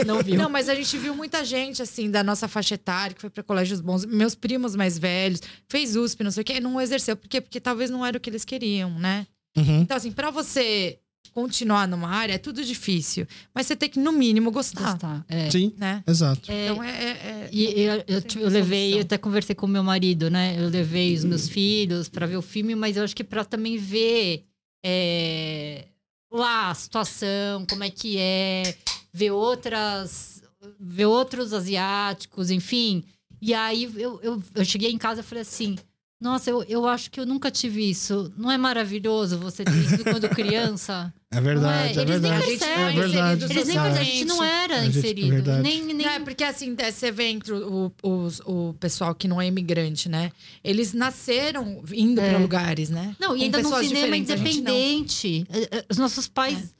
[0.00, 0.36] É, não viu.
[0.36, 3.42] Não, mas a gente viu muita gente, assim, da nossa faixa etária, que foi pra
[3.42, 4.04] colégios bons.
[4.04, 7.16] Meus primos mais velhos, fez USP, não sei o quê, não exerceu.
[7.16, 7.40] Por quê?
[7.40, 9.26] Porque talvez não era o que eles queriam, né?
[9.56, 9.80] Uhum.
[9.80, 10.98] Então, assim, pra você
[11.34, 13.26] continuar numa área, é tudo difícil.
[13.54, 15.50] Mas você tem que, no mínimo, gostar, Gostar, é.
[15.50, 16.02] Sim, né?
[16.06, 16.50] exato.
[16.50, 16.90] É, Então, é...
[16.90, 20.56] é- é- E eu, eu, eu levei, eu até conversei com meu marido, né?
[20.58, 23.76] Eu levei os meus filhos para ver o filme, mas eu acho que para também
[23.76, 24.44] ver
[24.84, 25.86] é,
[26.32, 28.74] lá a situação, como é que é,
[29.12, 30.42] ver outras,
[30.78, 33.04] ver outros asiáticos, enfim.
[33.42, 35.76] E aí eu, eu, eu cheguei em casa e falei assim.
[36.22, 38.30] Nossa, eu, eu acho que eu nunca tive isso.
[38.36, 41.10] Não é maravilhoso você ter isso quando criança?
[41.32, 42.04] É verdade, é é?
[42.04, 42.46] Eles nem verdade.
[42.46, 42.84] percebem.
[42.84, 43.44] É verdade.
[43.44, 43.98] Eles nem, Socialmente.
[44.00, 45.28] a gente não era gente- é inserido.
[45.30, 45.62] verdade.
[45.62, 49.28] nem, nem, Não, é porque assim, é, você vê entre o, os- o pessoal que
[49.28, 50.32] não é imigrante, né?
[50.64, 52.30] Eles nasceram indo É.
[52.30, 53.14] pra lugares, né?
[53.20, 55.46] Não, e Com ainda num pessoas cinema independente.
[55.52, 56.74] Eh, eh, Os nossos pais.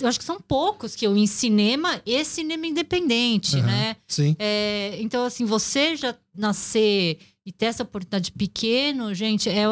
[0.00, 3.66] Eu acho que são poucos que eu em cinema e cinema independente, Aham.
[3.66, 3.96] né?
[4.06, 4.36] Sim.
[4.38, 9.64] É, então, assim, você já nascer e ter essa oportunidade pequeno, gente, é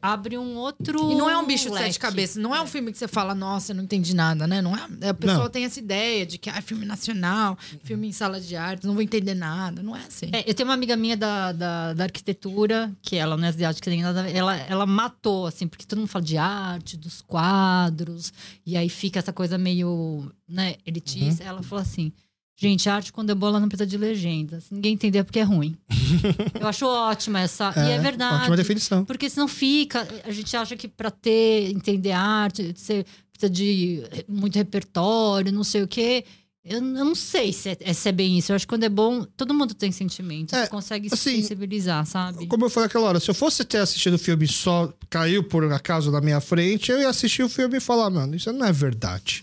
[0.00, 1.12] abre um outro.
[1.12, 1.84] E não é um bicho de leque.
[1.88, 2.42] sete cabeças.
[2.42, 4.62] Não é um filme que você fala, nossa, eu não entendi nada, né?
[4.62, 5.08] Não é.
[5.10, 5.50] A pessoa Não.
[5.50, 8.94] tem essa ideia de que ah, é filme nacional, filme em sala de arte, não
[8.94, 9.82] vou entender nada.
[9.82, 10.30] Não é assim.
[10.32, 13.90] É, eu tenho uma amiga minha da, da, da arquitetura, que ela não é asiática
[13.90, 18.32] nem nada, ela, ela matou, assim, porque todo mundo fala de arte, dos quadros,
[18.64, 21.44] e aí fica essa coisa meio, né, elitista.
[21.44, 22.14] Ela falou assim:
[22.60, 24.60] gente, arte quando é boa, ela não precisa de legenda.
[24.60, 25.74] Se ninguém entender é porque é ruim.
[26.60, 27.72] eu acho ótima essa.
[27.76, 28.42] e é verdade.
[28.42, 29.04] Ótima definição.
[29.04, 30.06] Porque senão fica.
[30.24, 35.82] A gente acha que para ter, entender arte, você precisa de muito repertório, não sei
[35.82, 36.24] o quê.
[36.62, 38.52] Eu, não sei se é, se é bem isso.
[38.52, 40.54] Eu acho que quando é bom, todo mundo tem sentimento.
[40.54, 42.46] É, consegue assim, se sensibilizar, sabe?
[42.46, 45.64] Como eu falei aquela hora, se eu fosse ter assistido o filme só caiu por
[45.72, 48.72] acaso na minha frente, eu ia assistir o filme e falar, mano, isso não é
[48.72, 49.42] verdade.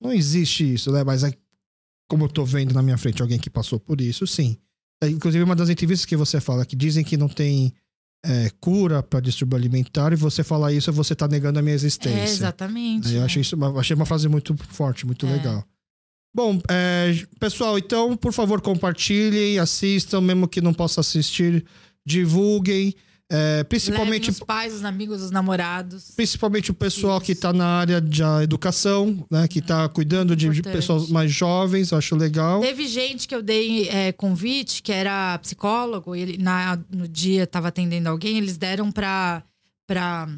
[0.00, 1.02] Não existe isso, né?
[1.02, 1.34] Mas aí,
[2.12, 4.58] como eu tô vendo na minha frente alguém que passou por isso, sim.
[5.02, 7.72] É, Inclusive, uma das entrevistas que você fala que dizem que não tem
[8.22, 12.20] é, cura para distúrbio alimentar e você falar isso, você tá negando a minha existência.
[12.20, 13.08] É, exatamente.
[13.14, 13.24] Eu né?
[13.24, 15.32] achei, isso, uma- achei uma frase muito forte, muito É.
[15.32, 15.64] legal.
[16.36, 21.64] Bom, é, pessoal, então, por favor, compartilhem, assistam, mesmo que não possa assistir,
[22.06, 22.94] divulguem.
[23.34, 26.12] É, principalmente, os pais, os amigos, os namorados.
[26.14, 27.38] principalmente o pessoal que Isso.
[27.38, 28.56] está na área de de
[29.30, 29.48] né?
[29.48, 30.74] Que está cuidando de, de Importante.
[30.74, 32.60] pessoas mais jovens, acho legal.
[32.60, 37.44] Teve gente que eu dei é, convite, que era psicólogo, e ele, na, no dia
[37.44, 39.42] estava atendendo alguém, eles deram pra,
[39.86, 40.28] pra,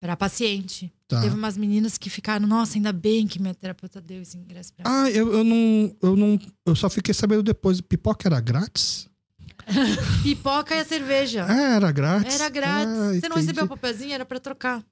[0.00, 0.90] pra paciente.
[1.06, 1.20] Tá.
[1.20, 4.84] Teve umas meninas que ficaram, nossa, ainda bem que minha terapeuta deu esse ingresso pra.
[4.86, 5.96] Ah, eu, eu não.
[6.02, 6.38] Eu não.
[6.64, 7.80] Eu só fiquei sabendo depois.
[7.82, 9.06] Pipoca era grátis?
[10.22, 11.46] Pipoca e a cerveja.
[11.48, 12.34] Ah, era grátis.
[12.34, 12.98] Era grátis.
[12.98, 14.82] Ah, Você não recebeu o papelzinho, era pra trocar.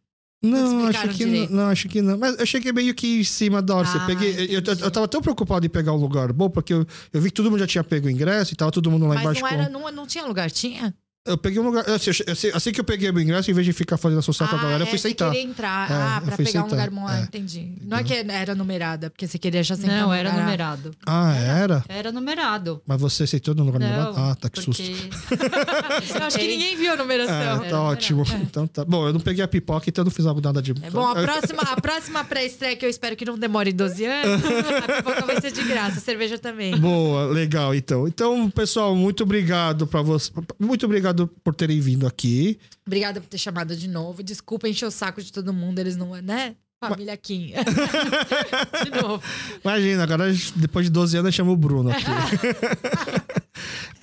[0.44, 1.52] Não, acho que não, direito.
[1.52, 2.18] não, acho que não.
[2.18, 3.88] Mas eu cheguei meio que em cima da hora.
[3.94, 6.84] Ah, peguei, eu, eu, eu tava tão preocupado em pegar um lugar bom, porque eu,
[7.12, 9.14] eu vi que todo mundo já tinha pego o ingresso e tava todo mundo lá
[9.14, 9.40] Mas embaixo.
[9.40, 10.92] não, com- era, não, não tinha lugar, tinha?
[11.24, 11.88] Eu peguei um lugar.
[11.88, 14.56] Assim, assim, assim que eu peguei o ingresso, em vez de ficar fazendo associar com
[14.56, 15.28] a galera, eu fui é, sentar.
[15.28, 15.88] Você queria entrar.
[15.88, 17.06] É, ah, eu pra pegar um sentar, lugar bom.
[17.06, 17.22] Ah, é.
[17.22, 17.74] entendi.
[17.80, 20.44] Não é que era numerada, porque você queria já sentar Não, era lugar.
[20.44, 20.90] numerado.
[21.06, 21.84] Ah, era?
[21.88, 22.82] Era numerado.
[22.84, 24.18] Mas você sentou no lugar Não, numerado?
[24.18, 24.82] Ah, tá, que porque...
[24.82, 26.12] susto.
[26.18, 27.34] Eu acho que ninguém viu a numeração.
[27.34, 28.24] É, Era tá ótimo.
[28.42, 28.84] Então tá.
[28.84, 30.72] Bom, eu não peguei a pipoca, então não fiz algo nada de.
[30.82, 34.42] É bom, a próxima, a próxima pré-estreia, que eu espero que não demore 12 anos,
[34.88, 36.76] a pipoca vai ser de graça, a cerveja também.
[36.78, 38.08] Boa, legal, então.
[38.08, 40.30] Então, pessoal, muito obrigado para você.
[40.58, 41.11] Muito obrigado
[41.44, 42.58] por terem vindo aqui.
[42.86, 44.22] Obrigada por ter chamado de novo.
[44.22, 46.10] Desculpa encher o saco de todo mundo, eles não.
[46.22, 46.56] né?
[46.82, 47.52] Família Kim.
[48.84, 49.22] de novo.
[49.64, 52.04] Imagina, agora depois de 12 anos chama o Bruno aqui.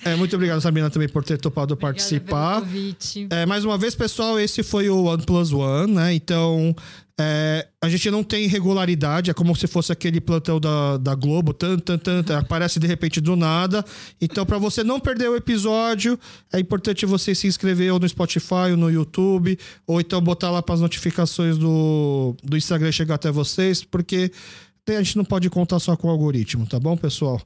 [0.02, 2.60] é, muito obrigado, Sabina, também por ter topado Obrigada participar.
[2.60, 3.26] pelo convite.
[3.28, 6.14] É, mais uma vez, pessoal, esse foi o One Plus One, né?
[6.14, 6.74] Então,
[7.22, 11.52] é, a gente não tem regularidade, é como se fosse aquele plantão da, da Globo,
[11.52, 13.84] tan, tan, tan, tan, aparece de repente do nada.
[14.18, 16.18] Então, para você não perder o episódio,
[16.50, 20.62] é importante você se inscrever ou no Spotify ou no YouTube, ou então botar lá
[20.62, 24.32] para as notificações do, do Instagram chegar até vocês, porque
[24.88, 27.40] a gente não pode contar só com o algoritmo, tá bom, pessoal?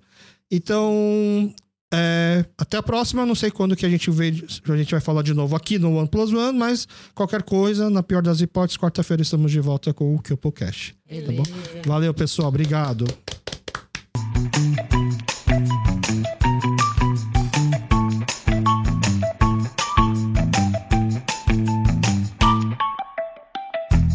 [0.51, 1.53] Então,
[1.95, 4.35] é, até a próxima, não sei quando que a gente vê,
[4.69, 8.23] a gente vai falar de novo aqui no OnePlus One, mas qualquer coisa, na pior
[8.23, 10.95] das hipóteses, quarta-feira estamos de volta com o Kyopocast.
[11.09, 11.45] Tá bom?
[11.87, 12.49] Valeu, pessoal.
[12.49, 13.07] Obrigado.